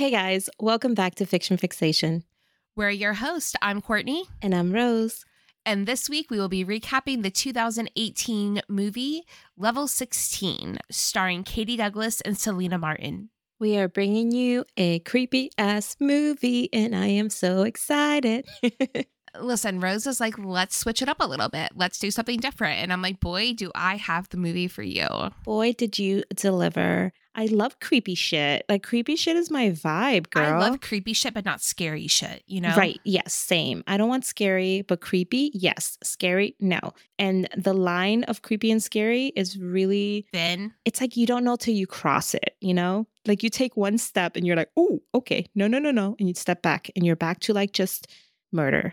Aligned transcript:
Hey 0.00 0.10
guys, 0.10 0.48
welcome 0.58 0.94
back 0.94 1.16
to 1.16 1.26
Fiction 1.26 1.58
Fixation. 1.58 2.24
We're 2.74 2.88
your 2.88 3.12
host. 3.12 3.54
I'm 3.60 3.82
Courtney. 3.82 4.24
And 4.40 4.54
I'm 4.54 4.72
Rose. 4.72 5.26
And 5.66 5.84
this 5.84 6.08
week 6.08 6.30
we 6.30 6.38
will 6.38 6.48
be 6.48 6.64
recapping 6.64 7.22
the 7.22 7.30
2018 7.30 8.62
movie 8.66 9.24
Level 9.58 9.86
16, 9.86 10.78
starring 10.90 11.44
Katie 11.44 11.76
Douglas 11.76 12.22
and 12.22 12.38
Celina 12.38 12.78
Martin. 12.78 13.28
We 13.58 13.76
are 13.76 13.88
bringing 13.88 14.32
you 14.32 14.64
a 14.78 15.00
creepy 15.00 15.50
ass 15.58 15.96
movie, 16.00 16.72
and 16.72 16.96
I 16.96 17.08
am 17.08 17.28
so 17.28 17.64
excited. 17.64 18.46
Listen, 19.38 19.80
Rose 19.80 20.06
is 20.06 20.18
like, 20.18 20.38
let's 20.38 20.78
switch 20.78 21.02
it 21.02 21.10
up 21.10 21.20
a 21.20 21.26
little 21.26 21.50
bit. 21.50 21.72
Let's 21.74 21.98
do 21.98 22.10
something 22.10 22.40
different. 22.40 22.80
And 22.80 22.90
I'm 22.90 23.02
like, 23.02 23.20
boy, 23.20 23.52
do 23.52 23.70
I 23.74 23.96
have 23.96 24.30
the 24.30 24.38
movie 24.38 24.66
for 24.66 24.82
you. 24.82 25.06
Boy, 25.44 25.74
did 25.74 25.98
you 25.98 26.24
deliver. 26.34 27.12
I 27.34 27.46
love 27.46 27.78
creepy 27.78 28.16
shit. 28.16 28.64
Like, 28.68 28.82
creepy 28.82 29.14
shit 29.14 29.36
is 29.36 29.50
my 29.50 29.70
vibe, 29.70 30.30
girl. 30.30 30.54
I 30.54 30.58
love 30.58 30.80
creepy 30.80 31.12
shit, 31.12 31.32
but 31.32 31.44
not 31.44 31.60
scary 31.60 32.08
shit, 32.08 32.42
you 32.46 32.60
know? 32.60 32.74
Right. 32.76 33.00
Yes. 33.04 33.32
Same. 33.32 33.84
I 33.86 33.96
don't 33.96 34.08
want 34.08 34.24
scary, 34.24 34.82
but 34.82 35.00
creepy. 35.00 35.52
Yes. 35.54 35.96
Scary. 36.02 36.56
No. 36.58 36.80
And 37.18 37.48
the 37.56 37.72
line 37.72 38.24
of 38.24 38.42
creepy 38.42 38.72
and 38.72 38.82
scary 38.82 39.26
is 39.36 39.56
really 39.56 40.26
thin. 40.32 40.72
It's 40.84 41.00
like 41.00 41.16
you 41.16 41.24
don't 41.24 41.44
know 41.44 41.54
till 41.54 41.74
you 41.74 41.86
cross 41.86 42.34
it, 42.34 42.56
you 42.60 42.74
know? 42.74 43.06
Like, 43.26 43.44
you 43.44 43.50
take 43.50 43.76
one 43.76 43.96
step 43.98 44.34
and 44.34 44.44
you're 44.44 44.56
like, 44.56 44.70
oh, 44.76 45.00
okay. 45.14 45.46
No, 45.54 45.68
no, 45.68 45.78
no, 45.78 45.92
no. 45.92 46.16
And 46.18 46.26
you 46.26 46.34
step 46.34 46.62
back 46.62 46.90
and 46.96 47.06
you're 47.06 47.16
back 47.16 47.38
to 47.40 47.54
like 47.54 47.72
just 47.72 48.08
murder. 48.52 48.92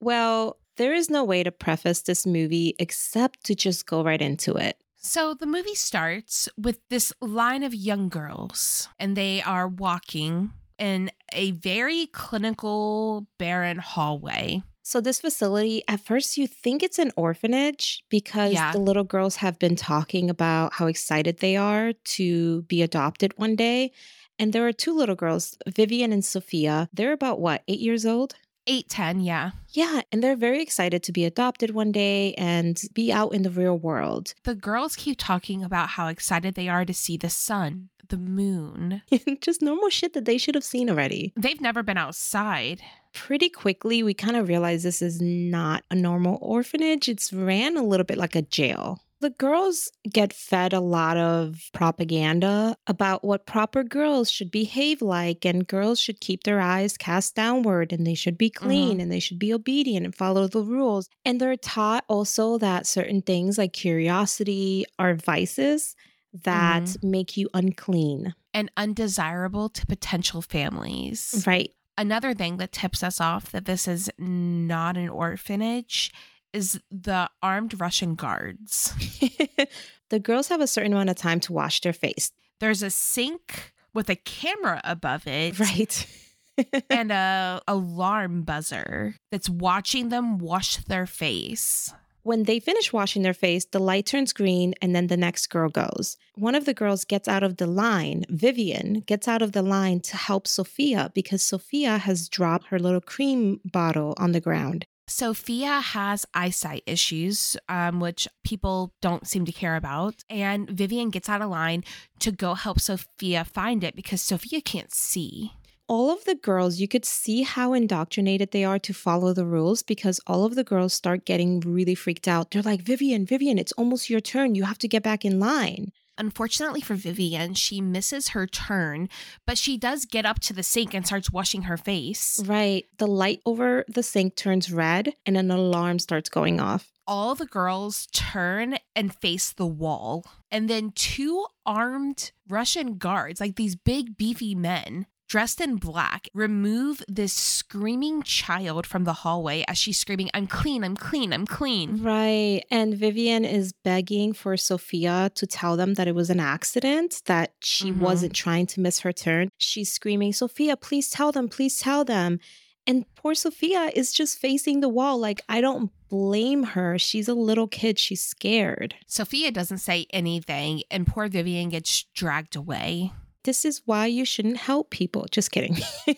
Well, 0.00 0.58
there 0.78 0.94
is 0.94 1.10
no 1.10 1.24
way 1.24 1.42
to 1.42 1.50
preface 1.50 2.02
this 2.02 2.26
movie 2.26 2.74
except 2.78 3.44
to 3.44 3.54
just 3.54 3.86
go 3.86 4.02
right 4.02 4.20
into 4.20 4.54
it. 4.54 4.78
So 4.96 5.34
the 5.34 5.46
movie 5.46 5.74
starts 5.74 6.48
with 6.56 6.78
this 6.90 7.12
line 7.20 7.62
of 7.62 7.74
young 7.74 8.08
girls, 8.08 8.88
and 8.98 9.16
they 9.16 9.40
are 9.42 9.68
walking 9.68 10.52
in 10.78 11.10
a 11.32 11.52
very 11.52 12.06
clinical, 12.06 13.26
barren 13.38 13.78
hallway. 13.78 14.62
So, 14.82 15.00
this 15.00 15.20
facility, 15.20 15.82
at 15.88 15.98
first, 16.00 16.36
you 16.36 16.46
think 16.46 16.82
it's 16.82 17.00
an 17.00 17.10
orphanage 17.16 18.04
because 18.08 18.52
Yeah. 18.52 18.70
the 18.72 18.78
little 18.78 19.02
girls 19.04 19.36
have 19.36 19.58
been 19.58 19.74
talking 19.74 20.30
about 20.30 20.74
how 20.74 20.86
excited 20.86 21.38
they 21.38 21.56
are 21.56 21.92
to 21.92 22.62
be 22.62 22.82
adopted 22.82 23.32
one 23.36 23.56
day. 23.56 23.90
And 24.38 24.52
there 24.52 24.66
are 24.66 24.72
two 24.72 24.94
little 24.96 25.16
girls, 25.16 25.56
Vivian 25.66 26.12
and 26.12 26.24
Sophia. 26.24 26.88
They're 26.92 27.12
about 27.12 27.40
what, 27.40 27.64
eight 27.66 27.80
years 27.80 28.06
old? 28.06 28.36
8, 28.66 28.88
10, 28.88 29.20
yeah. 29.20 29.50
Yeah. 29.70 30.00
And 30.10 30.22
they're 30.22 30.36
very 30.36 30.62
excited 30.62 31.02
to 31.04 31.12
be 31.12 31.24
adopted 31.24 31.70
one 31.70 31.92
day 31.92 32.34
and 32.34 32.80
be 32.94 33.12
out 33.12 33.32
in 33.34 33.42
the 33.42 33.50
real 33.50 33.78
world. 33.78 34.34
The 34.44 34.54
girls 34.54 34.96
keep 34.96 35.16
talking 35.18 35.62
about 35.62 35.90
how 35.90 36.08
excited 36.08 36.54
they 36.54 36.68
are 36.68 36.84
to 36.84 36.94
see 36.94 37.16
the 37.16 37.30
sun, 37.30 37.88
the 38.08 38.16
moon. 38.16 39.02
just 39.40 39.62
normal 39.62 39.90
shit 39.90 40.12
that 40.14 40.24
they 40.24 40.38
should 40.38 40.54
have 40.54 40.64
seen 40.64 40.90
already. 40.90 41.32
They've 41.36 41.60
never 41.60 41.82
been 41.82 41.98
outside. 41.98 42.80
pretty 43.12 43.48
quickly 43.48 44.02
we 44.02 44.12
kind 44.14 44.36
of 44.36 44.46
realized 44.48 44.84
this 44.84 45.00
is 45.00 45.20
not 45.22 45.82
a 45.90 45.94
normal 45.94 46.38
orphanage. 46.42 47.08
It's 47.08 47.32
ran 47.32 47.76
a 47.76 47.82
little 47.82 48.04
bit 48.04 48.18
like 48.18 48.36
a 48.36 48.42
jail. 48.42 49.00
The 49.20 49.30
girls 49.30 49.90
get 50.12 50.32
fed 50.32 50.72
a 50.72 50.80
lot 50.80 51.16
of 51.16 51.58
propaganda 51.72 52.76
about 52.86 53.24
what 53.24 53.46
proper 53.46 53.82
girls 53.82 54.30
should 54.30 54.50
behave 54.50 55.00
like, 55.00 55.46
and 55.46 55.66
girls 55.66 55.98
should 55.98 56.20
keep 56.20 56.42
their 56.42 56.60
eyes 56.60 56.98
cast 56.98 57.34
downward, 57.34 57.92
and 57.92 58.06
they 58.06 58.14
should 58.14 58.36
be 58.36 58.50
clean, 58.50 58.92
mm-hmm. 58.92 59.00
and 59.00 59.12
they 59.12 59.20
should 59.20 59.38
be 59.38 59.54
obedient 59.54 60.04
and 60.04 60.14
follow 60.14 60.46
the 60.46 60.62
rules. 60.62 61.08
And 61.24 61.40
they're 61.40 61.56
taught 61.56 62.04
also 62.08 62.58
that 62.58 62.86
certain 62.86 63.22
things 63.22 63.56
like 63.56 63.72
curiosity 63.72 64.84
are 64.98 65.14
vices 65.14 65.96
that 66.44 66.82
mm-hmm. 66.82 67.10
make 67.10 67.36
you 67.38 67.48
unclean. 67.54 68.34
and 68.52 68.70
undesirable 68.76 69.68
to 69.68 69.86
potential 69.86 70.40
families. 70.40 71.44
Right. 71.46 71.70
Another 71.98 72.32
thing 72.34 72.56
that 72.56 72.72
tips 72.72 73.02
us 73.02 73.20
off 73.20 73.52
that 73.52 73.66
this 73.66 73.86
is 73.86 74.10
not 74.18 74.96
an 74.96 75.10
orphanage 75.10 76.12
is 76.56 76.80
the 76.90 77.28
armed 77.42 77.78
Russian 77.80 78.14
guards. 78.14 78.92
the 80.08 80.18
girls 80.18 80.48
have 80.48 80.60
a 80.62 80.66
certain 80.66 80.92
amount 80.92 81.10
of 81.10 81.16
time 81.16 81.40
to 81.40 81.52
wash 81.52 81.80
their 81.82 81.92
face. 81.92 82.32
There's 82.60 82.82
a 82.82 82.90
sink 82.90 83.72
with 83.92 84.08
a 84.08 84.16
camera 84.16 84.80
above 84.84 85.26
it 85.26 85.58
Right. 85.60 86.06
and 86.90 87.12
a 87.12 87.60
alarm 87.68 88.42
buzzer 88.42 89.16
that's 89.30 89.48
watching 89.48 90.08
them 90.08 90.38
wash 90.38 90.78
their 90.84 91.06
face. 91.06 91.92
when 92.22 92.42
they 92.44 92.58
finish 92.58 92.92
washing 92.92 93.22
their 93.22 93.34
face, 93.46 93.66
the 93.66 93.78
light 93.78 94.06
turns 94.06 94.32
green 94.32 94.74
and 94.82 94.96
then 94.96 95.06
the 95.08 95.16
next 95.16 95.46
girl 95.48 95.68
goes. 95.68 96.16
One 96.34 96.54
of 96.56 96.64
the 96.64 96.74
girls 96.74 97.04
gets 97.04 97.28
out 97.28 97.42
of 97.42 97.58
the 97.58 97.66
line, 97.68 98.24
Vivian 98.30 99.00
gets 99.06 99.28
out 99.28 99.42
of 99.42 99.52
the 99.52 99.62
line 99.62 100.00
to 100.00 100.16
help 100.16 100.46
Sophia 100.46 101.10
because 101.14 101.42
Sophia 101.44 101.98
has 101.98 102.28
dropped 102.28 102.66
her 102.68 102.78
little 102.78 103.00
cream 103.14 103.60
bottle 103.64 104.14
on 104.16 104.32
the 104.32 104.40
ground. 104.40 104.86
Sophia 105.08 105.80
has 105.80 106.26
eyesight 106.34 106.82
issues, 106.84 107.56
um, 107.68 108.00
which 108.00 108.26
people 108.44 108.92
don't 109.00 109.26
seem 109.26 109.44
to 109.44 109.52
care 109.52 109.76
about. 109.76 110.24
And 110.28 110.68
Vivian 110.68 111.10
gets 111.10 111.28
out 111.28 111.42
of 111.42 111.50
line 111.50 111.84
to 112.18 112.32
go 112.32 112.54
help 112.54 112.80
Sophia 112.80 113.44
find 113.44 113.84
it 113.84 113.94
because 113.94 114.20
Sophia 114.20 114.60
can't 114.60 114.92
see. 114.92 115.52
All 115.88 116.12
of 116.12 116.24
the 116.24 116.34
girls, 116.34 116.80
you 116.80 116.88
could 116.88 117.04
see 117.04 117.42
how 117.42 117.72
indoctrinated 117.72 118.50
they 118.50 118.64
are 118.64 118.80
to 118.80 118.92
follow 118.92 119.32
the 119.32 119.46
rules 119.46 119.84
because 119.84 120.18
all 120.26 120.44
of 120.44 120.56
the 120.56 120.64
girls 120.64 120.92
start 120.92 121.24
getting 121.24 121.60
really 121.60 121.94
freaked 121.94 122.26
out. 122.26 122.50
They're 122.50 122.62
like, 122.62 122.82
Vivian, 122.82 123.24
Vivian, 123.24 123.58
it's 123.58 123.70
almost 123.72 124.10
your 124.10 124.20
turn. 124.20 124.56
You 124.56 124.64
have 124.64 124.78
to 124.78 124.88
get 124.88 125.04
back 125.04 125.24
in 125.24 125.38
line. 125.38 125.92
Unfortunately 126.18 126.80
for 126.80 126.94
Vivian, 126.94 127.54
she 127.54 127.80
misses 127.80 128.28
her 128.28 128.46
turn, 128.46 129.08
but 129.46 129.58
she 129.58 129.76
does 129.76 130.04
get 130.04 130.24
up 130.24 130.40
to 130.40 130.52
the 130.52 130.62
sink 130.62 130.94
and 130.94 131.06
starts 131.06 131.30
washing 131.30 131.62
her 131.62 131.76
face. 131.76 132.42
Right. 132.46 132.86
The 132.98 133.06
light 133.06 133.40
over 133.44 133.84
the 133.88 134.02
sink 134.02 134.36
turns 134.36 134.72
red 134.72 135.14
and 135.26 135.36
an 135.36 135.50
alarm 135.50 135.98
starts 135.98 136.28
going 136.28 136.60
off. 136.60 136.90
All 137.06 137.34
the 137.34 137.46
girls 137.46 138.08
turn 138.12 138.78
and 138.94 139.14
face 139.14 139.52
the 139.52 139.66
wall. 139.66 140.24
And 140.50 140.68
then 140.68 140.92
two 140.92 141.46
armed 141.64 142.32
Russian 142.48 142.98
guards, 142.98 143.40
like 143.40 143.56
these 143.56 143.76
big, 143.76 144.16
beefy 144.16 144.54
men, 144.54 145.06
dressed 145.28 145.60
in 145.60 145.76
black, 145.76 146.28
remove 146.34 147.02
this 147.08 147.32
screaming 147.32 148.22
child 148.22 148.86
from 148.86 149.04
the 149.04 149.12
hallway 149.12 149.64
as 149.68 149.76
she's 149.78 149.98
screaming, 149.98 150.30
I'm 150.34 150.46
clean, 150.46 150.84
I'm 150.84 150.96
clean, 150.96 151.32
I'm 151.32 151.46
clean. 151.46 152.02
Right. 152.02 152.62
And 152.70 152.94
Vivian 152.94 153.44
is 153.44 153.72
begging 153.72 154.32
for 154.32 154.56
Sophia 154.56 155.30
to 155.34 155.46
tell 155.46 155.76
them 155.76 155.94
that 155.94 156.08
it 156.08 156.14
was 156.14 156.30
an 156.30 156.40
accident, 156.40 157.22
that 157.26 157.54
she 157.60 157.90
Mhm. 157.90 157.98
wasn't 157.98 158.34
trying 158.34 158.66
to 158.66 158.80
miss 158.80 159.00
her 159.00 159.12
turn. 159.12 159.48
She's 159.58 159.90
screaming, 159.92 160.32
Sophia, 160.32 160.76
please 160.76 161.10
tell 161.10 161.32
them, 161.32 161.48
please 161.48 161.78
tell 161.78 162.04
them. 162.04 162.38
And 162.86 163.04
poor 163.16 163.34
Sophia 163.34 163.90
is 163.96 164.12
just 164.12 164.38
facing 164.38 164.78
the 164.78 164.88
wall. 164.88 165.18
Like, 165.18 165.42
I 165.48 165.60
don't 165.60 165.90
blame 166.08 166.62
her. 166.62 167.00
She's 167.00 167.26
a 167.26 167.34
little 167.34 167.66
kid. 167.66 167.98
She's 167.98 168.22
scared. 168.22 168.94
Sophia 169.08 169.50
doesn't 169.50 169.78
say 169.78 170.06
anything, 170.10 170.84
and 170.88 171.04
poor 171.04 171.26
Vivian 171.28 171.70
gets 171.70 172.04
dragged 172.14 172.54
away. 172.54 173.10
This 173.46 173.64
is 173.64 173.80
why 173.84 174.06
you 174.06 174.24
shouldn't 174.24 174.56
help 174.56 174.90
people. 174.90 175.26
Just 175.30 175.52
kidding. 175.52 175.78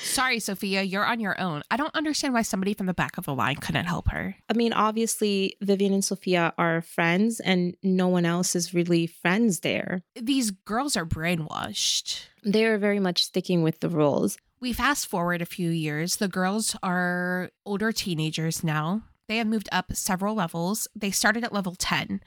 Sorry, 0.00 0.40
Sophia, 0.40 0.82
you're 0.82 1.06
on 1.06 1.20
your 1.20 1.40
own. 1.40 1.62
I 1.70 1.76
don't 1.76 1.94
understand 1.94 2.34
why 2.34 2.42
somebody 2.42 2.74
from 2.74 2.86
the 2.86 2.94
back 2.94 3.16
of 3.16 3.26
the 3.26 3.34
line 3.34 3.56
couldn't 3.56 3.84
help 3.84 4.08
her. 4.08 4.34
I 4.50 4.54
mean, 4.54 4.72
obviously, 4.72 5.56
Vivian 5.60 5.92
and 5.92 6.04
Sophia 6.04 6.52
are 6.58 6.82
friends, 6.82 7.38
and 7.38 7.76
no 7.84 8.08
one 8.08 8.26
else 8.26 8.56
is 8.56 8.74
really 8.74 9.06
friends 9.06 9.60
there. 9.60 10.02
These 10.20 10.50
girls 10.50 10.96
are 10.96 11.06
brainwashed. 11.06 12.26
They're 12.42 12.78
very 12.78 12.98
much 12.98 13.24
sticking 13.24 13.62
with 13.62 13.78
the 13.78 13.88
rules. 13.88 14.36
We 14.60 14.72
fast 14.72 15.06
forward 15.06 15.42
a 15.42 15.46
few 15.46 15.70
years. 15.70 16.16
The 16.16 16.26
girls 16.26 16.74
are 16.82 17.50
older 17.64 17.92
teenagers 17.92 18.64
now. 18.64 19.02
They 19.28 19.36
have 19.36 19.46
moved 19.46 19.68
up 19.70 19.94
several 19.94 20.34
levels. 20.34 20.88
They 20.96 21.12
started 21.12 21.44
at 21.44 21.52
level 21.52 21.76
10. 21.76 22.20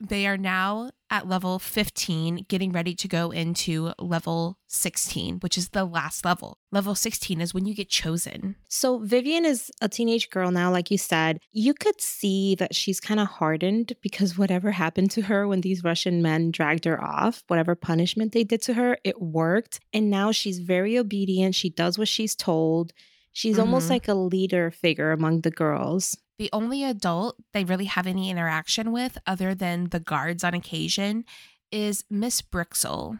They 0.00 0.26
are 0.28 0.36
now 0.36 0.90
at 1.10 1.26
level 1.26 1.58
15, 1.58 2.46
getting 2.48 2.70
ready 2.70 2.94
to 2.94 3.08
go 3.08 3.30
into 3.30 3.92
level 3.98 4.58
16, 4.68 5.38
which 5.40 5.58
is 5.58 5.70
the 5.70 5.84
last 5.84 6.24
level. 6.24 6.58
Level 6.70 6.94
16 6.94 7.40
is 7.40 7.52
when 7.52 7.66
you 7.66 7.74
get 7.74 7.88
chosen. 7.88 8.54
So 8.68 8.98
Vivian 8.98 9.44
is 9.44 9.70
a 9.80 9.88
teenage 9.88 10.30
girl 10.30 10.50
now, 10.52 10.70
like 10.70 10.90
you 10.90 10.98
said. 10.98 11.40
You 11.50 11.74
could 11.74 12.00
see 12.00 12.54
that 12.56 12.74
she's 12.76 13.00
kind 13.00 13.18
of 13.18 13.26
hardened 13.26 13.94
because 14.02 14.38
whatever 14.38 14.70
happened 14.70 15.10
to 15.12 15.22
her 15.22 15.48
when 15.48 15.62
these 15.62 15.82
Russian 15.82 16.22
men 16.22 16.52
dragged 16.52 16.84
her 16.84 17.02
off, 17.02 17.42
whatever 17.48 17.74
punishment 17.74 18.32
they 18.32 18.44
did 18.44 18.62
to 18.62 18.74
her, 18.74 18.98
it 19.02 19.20
worked. 19.20 19.80
And 19.92 20.10
now 20.10 20.30
she's 20.30 20.58
very 20.60 20.96
obedient. 20.96 21.54
She 21.56 21.70
does 21.70 21.98
what 21.98 22.08
she's 22.08 22.36
told. 22.36 22.92
She's 23.32 23.58
almost 23.58 23.86
Mhm. 23.86 23.90
like 23.90 24.08
a 24.08 24.14
leader 24.14 24.70
figure 24.70 25.10
among 25.12 25.40
the 25.40 25.50
girls. 25.50 26.16
The 26.38 26.50
only 26.52 26.84
adult 26.84 27.36
they 27.52 27.64
really 27.64 27.86
have 27.86 28.06
any 28.06 28.30
interaction 28.30 28.92
with, 28.92 29.18
other 29.26 29.54
than 29.54 29.88
the 29.90 30.00
guards 30.00 30.44
on 30.44 30.54
occasion, 30.54 31.24
is 31.72 32.04
Miss 32.08 32.40
Brixil. 32.42 33.18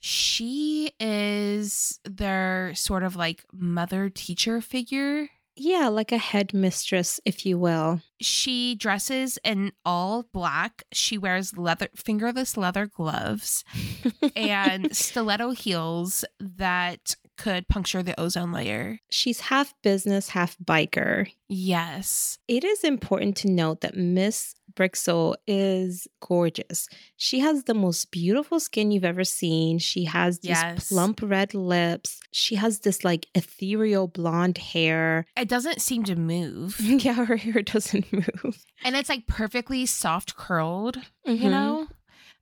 She 0.00 0.92
is 0.98 2.00
their 2.04 2.72
sort 2.74 3.02
of 3.02 3.16
like 3.16 3.44
mother 3.52 4.08
teacher 4.08 4.60
figure. 4.60 5.28
Yeah, 5.56 5.88
like 5.88 6.10
a 6.10 6.18
headmistress, 6.18 7.20
if 7.26 7.44
you 7.44 7.58
will. 7.58 8.00
She 8.20 8.74
dresses 8.74 9.38
in 9.44 9.72
all 9.84 10.24
black. 10.32 10.84
She 10.90 11.18
wears 11.18 11.56
leather 11.58 11.88
fingerless 11.94 12.56
leather 12.56 12.86
gloves 12.86 13.62
and 14.36 14.96
stiletto 14.96 15.50
heels 15.50 16.24
that 16.40 17.14
could 17.42 17.68
puncture 17.68 18.02
the 18.02 18.18
ozone 18.20 18.52
layer. 18.52 18.98
She's 19.10 19.40
half 19.40 19.74
business, 19.82 20.28
half 20.30 20.56
biker. 20.58 21.30
Yes. 21.48 22.38
It 22.48 22.64
is 22.64 22.84
important 22.84 23.36
to 23.38 23.50
note 23.50 23.80
that 23.80 23.96
Miss 23.96 24.54
Brixil 24.74 25.34
is 25.46 26.06
gorgeous. 26.20 26.86
She 27.16 27.40
has 27.40 27.64
the 27.64 27.74
most 27.74 28.10
beautiful 28.12 28.60
skin 28.60 28.90
you've 28.92 29.04
ever 29.04 29.24
seen. 29.24 29.78
She 29.78 30.04
has 30.04 30.38
these 30.40 30.50
Yes. 30.50 30.88
plump 30.88 31.20
red 31.22 31.54
lips. 31.54 32.20
She 32.30 32.54
has 32.56 32.80
this 32.80 33.04
like 33.04 33.26
ethereal 33.34 34.06
blonde 34.06 34.58
hair. 34.58 35.26
It 35.36 35.48
doesn't 35.48 35.80
seem 35.80 36.04
to 36.04 36.14
move. 36.16 36.78
yeah, 37.04 37.24
her 37.24 37.36
hair 37.36 37.62
doesn't 37.62 38.12
move. 38.12 38.64
And 38.84 38.94
it's 38.96 39.08
like 39.08 39.26
perfectly 39.26 39.86
soft 39.86 40.36
curled, 40.36 40.98
you 41.26 41.34
Mhm. 41.34 41.50
know? 41.50 41.88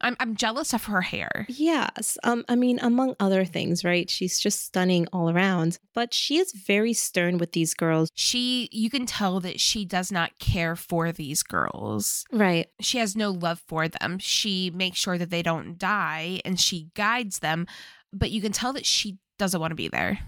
I'm 0.01 0.17
I'm 0.21 0.37
jealous 0.37 0.73
of 0.73 0.85
her 0.85 1.01
hair. 1.03 1.47
Yes. 1.49 2.19
Um, 2.25 2.45
I 2.49 2.55
mean, 2.55 2.79
among 2.81 3.17
other 3.21 3.45
things, 3.45 3.85
right? 3.85 4.09
She's 4.09 4.39
just 4.39 4.65
stunning 4.65 5.07
all 5.13 5.31
around. 5.31 5.79
But 5.95 6.15
she 6.15 6.39
is 6.39 6.53
very 6.53 6.93
stern 6.93 7.39
with 7.39 7.53
these 7.53 7.75
girls. 7.75 8.11
She 8.15 8.69
you 8.73 8.91
can 8.91 9.07
tell 9.07 9.41
that 9.41 9.61
she 9.61 9.85
does 9.85 10.13
not 10.13 10.39
care 10.39 10.77
for 10.77 11.13
these 11.13 11.43
girls. 11.43 12.25
Right. 12.33 12.69
She 12.81 12.99
has 12.99 13.17
no 13.17 13.31
love 13.31 13.63
for 13.67 13.89
them. 13.89 14.19
She 14.19 14.71
makes 14.71 14.99
sure 14.99 15.19
that 15.19 15.31
they 15.31 15.43
don't 15.43 15.79
die 15.79 16.41
and 16.45 16.61
she 16.61 16.91
guides 16.95 17.41
them, 17.41 17.67
but 18.13 18.31
you 18.31 18.41
can 18.41 18.53
tell 18.53 18.73
that 18.75 18.87
she 18.87 19.19
doesn't 19.39 19.61
want 19.61 19.71
to 19.71 19.77
be 19.77 19.89
there. 19.89 20.19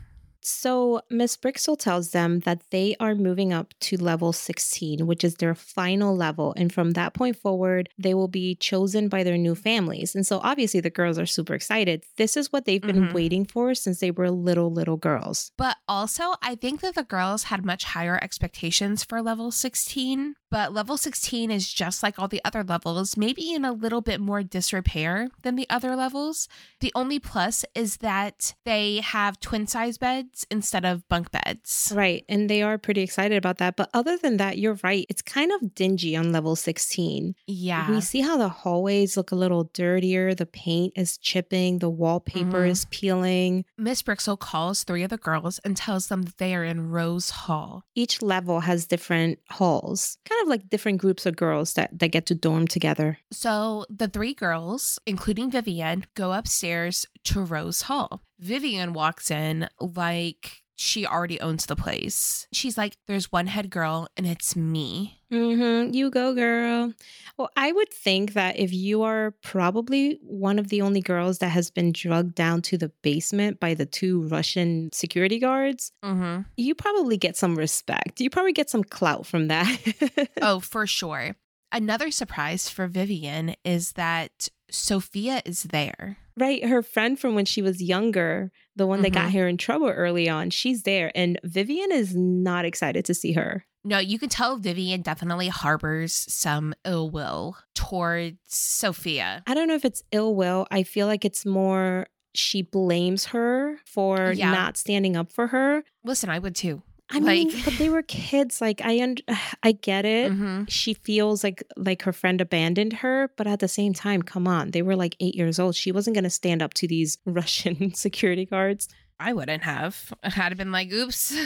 So 0.42 1.02
Miss 1.10 1.36
Brixil 1.36 1.78
tells 1.78 2.10
them 2.10 2.40
that 2.40 2.62
they 2.70 2.96
are 2.98 3.14
moving 3.14 3.52
up 3.52 3.74
to 3.80 3.96
level 3.96 4.32
16, 4.32 5.06
which 5.06 5.22
is 5.24 5.34
their 5.34 5.54
final 5.54 6.16
level. 6.16 6.54
And 6.56 6.72
from 6.72 6.92
that 6.92 7.14
point 7.14 7.36
forward, 7.36 7.88
they 7.98 8.14
will 8.14 8.28
be 8.28 8.54
chosen 8.54 9.08
by 9.08 9.22
their 9.22 9.36
new 9.38 9.54
families. 9.54 10.14
And 10.14 10.26
so 10.26 10.40
obviously 10.42 10.80
the 10.80 10.90
girls 10.90 11.18
are 11.18 11.26
super 11.26 11.54
excited. 11.54 12.04
This 12.16 12.36
is 12.36 12.52
what 12.52 12.64
they've 12.64 12.80
been 12.80 13.08
Mhm. 13.08 13.12
waiting 13.12 13.44
for 13.44 13.74
since 13.74 14.00
they 14.00 14.10
were 14.10 14.30
little, 14.30 14.72
little 14.72 14.96
girls. 14.96 15.52
But 15.56 15.76
also, 15.86 16.34
I 16.42 16.54
think 16.54 16.80
that 16.80 16.94
the 16.94 17.04
girls 17.04 17.44
had 17.44 17.64
much 17.64 17.84
higher 17.84 18.18
expectations 18.22 19.04
for 19.04 19.20
level 19.22 19.50
16. 19.50 20.34
But 20.50 20.72
level 20.74 20.96
16 20.96 21.50
is 21.50 21.72
just 21.72 22.02
like 22.02 22.18
all 22.18 22.28
the 22.28 22.40
other 22.44 22.64
levels, 22.64 23.16
maybe 23.16 23.52
in 23.52 23.64
a 23.64 23.72
little 23.72 24.00
bit 24.00 24.20
more 24.20 24.42
disrepair 24.42 25.28
than 25.42 25.56
the 25.56 25.68
other 25.70 25.94
levels. 25.96 26.48
The 26.80 26.92
only 26.94 27.18
plus 27.18 27.64
is 27.74 27.98
that 27.98 28.54
they 28.64 29.00
have 29.00 29.38
twin 29.40 29.66
size 29.66 29.98
beds 29.98 30.46
instead 30.50 30.84
of 30.84 31.08
bunk 31.08 31.30
beds. 31.30 31.92
Right. 31.94 32.24
And 32.28 32.50
they 32.50 32.62
are 32.62 32.78
pretty 32.78 33.02
excited 33.02 33.36
about 33.38 33.58
that. 33.58 33.76
But 33.76 33.90
other 33.94 34.16
than 34.16 34.38
that, 34.38 34.58
you're 34.58 34.78
right. 34.82 35.06
It's 35.08 35.22
kind 35.22 35.52
of 35.52 35.74
dingy 35.74 36.16
on 36.16 36.32
level 36.32 36.56
16. 36.56 37.34
Yeah. 37.46 37.90
We 37.90 38.00
see 38.00 38.20
how 38.20 38.36
the 38.36 38.48
hallways 38.48 39.16
look 39.16 39.30
a 39.32 39.36
little 39.36 39.70
dirtier. 39.72 40.34
The 40.34 40.46
paint 40.46 40.94
is 40.96 41.16
chipping, 41.18 41.78
the 41.78 41.90
wallpaper 41.90 42.62
Mhm. 42.64 42.70
is 42.70 42.86
peeling. 42.90 43.64
Miss 43.78 44.02
Brixil 44.02 44.38
calls 44.38 44.82
three 44.84 45.02
of 45.02 45.10
the 45.10 45.16
girls 45.16 45.58
and 45.60 45.76
tells 45.76 46.08
them 46.08 46.22
that 46.22 46.38
they 46.38 46.54
are 46.54 46.64
in 46.64 46.90
Rose 46.90 47.30
Hall. 47.30 47.84
Each 47.94 48.20
level 48.22 48.60
has 48.60 48.86
different 48.86 49.38
halls, 49.50 50.18
kind 50.24 50.39
of 50.42 50.48
like 50.48 50.68
different 50.68 50.98
groups 50.98 51.26
of 51.26 51.36
girls 51.36 51.74
that, 51.74 51.98
that 51.98 52.08
get 52.08 52.26
to 52.26 52.34
dorm 52.34 52.66
together. 52.66 53.18
So 53.30 53.86
the 53.88 54.08
three 54.08 54.34
girls, 54.34 54.98
including 55.06 55.50
Vivian, 55.50 56.06
go 56.14 56.32
upstairs 56.32 57.06
to 57.24 57.42
Rose 57.42 57.82
Hall. 57.82 58.22
Vivian 58.38 58.92
walks 58.92 59.30
in 59.30 59.68
like 59.80 60.62
she 60.80 61.06
already 61.06 61.38
owns 61.40 61.66
the 61.66 61.76
place. 61.76 62.46
She's 62.52 62.78
like, 62.78 62.94
There's 63.06 63.30
one 63.30 63.46
head 63.48 63.68
girl, 63.68 64.08
and 64.16 64.26
it's 64.26 64.56
me. 64.56 65.20
Mm-hmm. 65.30 65.92
You 65.92 66.10
go, 66.10 66.34
girl. 66.34 66.92
Well, 67.36 67.50
I 67.54 67.70
would 67.70 67.92
think 67.92 68.32
that 68.32 68.58
if 68.58 68.72
you 68.72 69.02
are 69.02 69.34
probably 69.42 70.18
one 70.22 70.58
of 70.58 70.68
the 70.68 70.80
only 70.80 71.00
girls 71.02 71.38
that 71.38 71.50
has 71.50 71.70
been 71.70 71.92
drugged 71.92 72.34
down 72.34 72.62
to 72.62 72.78
the 72.78 72.88
basement 73.02 73.60
by 73.60 73.74
the 73.74 73.86
two 73.86 74.22
Russian 74.28 74.90
security 74.92 75.38
guards, 75.38 75.92
Mm-hmm. 76.02 76.42
you 76.56 76.74
probably 76.74 77.16
get 77.18 77.36
some 77.36 77.56
respect. 77.56 78.20
You 78.20 78.30
probably 78.30 78.52
get 78.54 78.70
some 78.70 78.82
clout 78.82 79.26
from 79.26 79.48
that. 79.48 80.30
Oh, 80.42 80.60
for 80.60 80.86
sure. 80.86 81.36
Another 81.72 82.10
surprise 82.10 82.68
for 82.68 82.86
Vivian 82.88 83.54
is 83.64 83.92
that 83.92 84.48
Sophia 84.70 85.42
is 85.44 85.64
there. 85.64 86.16
Right. 86.40 86.64
Her 86.64 86.82
friend 86.82 87.18
from 87.18 87.34
when 87.34 87.44
she 87.44 87.62
was 87.62 87.82
younger, 87.82 88.50
the 88.74 88.86
one 88.86 89.02
that 89.02 89.10
got 89.12 89.30
Mhm. 89.30 89.34
her 89.34 89.48
in 89.48 89.56
trouble 89.56 89.88
early 89.88 90.28
on, 90.28 90.50
she's 90.50 90.82
there. 90.82 91.12
And 91.14 91.38
Vivian 91.44 91.92
is 91.92 92.16
not 92.16 92.64
excited 92.64 93.04
to 93.04 93.14
see 93.14 93.32
her. 93.32 93.66
No, 93.84 93.98
you 93.98 94.18
can 94.18 94.28
tell 94.28 94.56
Vivian 94.58 95.00
definitely 95.02 95.48
harbors 95.48 96.12
some 96.12 96.74
ill 96.84 97.10
will 97.10 97.56
towards 97.74 98.36
Sophia. 98.46 99.42
I 99.46 99.54
don't 99.54 99.68
know 99.68 99.74
if 99.74 99.84
it's 99.84 100.02
ill 100.12 100.34
will. 100.34 100.66
I 100.70 100.82
feel 100.82 101.06
like 101.06 101.24
it's 101.24 101.46
more 101.46 102.06
she 102.34 102.62
blames 102.62 103.26
her 103.26 103.78
for 103.86 104.32
Yeah. 104.32 104.52
not 104.52 104.76
standing 104.76 105.16
up 105.16 105.32
for 105.32 105.48
her. 105.48 105.82
Listen, 106.04 106.30
I 106.30 106.38
would 106.38 106.54
too. 106.54 106.82
I 107.12 107.20
mean, 107.20 107.48
Like- 107.48 107.64
but 107.64 107.74
they 107.78 107.88
were 107.88 108.02
kids. 108.02 108.60
Like 108.60 108.80
I, 108.84 109.00
un- 109.02 109.16
I 109.62 109.72
get 109.72 110.04
it. 110.04 110.32
Mhm. 110.32 110.70
She 110.70 110.94
feels 110.94 111.42
like 111.44 111.62
like 111.76 112.02
her 112.02 112.12
friend 112.12 112.40
abandoned 112.40 112.92
her, 112.94 113.30
but 113.36 113.46
at 113.46 113.58
the 113.60 113.68
same 113.68 113.92
time, 113.92 114.22
come 114.22 114.46
on, 114.46 114.70
they 114.70 114.82
were 114.82 114.96
like 114.96 115.16
eight 115.20 115.34
years 115.34 115.58
old. 115.58 115.74
She 115.74 115.92
wasn't 115.92 116.14
gonna 116.14 116.30
stand 116.30 116.62
up 116.62 116.74
to 116.74 116.86
these 116.86 117.18
Russian 117.26 117.94
security 117.94 118.44
guards. 118.46 118.88
I 119.18 119.32
wouldn't 119.32 119.64
have. 119.64 120.12
I'd 120.22 120.32
have 120.32 120.56
been 120.56 120.72
like, 120.72 120.90
oops. 120.92 121.36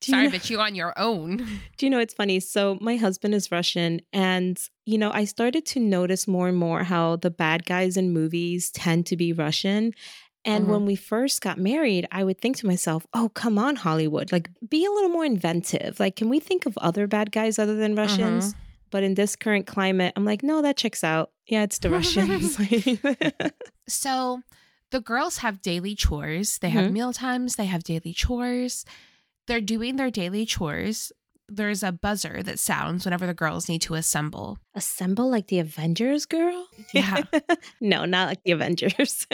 Sorry, 0.00 0.24
know- 0.24 0.30
but 0.32 0.50
you 0.50 0.60
on 0.60 0.74
your 0.74 0.92
own. 0.98 1.36
Do 1.78 1.86
you 1.86 1.90
know 1.90 1.98
it's 1.98 2.12
funny? 2.14 2.38
So 2.40 2.76
my 2.80 2.96
husband 2.96 3.34
is 3.34 3.50
Russian 3.50 4.00
and 4.12 4.58
you 4.84 4.98
know, 4.98 5.10
I 5.12 5.24
started 5.24 5.64
to 5.66 5.80
notice 5.80 6.28
more 6.28 6.46
and 6.48 6.58
more 6.58 6.82
how 6.82 7.16
the 7.16 7.30
bad 7.30 7.64
guys 7.64 7.96
in 7.96 8.12
movies 8.12 8.70
tend 8.70 9.06
to 9.06 9.16
be 9.16 9.32
Russian. 9.32 9.92
And 10.46 10.66
Mhm. 10.66 10.68
when 10.68 10.84
we 10.86 10.94
first 10.96 11.40
got 11.40 11.56
married, 11.58 12.06
I 12.12 12.22
would 12.24 12.38
think 12.40 12.56
to 12.58 12.66
myself, 12.66 13.06
"Oh, 13.14 13.30
come 13.30 13.58
on 13.58 13.76
Hollywood. 13.76 14.30
Like 14.32 14.50
be 14.68 14.84
a 14.84 14.90
little 14.90 15.08
more 15.10 15.24
inventive. 15.24 15.98
Like 15.98 16.16
can 16.16 16.28
we 16.28 16.38
think 16.40 16.66
of 16.66 16.76
other 16.78 17.06
bad 17.06 17.32
guys 17.32 17.58
other 17.58 17.76
than 17.76 17.94
Russians?" 17.94 18.54
But 18.90 19.02
in 19.02 19.14
this 19.14 19.34
current 19.36 19.66
climate, 19.66 20.12
I'm 20.16 20.24
like, 20.24 20.42
"No, 20.42 20.62
that 20.62 20.76
checks 20.76 21.02
out. 21.02 21.30
Yeah, 21.46 21.62
it's 21.64 21.78
the 21.78 21.90
Russians." 21.90 22.56
So 23.88 24.42
the 24.90 25.00
girls 25.00 25.38
have 25.38 25.60
daily 25.62 25.94
chores. 25.94 26.58
They 26.58 26.70
have 26.70 26.86
Mhm. 26.90 26.92
meal 26.92 27.12
times, 27.12 27.56
they 27.56 27.66
have 27.66 27.82
daily 27.84 28.12
chores. 28.12 28.84
They're 29.46 29.60
doing 29.60 29.96
their 29.96 30.10
daily 30.10 30.46
chores. 30.46 31.10
There's 31.48 31.82
a 31.82 31.92
buzzer 31.92 32.42
that 32.42 32.58
sounds 32.58 33.04
whenever 33.04 33.26
the 33.26 33.34
girls 33.34 33.68
need 33.68 33.82
to 33.82 33.94
assemble. 33.94 34.58
Assemble 34.74 35.28
like 35.28 35.48
the 35.48 35.58
Avengers, 35.58 36.24
girl? 36.24 36.66
Yeah. 36.94 37.22
no, 37.80 38.06
not 38.06 38.28
like 38.28 38.42
the 38.44 38.52
Avengers. 38.52 39.26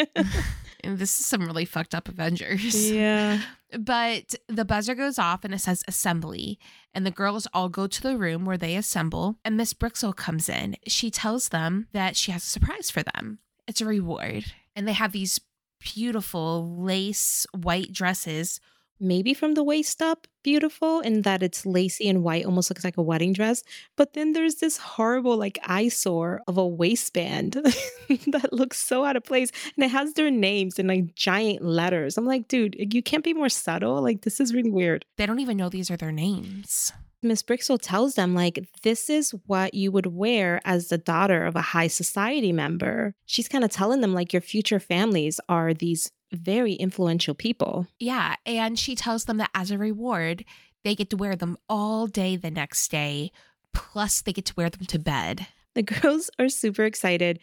And 0.83 0.99
this 0.99 1.19
is 1.21 1.27
some 1.27 1.43
really 1.47 1.65
fucked 1.65 1.95
up 1.95 2.09
Avengers. 2.09 2.91
yeah. 2.91 3.41
But 3.79 4.35
the 4.49 4.65
buzzer 4.65 4.97
goes 4.97 5.17
off 5.17 5.45
and 5.45 5.55
it 5.55 5.61
says 5.61 5.85
assembly. 5.87 6.59
And 6.93 7.07
the 7.07 7.13
girls 7.13 7.47
all 7.55 7.69
go 7.69 7.87
to 7.87 8.03
the 8.03 8.17
room 8.17 8.45
where 8.45 8.59
they 8.59 8.75
assemble. 8.75 9.37
And 9.45 9.57
Miss 9.57 9.75
Brixil 9.75 10.17
comes 10.17 10.49
in. 10.49 10.75
She 10.89 11.09
tells 11.09 11.51
them 11.51 11.87
that 11.93 12.17
she 12.17 12.33
has 12.33 12.43
a 12.43 12.49
surprise 12.49 12.91
for 12.91 13.05
them. 13.05 13.39
It's 13.69 13.81
a 13.81 13.87
reward. 13.87 14.47
And 14.75 14.89
they 14.89 14.93
have 14.93 15.13
these 15.13 15.41
beautiful 15.79 16.77
lace 16.83 17.47
white 17.53 17.93
dresses. 17.93 18.59
Maybe 19.01 19.35
from 19.35 19.55
the 19.55 19.65
waist 19.65 20.03
up 20.03 20.27
beautiful 20.43 21.01
in 21.01 21.23
that 21.23 21.43
it's 21.43 21.67
lacy 21.67 22.09
and 22.09 22.23
white 22.23 22.45
almost 22.45 22.71
looks 22.71 22.85
like 22.85 22.97
a 22.97 23.03
wedding 23.03 23.35
dress 23.35 23.63
but 23.95 24.15
then 24.15 24.33
there's 24.33 24.55
this 24.55 24.79
horrible 24.79 25.37
like 25.37 25.59
eyesore 25.67 26.41
of 26.47 26.57
a 26.57 26.67
waistband 26.67 27.53
that 28.27 28.49
looks 28.51 28.79
so 28.79 29.05
out 29.05 29.17
of 29.17 29.23
place 29.25 29.51
and 29.77 29.85
it 29.85 29.91
has 29.91 30.15
their 30.15 30.31
names 30.31 30.79
in 30.79 30.87
like 30.87 31.15
giant 31.15 31.63
letters 31.63 32.17
i'm 32.17 32.25
like 32.25 32.49
dude 32.49 32.75
you 32.95 33.03
can't 33.03 33.23
be 33.23 33.35
more 33.35 33.51
subtle 33.51 34.01
like 34.01 34.23
this 34.23 34.41
is 34.41 34.55
really 34.55 34.71
weird 34.71 35.05
They 35.19 35.27
don't 35.27 35.41
even 35.41 35.59
know 35.59 35.69
these 35.69 35.91
are 35.91 35.97
their 35.99 36.13
names. 36.13 36.93
Miss 37.23 37.43
Brixil 37.43 37.79
tells 37.79 38.15
them, 38.15 38.35
like, 38.35 38.67
this 38.83 39.11
is 39.11 39.35
what 39.47 39.75
you 39.75 39.93
would 39.93 40.07
wear 40.07 40.63
as 40.65 40.89
the 40.89 40.97
daughter 40.97 41.45
of 41.45 41.55
a 41.55 41.61
high 41.61 41.89
society 41.89 42.51
member. 42.51 43.15
She's 43.27 43.49
kind 43.49 43.63
of 43.63 43.71
telling 43.71 44.01
them, 44.01 44.15
like, 44.15 44.33
your 44.33 44.41
future 44.41 44.81
families 44.81 45.39
are 45.47 45.75
these 45.75 46.11
very 46.33 46.75
influential 46.75 47.35
people. 47.35 47.87
Yeah. 47.99 48.37
And 48.47 48.79
she 48.79 48.95
tells 48.95 49.25
them 49.25 49.39
that 49.39 49.51
as 49.55 49.71
a 49.71 49.79
reward, 49.79 50.45
they 50.85 50.95
get 50.95 51.11
to 51.11 51.17
wear 51.17 51.37
them 51.37 51.57
all 51.69 52.07
day 52.07 52.37
the 52.37 52.51
next 52.51 52.91
day. 52.91 53.33
Plus, 53.73 54.23
they 54.23 54.33
get 54.33 54.47
to 54.47 54.55
wear 54.57 54.71
them 54.71 54.87
to 54.87 54.99
bed. 54.99 55.47
The 55.75 55.83
girls 56.01 56.31
are 56.39 56.49
super 56.49 56.85
excited, 56.85 57.39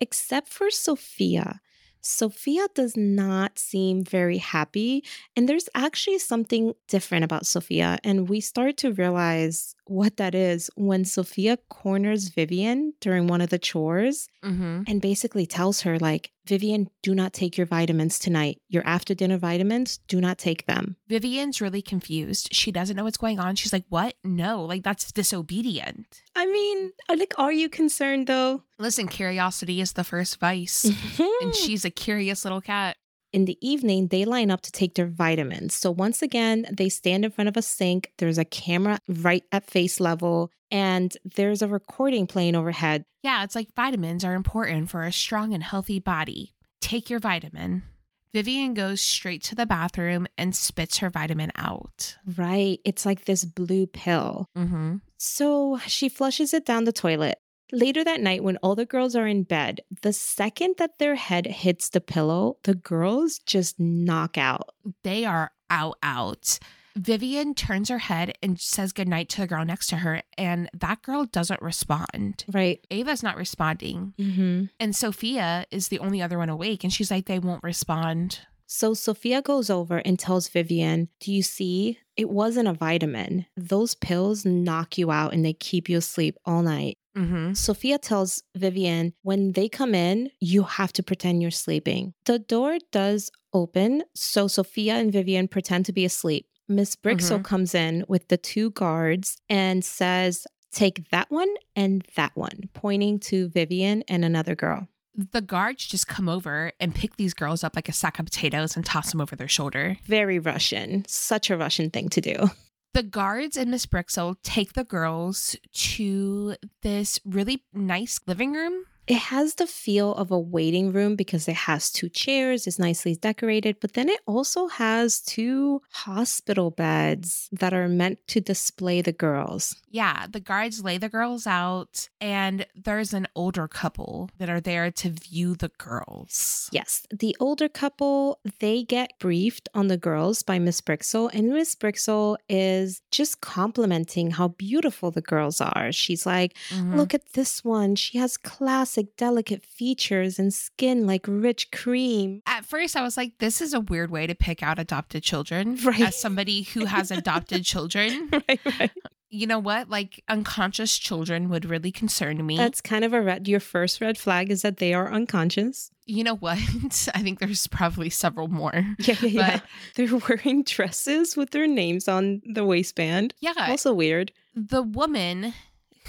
except 0.00 0.48
for 0.48 0.70
Sophia. 0.70 1.60
Sophia 2.04 2.66
does 2.74 2.96
not 2.96 3.60
seem 3.60 4.02
very 4.02 4.38
happy. 4.38 5.04
And 5.36 5.48
there's 5.48 5.68
actually 5.74 6.18
something 6.18 6.74
different 6.88 7.22
about 7.24 7.46
Sophia. 7.46 7.98
And 8.02 8.28
we 8.28 8.40
start 8.40 8.76
to 8.78 8.92
realize 8.92 9.76
what 9.86 10.16
that 10.16 10.34
is 10.34 10.68
when 10.74 11.04
Sophia 11.04 11.58
corners 11.70 12.28
Vivian 12.28 12.94
during 13.00 13.28
one 13.28 13.40
of 13.40 13.50
the 13.50 13.58
chores 13.58 14.28
Mm-hmm. 14.44 14.82
and 14.88 15.00
basically 15.00 15.46
tells 15.46 15.82
her, 15.82 16.00
like, 16.00 16.32
Vivian, 16.46 16.88
do 17.02 17.14
not 17.14 17.32
take 17.32 17.56
your 17.56 17.66
vitamins 17.66 18.18
tonight. 18.18 18.60
Your 18.68 18.82
after 18.86 19.14
dinner 19.14 19.38
vitamins, 19.38 19.98
do 20.08 20.20
not 20.20 20.38
take 20.38 20.66
them. 20.66 20.96
Vivian's 21.08 21.60
really 21.60 21.82
confused. 21.82 22.48
She 22.52 22.72
doesn't 22.72 22.96
know 22.96 23.04
what's 23.04 23.16
going 23.16 23.38
on. 23.38 23.54
She's 23.54 23.72
like, 23.72 23.84
What? 23.88 24.14
No, 24.24 24.64
like 24.64 24.82
that's 24.82 25.12
disobedient. 25.12 26.22
I 26.34 26.46
mean, 26.46 26.92
uh, 27.08 27.16
like, 27.18 27.34
are 27.38 27.52
you 27.52 27.68
concerned 27.68 28.26
though? 28.26 28.62
Listen, 28.78 29.06
curiosity 29.06 29.80
is 29.80 29.92
the 29.92 30.04
first 30.04 30.40
vice, 30.40 30.84
and 31.40 31.54
she's 31.54 31.84
a 31.84 31.90
curious 31.90 32.44
little 32.44 32.60
cat. 32.60 32.96
In 33.32 33.46
the 33.46 33.58
evening, 33.66 34.08
they 34.08 34.24
line 34.24 34.50
up 34.50 34.60
to 34.62 34.72
take 34.72 34.94
their 34.94 35.06
vitamins. 35.06 35.74
So 35.74 35.90
once 35.90 36.22
again, 36.22 36.66
they 36.70 36.88
stand 36.88 37.24
in 37.24 37.30
front 37.30 37.48
of 37.48 37.56
a 37.56 37.62
sink. 37.62 38.12
There's 38.18 38.38
a 38.38 38.44
camera 38.44 38.98
right 39.08 39.44
at 39.52 39.70
face 39.70 40.00
level, 40.00 40.50
and 40.70 41.16
there's 41.36 41.62
a 41.62 41.68
recording 41.68 42.26
playing 42.26 42.54
overhead. 42.54 43.04
Yeah, 43.22 43.44
it's 43.44 43.54
like 43.54 43.74
vitamins 43.74 44.24
are 44.24 44.34
important 44.34 44.90
for 44.90 45.02
a 45.02 45.12
strong 45.12 45.54
and 45.54 45.62
healthy 45.62 45.98
body. 45.98 46.52
Take 46.80 47.08
your 47.08 47.20
vitamin. 47.20 47.84
Vivian 48.32 48.72
goes 48.72 49.02
straight 49.02 49.42
to 49.44 49.54
the 49.54 49.66
bathroom 49.66 50.26
and 50.38 50.56
spits 50.56 50.98
her 50.98 51.10
vitamin 51.10 51.52
out. 51.54 52.16
Right. 52.36 52.80
It's 52.84 53.04
like 53.04 53.26
this 53.26 53.44
blue 53.44 53.86
pill. 53.86 54.46
Mm-hmm. 54.56 54.96
So 55.18 55.78
she 55.86 56.08
flushes 56.08 56.54
it 56.54 56.64
down 56.64 56.84
the 56.84 56.92
toilet. 56.92 57.38
Later 57.72 58.04
that 58.04 58.20
night, 58.20 58.44
when 58.44 58.58
all 58.58 58.74
the 58.74 58.84
girls 58.84 59.16
are 59.16 59.26
in 59.26 59.44
bed, 59.44 59.80
the 60.02 60.12
second 60.12 60.74
that 60.76 60.98
their 60.98 61.14
head 61.14 61.46
hits 61.46 61.88
the 61.88 62.02
pillow, 62.02 62.58
the 62.64 62.74
girls 62.74 63.38
just 63.38 63.80
knock 63.80 64.36
out. 64.36 64.74
They 65.02 65.24
are 65.24 65.52
out, 65.70 65.96
out. 66.02 66.58
Vivian 66.94 67.54
turns 67.54 67.88
her 67.88 67.98
head 67.98 68.36
and 68.42 68.60
says 68.60 68.92
goodnight 68.92 69.30
to 69.30 69.40
the 69.40 69.46
girl 69.46 69.64
next 69.64 69.86
to 69.88 69.96
her, 69.96 70.22
and 70.36 70.68
that 70.74 71.00
girl 71.00 71.24
doesn't 71.24 71.62
respond. 71.62 72.44
Right. 72.52 72.86
Ava's 72.90 73.22
not 73.22 73.36
responding. 73.36 74.12
Mm-hmm. 74.18 74.64
And 74.78 74.94
Sophia 74.94 75.64
is 75.70 75.88
the 75.88 75.98
only 76.00 76.20
other 76.20 76.36
one 76.36 76.50
awake, 76.50 76.84
and 76.84 76.92
she's 76.92 77.10
like, 77.10 77.24
they 77.24 77.38
won't 77.38 77.64
respond. 77.64 78.40
So 78.66 78.94
Sophia 78.94 79.42
goes 79.42 79.68
over 79.68 79.98
and 79.98 80.18
tells 80.18 80.48
Vivian, 80.48 81.08
Do 81.20 81.32
you 81.32 81.42
see? 81.42 81.98
It 82.16 82.30
wasn't 82.30 82.68
a 82.68 82.72
vitamin. 82.72 83.44
Those 83.54 83.94
pills 83.94 84.46
knock 84.46 84.96
you 84.96 85.10
out 85.10 85.34
and 85.34 85.44
they 85.44 85.52
keep 85.52 85.88
you 85.90 85.98
asleep 85.98 86.36
all 86.46 86.62
night. 86.62 86.96
Mm-hmm. 87.16 87.52
Sophia 87.54 87.98
tells 87.98 88.42
Vivian, 88.56 89.12
when 89.22 89.52
they 89.52 89.68
come 89.68 89.94
in, 89.94 90.30
you 90.40 90.62
have 90.62 90.92
to 90.94 91.02
pretend 91.02 91.42
you're 91.42 91.50
sleeping. 91.50 92.14
The 92.24 92.38
door 92.38 92.78
does 92.90 93.30
open, 93.52 94.02
so 94.14 94.48
Sophia 94.48 94.94
and 94.94 95.12
Vivian 95.12 95.48
pretend 95.48 95.86
to 95.86 95.92
be 95.92 96.04
asleep. 96.04 96.46
Miss 96.68 96.96
Brixil 96.96 97.40
Mhm. 97.40 97.44
comes 97.44 97.74
in 97.74 98.04
with 98.08 98.28
the 98.28 98.38
two 98.38 98.70
guards 98.70 99.36
and 99.48 99.84
says, 99.84 100.46
Take 100.72 101.10
that 101.10 101.30
one 101.30 101.52
and 101.76 102.02
that 102.16 102.32
one, 102.34 102.70
pointing 102.72 103.18
to 103.20 103.48
Vivian 103.50 104.02
and 104.08 104.24
another 104.24 104.54
girl. 104.54 104.88
The 105.14 105.42
guards 105.42 105.84
just 105.84 106.08
come 106.08 106.30
over 106.30 106.72
and 106.80 106.94
pick 106.94 107.16
these 107.16 107.34
girls 107.34 107.62
up 107.62 107.76
like 107.76 107.90
a 107.90 107.92
sack 107.92 108.18
of 108.18 108.24
potatoes 108.24 108.74
and 108.74 108.82
toss 108.86 109.10
them 109.10 109.20
over 109.20 109.36
their 109.36 109.48
shoulder. 109.48 109.98
Very 110.06 110.38
Russian. 110.38 111.04
Such 111.06 111.50
a 111.50 111.58
Russian 111.58 111.90
thing 111.90 112.08
to 112.08 112.22
do. 112.22 112.50
The 112.94 113.02
guards 113.02 113.56
and 113.56 113.70
Miss 113.70 113.86
Brixil 113.86 114.36
take 114.42 114.74
the 114.74 114.84
girls 114.84 115.56
to 115.72 116.56
this 116.82 117.18
really 117.24 117.64
nice 117.72 118.20
living 118.26 118.52
room. 118.52 118.84
It 119.12 119.18
has 119.34 119.56
the 119.56 119.66
feel 119.66 120.14
of 120.14 120.30
a 120.30 120.38
waiting 120.38 120.90
room 120.90 121.16
because 121.16 121.46
it 121.46 121.60
has 121.68 121.90
two 121.90 122.08
chairs, 122.08 122.66
it's 122.66 122.78
nicely 122.78 123.14
decorated, 123.14 123.76
but 123.78 123.92
then 123.92 124.08
it 124.08 124.20
also 124.26 124.68
has 124.68 125.20
two 125.20 125.82
hospital 125.90 126.70
beds 126.70 127.50
that 127.52 127.74
are 127.74 127.88
meant 127.88 128.18
to 128.28 128.40
display 128.40 129.02
the 129.02 129.12
girls. 129.12 129.76
Yeah, 129.90 130.26
the 130.30 130.40
guards 130.40 130.82
lay 130.82 130.96
the 130.96 131.10
girls 131.10 131.46
out, 131.46 132.08
and 132.22 132.64
there's 132.74 133.12
an 133.12 133.26
older 133.34 133.68
couple 133.68 134.30
that 134.38 134.48
are 134.48 134.62
there 134.62 134.90
to 134.90 135.10
view 135.10 135.56
the 135.56 135.72
girls. 135.76 136.70
Yes, 136.72 137.06
the 137.12 137.36
older 137.38 137.68
couple, 137.68 138.38
they 138.60 138.82
get 138.82 139.18
briefed 139.18 139.68
on 139.74 139.88
the 139.88 139.98
girls 139.98 140.42
by 140.42 140.58
Miss 140.58 140.80
Brixil, 140.80 141.28
and 141.34 141.50
Miss 141.50 141.74
Brixil 141.74 142.36
is 142.48 143.02
just 143.10 143.42
complimenting 143.42 144.30
how 144.30 144.48
beautiful 144.48 145.10
the 145.10 145.20
girls 145.20 145.60
are. 145.60 145.92
She's 145.92 146.24
like, 146.24 146.56
Mhm. 146.70 146.96
Look 146.96 147.12
at 147.12 147.32
this 147.34 147.62
one. 147.62 147.94
She 147.96 148.16
has 148.18 148.38
classic, 148.38 149.01
delicate 149.16 149.64
features 149.64 150.38
and 150.38 150.52
skin 150.52 151.06
like 151.06 151.24
rich 151.28 151.70
cream. 151.70 152.42
At 152.46 152.64
first, 152.64 152.96
I 152.96 153.02
was 153.02 153.16
like, 153.16 153.38
this 153.38 153.60
is 153.60 153.74
a 153.74 153.80
weird 153.80 154.10
way 154.10 154.26
to 154.26 154.34
pick 154.34 154.62
out 154.62 154.78
adopted 154.78 155.22
children. 155.22 155.78
Right. 155.84 156.00
As 156.00 156.18
somebody 156.20 156.62
who 156.62 156.84
has 156.86 157.10
adopted 157.10 157.64
children, 157.64 158.30
right, 158.48 158.60
right. 158.78 158.90
you 159.30 159.46
know 159.46 159.58
what? 159.58 159.88
Like, 159.90 160.22
unconscious 160.28 160.96
children 160.98 161.48
would 161.48 161.64
really 161.64 161.90
concern 161.92 162.44
me. 162.46 162.56
That's 162.56 162.80
kind 162.80 163.04
of 163.04 163.12
a 163.12 163.20
red. 163.20 163.48
Your 163.48 163.60
first 163.60 164.00
red 164.00 164.16
flag 164.16 164.50
is 164.50 164.62
that 164.62 164.76
they 164.78 164.94
are 164.94 165.12
unconscious. 165.12 165.90
you 166.06 166.22
know 166.24 166.36
what? 166.36 166.58
I 167.14 167.22
think 167.22 167.40
there's 167.40 167.66
probably 167.66 168.10
several 168.10 168.48
more. 168.48 168.84
Yeah, 169.00 169.16
yeah, 169.22 169.28
yeah. 169.28 169.60
They're 169.96 170.16
wearing 170.28 170.62
dresses 170.64 171.36
with 171.36 171.50
their 171.50 171.66
names 171.66 172.08
on 172.08 172.42
the 172.44 172.64
waistband. 172.64 173.34
Yeah. 173.40 173.52
Also 173.68 173.92
weird. 173.92 174.32
the 174.54 174.82
woman 174.82 175.52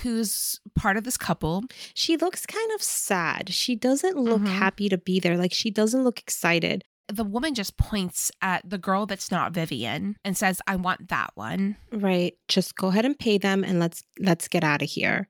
who's 0.03 0.59
part 0.75 0.97
of 0.97 1.03
this 1.03 1.17
couple, 1.17 1.63
She 1.93 2.17
looks 2.17 2.45
kind 2.45 2.71
of 2.75 2.81
sad. 2.83 3.49
She 3.53 3.75
doesn't 3.75 4.17
look 4.17 4.41
Mhm. 4.41 4.47
happy 4.47 4.89
to 4.89 4.97
be 4.97 5.19
there. 5.19 5.37
Like 5.37 5.53
she 5.53 5.71
doesn't 5.71 6.03
look 6.03 6.19
excited. 6.19 6.83
the 7.09 7.25
woman 7.25 7.53
just 7.53 7.75
points 7.77 8.31
at 8.41 8.67
the 8.67 8.77
girl 8.77 9.05
that's 9.05 9.29
not 9.29 9.51
Vivian 9.53 10.15
and 10.23 10.37
says, 10.37 10.61
I 10.67 10.77
want 10.77 11.09
that 11.09 11.31
one. 11.35 11.75
Right. 11.91 12.33
Just 12.47 12.75
go 12.77 12.87
ahead 12.87 13.03
and 13.05 13.19
pay 13.19 13.37
them 13.37 13.63
and 13.65 13.77
let's 13.77 14.03
let's 14.19 14.47
get 14.47 14.63
out 14.63 14.81
of 14.81 14.89
here. 14.89 15.27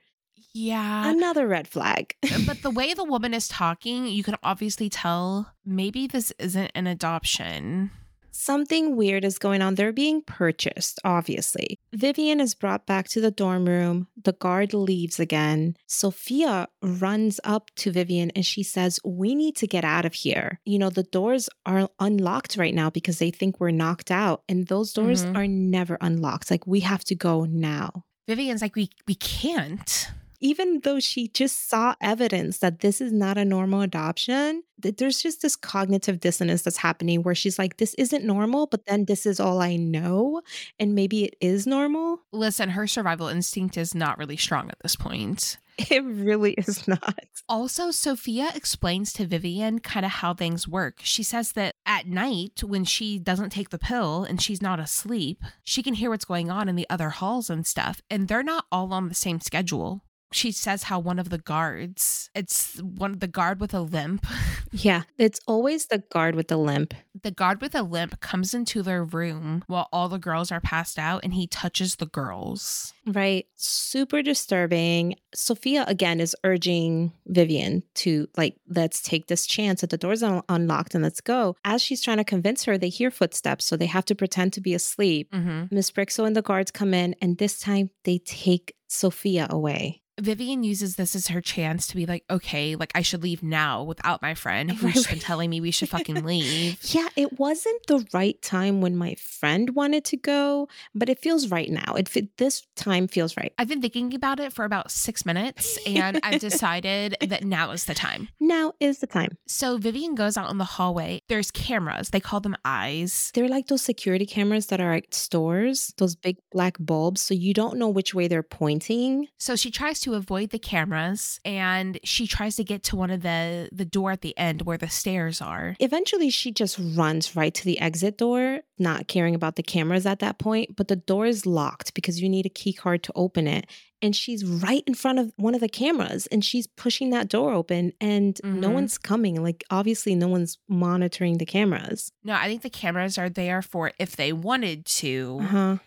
Yeah. 0.53 1.09
Another 1.09 1.47
red 1.47 1.67
flag. 1.67 2.15
but 2.45 2.61
the 2.61 2.69
way 2.69 2.93
the 2.93 3.03
woman 3.03 3.33
is 3.33 3.47
talking, 3.47 4.05
you 4.05 4.23
can 4.23 4.35
obviously 4.43 4.87
tell 4.87 5.51
maybe 5.65 6.05
this 6.05 6.31
isn't 6.37 6.71
an 6.75 6.85
adoption. 6.85 7.89
Something 8.35 8.95
weird 8.95 9.23
is 9.23 9.37
going 9.37 9.61
on. 9.61 9.75
They're 9.75 9.93
being 9.93 10.23
purchased, 10.23 10.99
obviously. 11.05 11.79
Vivian 11.93 12.39
is 12.39 12.55
brought 12.55 12.87
back 12.87 13.07
to 13.09 13.21
the 13.21 13.29
dorm 13.29 13.65
room. 13.65 14.07
The 14.21 14.33
guard 14.33 14.73
leaves 14.73 15.19
again. 15.19 15.75
Sophia 15.87 16.67
runs 16.81 17.39
up 17.43 17.69
to 17.77 17.91
Vivian 17.91 18.31
and 18.31 18.43
she 18.45 18.63
says, 18.63 18.99
We 19.05 19.35
need 19.35 19.55
to 19.57 19.67
get 19.67 19.85
out 19.85 20.03
of 20.05 20.15
here. 20.15 20.59
You 20.65 20.79
know, 20.79 20.89
the 20.89 21.03
doors 21.03 21.47
are 21.65 21.87
unlocked 21.99 22.57
right 22.57 22.73
now 22.73 22.89
because 22.89 23.19
they 23.19 23.29
think 23.29 23.59
we're 23.59 23.69
knocked 23.71 24.09
out, 24.09 24.41
and 24.49 24.65
those 24.67 24.93
doors 24.93 25.23
Mhm. 25.25 25.35
are 25.37 25.47
never 25.47 25.97
unlocked. 26.01 26.49
Like, 26.49 26.65
we 26.65 26.79
have 26.81 27.03
to 27.05 27.15
go 27.15 27.45
now. 27.45 28.03
Vivian's 28.27 28.61
like, 28.63 28.75
we 28.75 28.89
we 29.07 29.15
can't. 29.15 30.09
Even 30.43 30.81
though 30.81 30.99
she 30.99 31.29
just 31.29 31.69
saw 31.69 31.95
evidence 32.01 32.57
that 32.57 32.81
this 32.81 32.99
is 32.99 33.13
not 33.13 33.37
a 33.37 33.45
normal 33.45 33.79
adoption, 33.79 34.61
that 34.79 34.97
there's 34.97 35.21
just 35.21 35.41
this 35.41 35.55
cognitive 35.55 36.19
dissonance 36.19 36.63
that's 36.63 36.75
happening 36.75 37.23
where 37.23 37.33
she's 37.33 37.57
like, 37.57 37.77
this 37.77 37.93
isn't 37.93 38.25
normal, 38.25 38.67
but 38.67 38.85
then 38.85 39.05
this 39.05 39.25
is 39.25 39.39
all 39.39 39.61
I 39.61 39.77
know. 39.77 40.41
And 40.77 40.95
maybe 40.95 41.23
it 41.23 41.37
is 41.39 41.65
normal. 41.65 42.19
Listen, 42.33 42.67
her 42.69 42.87
survival 42.87 43.29
instinct 43.29 43.77
is 43.77 43.95
not 43.95 44.17
really 44.17 44.35
strong 44.35 44.69
at 44.69 44.79
this 44.83 44.97
point. 44.97 45.57
It 45.89 46.03
really 46.03 46.51
is 46.53 46.87
not. 46.87 47.25
Also, 47.49 47.89
Sophia 47.89 48.51
explains 48.53 49.11
to 49.13 49.25
Vivian 49.25 49.79
kind 49.79 50.05
of 50.05 50.11
how 50.11 50.35
things 50.35 50.67
work. 50.67 50.99
She 51.01 51.23
says 51.23 51.53
that 51.53 51.73
at 51.83 52.05
night, 52.05 52.63
when 52.63 52.85
she 52.85 53.17
doesn't 53.17 53.49
take 53.49 53.69
the 53.69 53.79
pill 53.79 54.23
and 54.23 54.39
she's 54.39 54.61
not 54.61 54.79
asleep, 54.79 55.41
she 55.63 55.81
can 55.81 55.95
hear 55.95 56.11
what's 56.11 56.25
going 56.25 56.51
on 56.51 56.69
in 56.69 56.75
the 56.75 56.85
other 56.91 57.09
halls 57.09 57.49
and 57.49 57.65
stuff, 57.65 58.01
and 58.07 58.27
they're 58.27 58.43
not 58.43 58.65
all 58.71 58.93
on 58.93 59.09
the 59.09 59.15
same 59.15 59.39
schedule. 59.39 60.03
She 60.33 60.51
says 60.51 60.83
how 60.83 60.99
one 60.99 61.19
of 61.19 61.29
the 61.29 61.37
guards, 61.37 62.29
it's 62.35 62.79
one 62.81 63.11
of 63.11 63.19
the 63.19 63.27
guard 63.27 63.59
with 63.59 63.73
a 63.73 63.81
limp. 63.81 64.25
Yeah, 64.75 65.03
it's 65.19 65.39
always 65.45 65.85
the 65.85 65.99
guard 65.99 66.33
with 66.33 66.47
the 66.47 66.57
limp. 66.57 66.95
The 67.21 67.29
guard 67.29 67.61
with 67.61 67.75
a 67.75 67.83
limp 67.83 68.19
comes 68.21 68.55
into 68.55 68.81
their 68.81 69.03
room 69.03 69.63
while 69.67 69.87
all 69.93 70.09
the 70.09 70.17
girls 70.17 70.51
are 70.51 70.59
passed 70.59 70.97
out 70.97 71.23
and 71.23 71.35
he 71.35 71.45
touches 71.45 71.97
the 71.97 72.07
girls. 72.07 72.91
Right. 73.05 73.45
Super 73.55 74.23
disturbing. 74.23 75.17
Sophia 75.35 75.85
again 75.87 76.19
is 76.19 76.35
urging 76.43 77.11
Vivian 77.27 77.83
to 77.95 78.27
like, 78.35 78.55
let's 78.67 78.99
take 78.99 79.27
this 79.27 79.45
chance 79.45 79.81
that 79.81 79.91
the 79.91 79.97
doors 79.97 80.23
are 80.23 80.43
unlocked 80.49 80.95
and 80.95 81.03
let's 81.03 81.21
go. 81.21 81.55
As 81.63 81.81
she's 81.81 82.01
trying 82.01 82.17
to 82.17 82.23
convince 82.23 82.63
her, 82.63 82.75
they 82.75 82.89
hear 82.89 83.11
footsteps, 83.11 83.65
so 83.65 83.77
they 83.77 83.85
have 83.85 84.05
to 84.05 84.15
pretend 84.15 84.53
to 84.53 84.61
be 84.61 84.73
asleep. 84.73 85.31
Mm-hmm. 85.31 85.65
Miss 85.69 85.91
Brixil 85.91 86.25
and 86.25 86.35
the 86.35 86.41
guards 86.41 86.71
come 86.71 86.95
in, 86.95 87.15
and 87.21 87.37
this 87.37 87.59
time 87.59 87.91
they 88.05 88.17
take 88.17 88.75
Sophia 88.87 89.47
away. 89.49 90.02
Vivian 90.21 90.63
uses 90.63 90.95
this 90.95 91.15
as 91.15 91.27
her 91.27 91.41
chance 91.41 91.87
to 91.87 91.95
be 91.95 92.05
like, 92.05 92.23
okay, 92.29 92.75
like 92.75 92.91
I 92.93 93.01
should 93.01 93.23
leave 93.23 93.41
now 93.41 93.81
without 93.83 94.21
my 94.21 94.35
friend 94.35 94.71
who's 94.71 94.95
Right, 94.95 95.09
been 95.09 95.19
telling 95.19 95.49
me 95.49 95.59
we 95.59 95.71
should 95.71 95.89
fucking 95.89 96.23
leave. 96.25 96.79
Yeah, 96.83 97.07
it 97.15 97.39
wasn't 97.39 97.85
the 97.87 98.05
right 98.13 98.39
time 98.41 98.81
when 98.81 98.95
my 98.95 99.15
friend 99.15 99.71
wanted 99.75 100.05
to 100.05 100.17
go, 100.17 100.67
but 100.93 101.09
it 101.09 101.19
feels 101.19 101.49
right 101.49 101.69
now. 101.69 101.95
It 101.95 102.07
fit, 102.07 102.37
this 102.37 102.65
time 102.75 103.07
feels 103.07 103.35
right. 103.37 103.53
I've 103.57 103.67
been 103.67 103.81
thinking 103.81 104.13
about 104.13 104.39
it 104.39 104.53
for 104.53 104.65
about 104.65 104.91
six 104.91 105.25
minutes 105.25 105.79
and 105.87 106.19
I've 106.21 106.41
decided 106.51 107.17
that 107.21 107.43
now 107.43 107.71
is 107.71 107.85
the 107.85 107.95
time. 107.95 108.29
Now 108.39 108.73
is 108.79 108.99
the 108.99 109.07
time. 109.07 109.37
So 109.47 109.77
Vivian 109.77 110.13
goes 110.13 110.37
out 110.37 110.51
in 110.51 110.59
the 110.59 110.63
hallway. 110.63 111.21
There's 111.27 111.49
cameras. 111.49 112.09
They 112.09 112.19
call 112.19 112.39
them 112.39 112.55
eyes. 112.63 113.31
They're 113.33 113.47
like 113.47 113.67
those 113.67 113.81
security 113.81 114.27
cameras 114.27 114.67
that 114.67 114.79
are 114.79 114.93
at 114.93 115.13
stores, 115.13 115.93
those 115.97 116.15
big 116.15 116.37
black 116.51 116.77
bulbs, 116.79 117.21
so 117.21 117.33
you 117.33 117.53
don't 117.53 117.77
know 117.77 117.89
which 117.89 118.13
way 118.13 118.27
they're 118.27 118.43
pointing. 118.43 119.27
So 119.39 119.55
she 119.55 119.71
tries 119.71 119.99
to 120.03 120.13
avoid 120.13 120.49
the 120.51 120.59
cameras 120.59 121.39
and 121.43 121.99
she 122.03 122.27
tries 122.27 122.55
to 122.57 122.63
get 122.63 122.83
to 122.83 122.95
one 122.95 123.09
of 123.11 123.21
the 123.21 123.69
the 123.71 123.85
door 123.85 124.11
at 124.11 124.21
the 124.21 124.37
end 124.37 124.61
where 124.63 124.77
the 124.77 124.89
stairs 124.89 125.41
are. 125.41 125.75
Eventually, 125.79 126.29
she 126.29 126.51
just 126.51 126.79
runs 126.79 127.35
right 127.35 127.53
to 127.53 127.65
the 127.65 127.79
exit 127.79 128.17
door, 128.17 128.61
not 128.79 129.07
caring 129.07 129.35
about 129.35 129.55
the 129.55 129.63
cameras 129.63 130.05
at 130.05 130.19
that 130.19 130.37
point. 130.39 130.75
But 130.75 130.87
the 130.87 130.95
door 130.95 131.25
is 131.25 131.45
locked 131.45 131.93
because 131.93 132.21
you 132.21 132.29
need 132.29 132.45
a 132.45 132.49
key 132.49 132.73
card 132.73 133.03
to 133.03 133.11
open 133.15 133.47
it. 133.47 133.65
And 134.01 134.13
she's 134.13 134.43
right 134.43 134.83
in 134.85 134.95
front 134.95 135.19
of 135.19 135.31
one 135.37 135.55
of 135.55 135.61
the 135.61 135.69
cameras 135.69 136.27
and 136.27 136.43
she's 136.43 136.67
pushing 136.67 137.09
that 137.11 137.29
door 137.29 137.53
open 137.53 137.93
and 138.01 138.37
no 138.43 138.69
Mhm. 138.69 138.73
one's 138.73 138.97
coming. 138.97 139.41
Like, 139.41 139.63
obviously, 139.69 140.13
no 140.13 140.27
one's 140.27 140.57
monitoring 140.67 141.37
the 141.37 141.45
cameras. 141.45 142.11
No, 142.21 142.33
I 142.33 142.47
think 142.49 142.63
the 142.63 142.69
cameras 142.69 143.17
are 143.17 143.29
there 143.29 143.61
for 143.61 143.93
if 143.97 144.17
they 144.17 144.33
wanted 144.33 144.85
to 145.01 145.37
Uh 145.41 145.45
huh. 145.45 145.77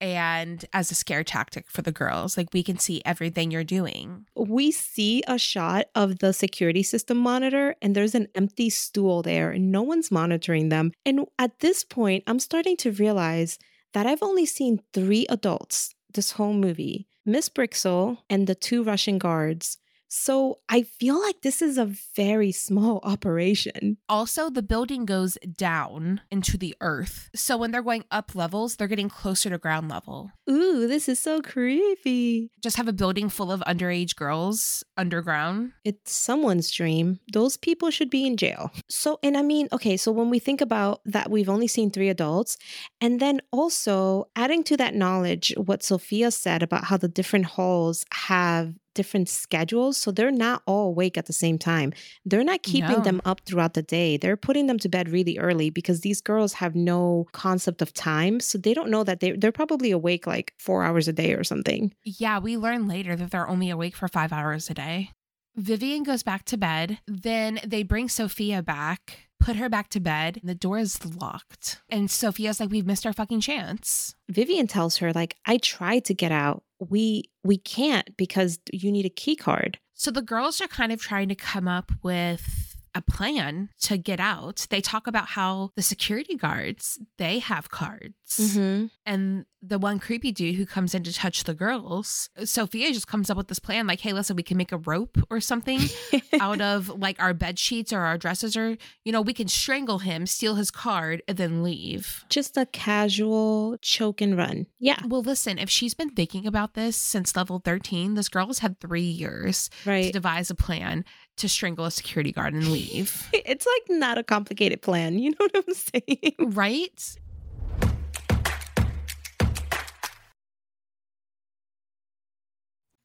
And 0.00 0.64
as 0.72 0.90
a 0.90 0.94
scare 0.94 1.24
tactic 1.24 1.70
for 1.70 1.82
the 1.82 1.92
girls. 1.92 2.36
Like 2.36 2.48
we 2.52 2.62
can 2.62 2.78
see 2.78 3.02
everything 3.04 3.50
you're 3.50 3.64
doing. 3.64 4.26
we 4.36 4.70
see 4.70 5.22
a 5.26 5.38
shot 5.38 5.86
of 5.94 6.18
the 6.18 6.32
security 6.32 6.82
system 6.82 7.16
monitor 7.18 7.74
and 7.80 7.94
there's 7.94 8.14
an 8.14 8.28
empty 8.34 8.68
stool 8.70 9.22
there 9.22 9.50
and 9.50 9.72
no 9.72 9.82
one's 9.82 10.10
monitoring 10.10 10.68
them. 10.68 10.92
And 11.06 11.26
at 11.38 11.60
this 11.60 11.84
point, 11.84 12.24
I'm 12.26 12.38
starting 12.38 12.76
to 12.78 12.92
realize 12.92 13.58
that 13.92 14.06
I've 14.06 14.22
only 14.22 14.44
seen 14.44 14.80
three 14.92 15.26
adults 15.28 15.94
this 16.12 16.32
whole 16.32 16.54
movie 16.54 17.06
Miss 17.26 17.48
Brixil 17.48 18.18
and 18.28 18.46
the 18.46 18.54
two 18.54 18.82
Russian 18.82 19.18
guards. 19.18 19.78
So 20.16 20.60
I 20.68 20.84
feel 20.84 21.20
like 21.20 21.40
this 21.40 21.60
is 21.60 21.76
a 21.76 21.90
very 22.14 22.52
small 22.52 23.00
operation. 23.02 23.98
Also, 24.08 24.48
the 24.48 24.62
building 24.62 25.06
goes 25.06 25.36
down 25.56 26.20
into 26.30 26.56
the 26.56 26.76
earth. 26.80 27.30
So 27.34 27.56
when 27.56 27.72
they're 27.72 27.82
going 27.82 28.04
up 28.12 28.36
levels, 28.36 28.76
they're 28.76 28.86
getting 28.86 29.08
closer 29.08 29.50
to 29.50 29.58
ground 29.58 29.88
level. 29.88 30.30
Ooh, 30.48 30.86
this 30.86 31.08
is 31.08 31.18
so 31.18 31.42
creepy. 31.42 32.52
Just 32.62 32.76
have 32.76 32.86
a 32.86 32.92
building 32.92 33.28
full 33.28 33.50
of 33.50 33.60
underage 33.66 34.14
girls 34.14 34.84
underground. 34.96 35.72
It's 35.84 36.12
someone's 36.12 36.70
dream. 36.70 37.18
Those 37.32 37.56
people 37.56 37.90
should 37.90 38.08
be 38.08 38.24
in 38.24 38.36
jail. 38.36 38.70
So, 38.88 39.18
and 39.24 39.36
I 39.36 39.42
mean, 39.42 39.68
okay, 39.72 39.96
so 39.96 40.12
when 40.12 40.30
we 40.30 40.38
think 40.38 40.60
about 40.60 41.00
that, 41.06 41.28
we've 41.28 41.48
only 41.48 41.66
seen 41.66 41.90
three 41.90 42.08
adults. 42.08 42.56
And 43.00 43.18
then 43.18 43.40
also 43.50 44.28
adding 44.36 44.62
to 44.64 44.76
that 44.76 44.94
knowledge, 44.94 45.52
what 45.56 45.82
Sophia 45.82 46.30
said 46.30 46.62
about 46.62 46.84
how 46.84 46.98
the 46.98 47.08
different 47.08 47.46
halls 47.46 48.06
have 48.12 48.74
different 48.94 49.28
schedules. 49.28 49.96
So 49.96 50.10
they're 50.10 50.30
not 50.30 50.62
all 50.66 50.88
awake 50.88 51.18
at 51.18 51.26
the 51.26 51.32
same 51.32 51.58
time. 51.58 51.92
They're 52.24 52.44
not 52.44 52.62
keeping 52.62 52.90
No. 52.98 53.00
them 53.00 53.20
up 53.24 53.40
throughout 53.44 53.74
the 53.74 53.82
day. 53.82 54.16
They're 54.16 54.36
putting 54.36 54.66
them 54.66 54.78
to 54.78 54.88
bed 54.88 55.08
really 55.08 55.38
early 55.38 55.70
because 55.70 56.00
these 56.00 56.20
girls 56.20 56.54
have 56.54 56.74
no 56.74 57.26
concept 57.32 57.82
of 57.82 57.92
time. 57.92 58.40
So 58.40 58.58
they 58.58 58.74
don't 58.74 58.90
know 58.90 59.04
that 59.04 59.20
they, 59.20 59.32
they're 59.32 59.52
probably 59.52 59.90
awake 59.90 60.26
like 60.26 60.54
four 60.58 60.84
hours 60.84 61.08
a 61.08 61.12
day 61.12 61.34
or 61.34 61.44
something. 61.44 61.92
Yeah, 62.04 62.38
we 62.38 62.56
learn 62.56 62.88
later 62.88 63.16
that 63.16 63.30
they're 63.30 63.48
only 63.48 63.70
awake 63.70 63.96
for 63.96 64.08
five 64.08 64.32
hours 64.32 64.70
a 64.70 64.74
day. 64.74 65.10
Vivian 65.56 66.02
goes 66.02 66.22
back 66.24 66.44
to 66.46 66.56
bed. 66.56 66.98
Then 67.06 67.60
they 67.64 67.84
bring 67.84 68.08
Sophia 68.08 68.60
back, 68.60 69.23
put 69.40 69.56
her 69.56 69.68
back 69.68 69.88
to 69.90 70.00
bed. 70.00 70.38
and 70.40 70.48
The 70.48 70.54
door 70.54 70.78
is 70.78 71.04
locked. 71.16 71.82
And 71.90 72.10
Sophia's 72.10 72.60
like, 72.60 72.70
We've 72.70 72.86
missed 72.86 73.06
our 73.06 73.12
fucking 73.12 73.40
chance. 73.40 74.14
Vivian 74.28 74.66
tells 74.66 74.98
her 74.98 75.12
like 75.12 75.36
I 75.46 75.58
tried 75.58 76.04
to 76.06 76.14
get 76.14 76.32
out. 76.32 76.62
We 76.78 77.24
we 77.42 77.58
can't 77.58 78.16
because 78.16 78.58
you 78.72 78.90
need 78.90 79.06
a 79.06 79.10
key 79.10 79.36
card. 79.36 79.78
So 79.94 80.10
the 80.10 80.22
girls 80.22 80.60
are 80.60 80.68
kind 80.68 80.92
of 80.92 81.00
trying 81.00 81.28
to 81.28 81.34
come 81.34 81.68
up 81.68 81.92
with 82.02 82.73
a 82.94 83.02
plan 83.02 83.70
to 83.80 83.96
get 83.96 84.20
out. 84.20 84.66
They 84.70 84.80
talk 84.80 85.06
about 85.06 85.28
how 85.28 85.70
the 85.76 85.82
security 85.82 86.36
guards, 86.36 86.98
they 87.18 87.38
have 87.40 87.70
cards. 87.70 88.14
Mm-hmm. 88.38 88.86
And 89.04 89.46
the 89.66 89.78
one 89.78 89.98
creepy 89.98 90.30
dude 90.30 90.56
who 90.56 90.66
comes 90.66 90.94
in 90.94 91.02
to 91.04 91.12
touch 91.12 91.44
the 91.44 91.54
girls, 91.54 92.28
Sophia 92.44 92.92
just 92.92 93.06
comes 93.06 93.30
up 93.30 93.36
with 93.36 93.48
this 93.48 93.58
plan 93.58 93.86
like, 93.86 94.00
hey, 94.00 94.12
listen, 94.12 94.36
we 94.36 94.42
can 94.42 94.56
make 94.56 94.72
a 94.72 94.78
rope 94.78 95.18
or 95.30 95.40
something 95.40 95.80
out 96.40 96.60
of 96.60 96.88
like 97.00 97.20
our 97.20 97.32
bed 97.32 97.58
sheets 97.58 97.92
or 97.92 98.00
our 98.00 98.18
dresses, 98.18 98.56
or, 98.56 98.76
you 99.04 99.12
know, 99.12 99.22
we 99.22 99.32
can 99.32 99.48
strangle 99.48 99.98
him, 100.00 100.26
steal 100.26 100.54
his 100.56 100.70
card, 100.70 101.22
and 101.26 101.38
then 101.38 101.62
leave. 101.62 102.24
Just 102.28 102.56
a 102.56 102.66
casual 102.66 103.76
choke 103.80 104.20
and 104.20 104.36
run. 104.36 104.66
Yeah, 104.78 105.00
Well, 105.06 105.22
listen, 105.22 105.58
if 105.58 105.70
she's 105.70 105.94
been 105.94 106.10
thinking 106.10 106.46
about 106.46 106.74
this 106.74 106.96
since 106.96 107.34
level 107.36 107.58
13, 107.58 108.14
this 108.14 108.28
girl 108.28 108.48
has 108.48 108.58
had 108.58 108.80
three 108.80 109.02
years 109.02 109.70
right. 109.86 110.06
to 110.06 110.12
devise 110.12 110.50
a 110.50 110.54
plan 110.54 111.04
to 111.36 111.48
strangle 111.48 111.84
a 111.84 111.90
security 111.90 112.32
guard 112.32 112.54
and 112.54 112.68
leave. 112.68 113.28
It's 113.32 113.66
like 113.66 113.98
not 113.98 114.18
a 114.18 114.22
complicated 114.22 114.82
plan. 114.82 115.18
You 115.18 115.30
know 115.30 115.36
what 115.38 115.64
I'm 115.68 115.74
saying? 115.74 116.34
right? 116.38 117.16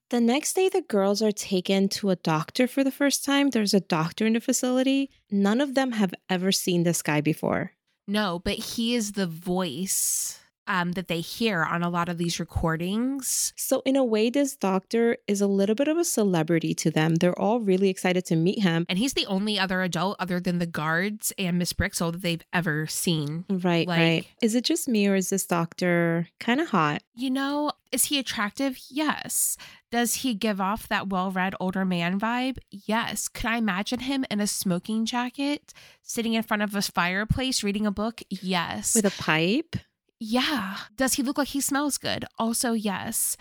The 0.10 0.20
next 0.20 0.54
day, 0.54 0.70
the 0.70 0.82
girls 0.82 1.22
are 1.22 1.32
taken 1.32 1.88
to 1.90 2.10
a 2.10 2.16
doctor 2.16 2.68
for 2.68 2.84
the 2.84 2.92
first 2.92 3.24
time. 3.24 3.52
There's 3.52 3.76
a 3.76 3.80
doctor 3.80 4.26
in 4.26 4.34
the 4.34 4.42
facility. 4.42 5.12
None 5.30 5.62
of 5.62 5.76
them 5.76 5.92
have 5.92 6.16
ever 6.30 6.52
seen 6.52 6.82
this 6.82 7.04
guy 7.04 7.22
before. 7.22 7.74
No, 8.08 8.42
but 8.44 8.56
he 8.56 8.96
is 8.96 9.12
the 9.12 9.28
voice 9.28 10.40
um, 10.70 10.94
that 10.94 11.08
they 11.10 11.20
hear 11.20 11.64
on 11.64 11.84
a 11.84 11.90
lot 11.90 12.08
of 12.08 12.18
these 12.18 12.40
recordings. 12.40 13.52
So, 13.58 13.82
in 13.86 13.96
a 13.96 14.04
way, 14.06 14.30
this 14.30 14.56
doctor 14.56 15.18
is 15.28 15.42
a 15.42 15.48
little 15.48 15.76
bit 15.76 15.88
of 15.88 15.98
a 15.98 16.06
celebrity 16.06 16.74
to 16.76 16.92
them. 16.92 17.16
They're 17.16 17.38
all 17.38 17.60
really 17.60 17.90
excited 17.90 18.24
to 18.28 18.36
meet 18.36 18.60
him. 18.62 18.86
And 18.88 18.98
he's 18.98 19.14
the 19.14 19.26
only 19.26 19.60
other 19.60 19.82
adult 19.82 20.16
other 20.20 20.40
than 20.40 20.60
the 20.60 20.66
guards 20.66 21.34
and 21.38 21.58
Miss 21.58 21.74
Brixil 21.74 22.12
that 22.14 22.22
they've 22.22 22.44
ever 22.54 22.88
seen. 22.88 23.46
Right, 23.50 23.88
Like- 23.88 24.00
right. 24.00 24.26
Is 24.42 24.56
it 24.56 24.64
just 24.64 24.88
me 24.88 25.08
or 25.08 25.16
is 25.16 25.30
this 25.30 25.46
doctor 25.46 26.30
kind 26.40 26.62
of 26.62 26.70
hot? 26.70 27.02
You 27.16 27.30
know, 27.32 27.72
is 27.92 28.06
he 28.06 28.20
attractive? 28.20 28.80
Yes. 28.90 29.58
Does 29.92 30.14
he 30.16 30.34
give 30.36 30.62
off 30.62 30.88
that 30.88 31.10
well 31.10 31.32
read 31.32 31.56
older 31.60 31.84
man 31.84 32.20
vibe? 32.20 32.60
Yes. 32.70 33.28
Could 33.28 33.48
I 33.48 33.58
imagine 33.58 34.02
him 34.02 34.24
in 34.30 34.40
a 34.40 34.46
smoking 34.48 35.06
jacket, 35.06 35.74
sitting 36.04 36.34
in 36.34 36.44
front 36.44 36.62
of 36.64 36.76
a 36.76 36.82
fireplace 36.82 37.64
reading 37.64 37.88
a 37.88 37.92
book? 37.92 38.22
Yes. 38.30 38.94
With 38.96 39.06
a 39.06 39.12
pipe? 39.22 39.76
Yeah. 40.20 40.78
Does 40.98 41.14
he 41.14 41.24
look 41.24 41.38
like 41.38 41.50
he 41.50 41.62
smells 41.62 41.98
good? 41.98 42.26
Also, 42.38 42.74
yes. 42.74 43.38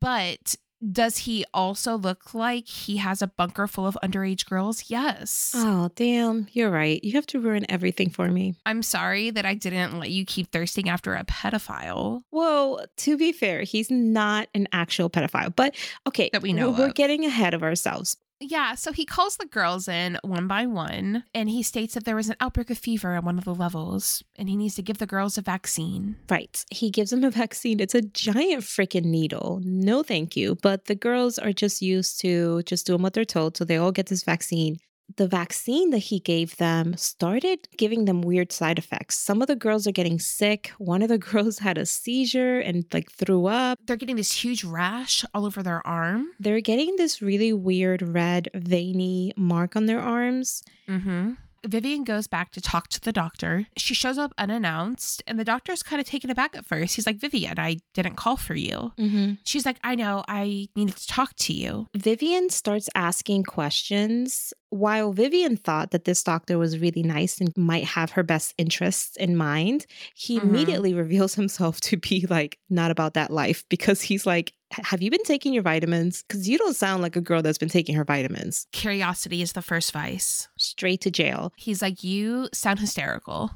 But 0.00 0.56
does 0.92 1.18
he 1.18 1.44
also 1.52 1.96
look 1.96 2.32
like 2.34 2.66
he 2.66 2.96
has 2.98 3.20
a 3.20 3.26
bunker 3.26 3.66
full 3.66 3.86
of 3.86 3.98
underage 4.02 4.46
girls? 4.46 4.84
Yes. 4.88 5.52
Oh, 5.54 5.90
damn. 5.94 6.46
You're 6.52 6.70
right. 6.70 7.02
You 7.04 7.12
have 7.12 7.26
to 7.28 7.40
ruin 7.40 7.66
everything 7.68 8.08
for 8.10 8.28
me. 8.28 8.54
I'm 8.64 8.82
sorry 8.82 9.30
that 9.30 9.44
I 9.44 9.54
didn't 9.54 9.98
let 9.98 10.10
you 10.10 10.24
keep 10.24 10.50
thirsting 10.52 10.88
after 10.88 11.14
a 11.14 11.24
pedophile. 11.24 12.22
Well, 12.30 12.84
to 12.98 13.16
be 13.18 13.32
fair, 13.32 13.62
he's 13.62 13.90
not 13.90 14.48
an 14.54 14.68
actual 14.72 15.10
pedophile. 15.10 15.54
But 15.54 15.74
okay, 16.06 16.30
That 16.32 16.42
we 16.42 16.52
know 16.54 16.70
we're 16.70 16.88
of. 16.88 16.94
getting 16.94 17.24
ahead 17.26 17.52
of 17.54 17.62
ourselves. 17.62 18.16
Yeah, 18.40 18.74
so 18.74 18.92
he 18.92 19.04
calls 19.04 19.36
the 19.36 19.44
girls 19.44 19.86
in 19.86 20.18
one 20.22 20.48
by 20.48 20.64
one 20.64 21.24
and 21.34 21.50
he 21.50 21.62
states 21.62 21.92
that 21.94 22.04
there 22.04 22.16
was 22.16 22.30
an 22.30 22.36
outbreak 22.40 22.70
of 22.70 22.78
fever 22.78 23.14
at 23.14 23.22
one 23.22 23.36
of 23.36 23.44
the 23.44 23.54
levels 23.54 24.24
and 24.36 24.48
he 24.48 24.56
needs 24.56 24.76
to 24.76 24.82
give 24.82 24.96
the 24.96 25.06
girls 25.06 25.36
a 25.36 25.42
vaccine. 25.42 26.16
Right. 26.28 26.64
He 26.70 26.90
gives 26.90 27.10
them 27.10 27.22
a 27.22 27.30
vaccine. 27.42 27.80
It's 27.80 27.94
a 27.94 28.00
giant 28.00 28.62
freaking 28.62 29.04
needle. 29.04 29.60
No, 29.62 30.02
thank 30.02 30.36
you. 30.36 30.56
But 30.62 30.86
the 30.86 30.94
girls 30.94 31.38
are 31.38 31.52
just 31.52 31.82
used 31.82 32.20
to 32.20 32.62
just 32.62 32.86
doing 32.86 33.02
what 33.02 33.12
they're 33.12 33.26
told. 33.26 33.58
So 33.58 33.64
they 33.64 33.76
all 33.76 33.92
get 33.92 34.06
this 34.06 34.22
vaccine. 34.22 34.78
The 35.16 35.28
vaccine 35.28 35.90
that 35.90 35.98
he 35.98 36.20
gave 36.20 36.56
them 36.56 36.96
started 36.96 37.68
giving 37.76 38.04
them 38.04 38.22
weird 38.22 38.52
side 38.52 38.78
effects. 38.78 39.16
Some 39.18 39.42
of 39.42 39.48
the 39.48 39.56
girls 39.56 39.86
are 39.86 39.92
getting 39.92 40.18
sick. 40.18 40.72
One 40.78 41.02
of 41.02 41.08
the 41.08 41.18
girls 41.30 41.58
had 41.58 41.78
a 41.78 41.86
seizure 41.86 42.60
and 42.60 42.84
like 42.92 43.10
threw 43.10 43.46
up. 43.46 43.78
They're 43.86 43.96
getting 43.96 44.16
this 44.16 44.32
huge 44.32 44.64
rash 44.64 45.24
all 45.34 45.46
over 45.46 45.62
their 45.62 45.86
arm. 45.86 46.28
They're 46.38 46.60
getting 46.60 46.96
this 46.96 47.22
really 47.22 47.52
weird 47.52 48.02
red 48.02 48.48
veiny 48.54 49.32
mark 49.36 49.76
on 49.76 49.86
their 49.86 50.00
arms. 50.00 50.62
Mm-hmm. 50.88 51.32
Vivian 51.66 52.04
goes 52.04 52.26
back 52.26 52.50
to 52.52 52.60
talk 52.60 52.88
to 52.88 53.00
the 53.00 53.12
doctor. 53.12 53.66
She 53.76 53.94
shows 53.94 54.18
up 54.18 54.32
unannounced, 54.38 55.22
and 55.26 55.38
the 55.38 55.44
doctor's 55.44 55.82
kind 55.82 56.00
of 56.00 56.06
taken 56.06 56.30
aback 56.30 56.56
at 56.56 56.64
first. 56.66 56.96
He's 56.96 57.06
like, 57.06 57.16
Vivian, 57.16 57.58
I 57.58 57.76
didn't 57.94 58.16
call 58.16 58.36
for 58.36 58.54
you. 58.54 58.92
Mm-hmm. 58.98 59.32
She's 59.44 59.66
like, 59.66 59.76
I 59.84 59.94
know, 59.94 60.24
I 60.28 60.68
needed 60.74 60.96
to 60.96 61.06
talk 61.06 61.34
to 61.36 61.52
you. 61.52 61.86
Vivian 61.96 62.48
starts 62.50 62.88
asking 62.94 63.44
questions. 63.44 64.52
While 64.70 65.12
Vivian 65.12 65.56
thought 65.56 65.90
that 65.90 66.04
this 66.04 66.22
doctor 66.22 66.56
was 66.56 66.78
really 66.78 67.02
nice 67.02 67.40
and 67.40 67.52
might 67.56 67.84
have 67.84 68.12
her 68.12 68.22
best 68.22 68.54
interests 68.56 69.16
in 69.16 69.36
mind, 69.36 69.84
he 70.14 70.38
Mhm. 70.38 70.42
immediately 70.44 70.94
reveals 70.94 71.34
himself 71.34 71.80
to 71.82 71.96
be 71.96 72.26
like 72.30 72.58
not 72.68 72.90
about 72.92 73.14
that 73.14 73.32
life 73.32 73.64
because 73.68 74.02
he's 74.02 74.26
like, 74.26 74.52
Have 74.70 75.02
you 75.02 75.10
been 75.10 75.24
taking 75.24 75.52
your 75.52 75.62
vitamins? 75.64 76.22
Because 76.22 76.48
you 76.48 76.56
don't 76.56 76.76
sound 76.76 77.02
like 77.02 77.16
a 77.16 77.20
girl 77.20 77.42
that's 77.42 77.58
been 77.58 77.68
taking 77.68 77.96
her 77.96 78.04
vitamins. 78.04 78.66
Curiosity 78.72 79.42
is 79.42 79.52
the 79.52 79.62
first 79.62 79.90
vice. 79.92 80.48
Straight 80.56 81.00
to 81.02 81.10
jail. 81.10 81.52
He's 81.56 81.82
like, 81.82 82.04
You 82.04 82.48
sound 82.52 82.78
hysterical. 82.78 83.50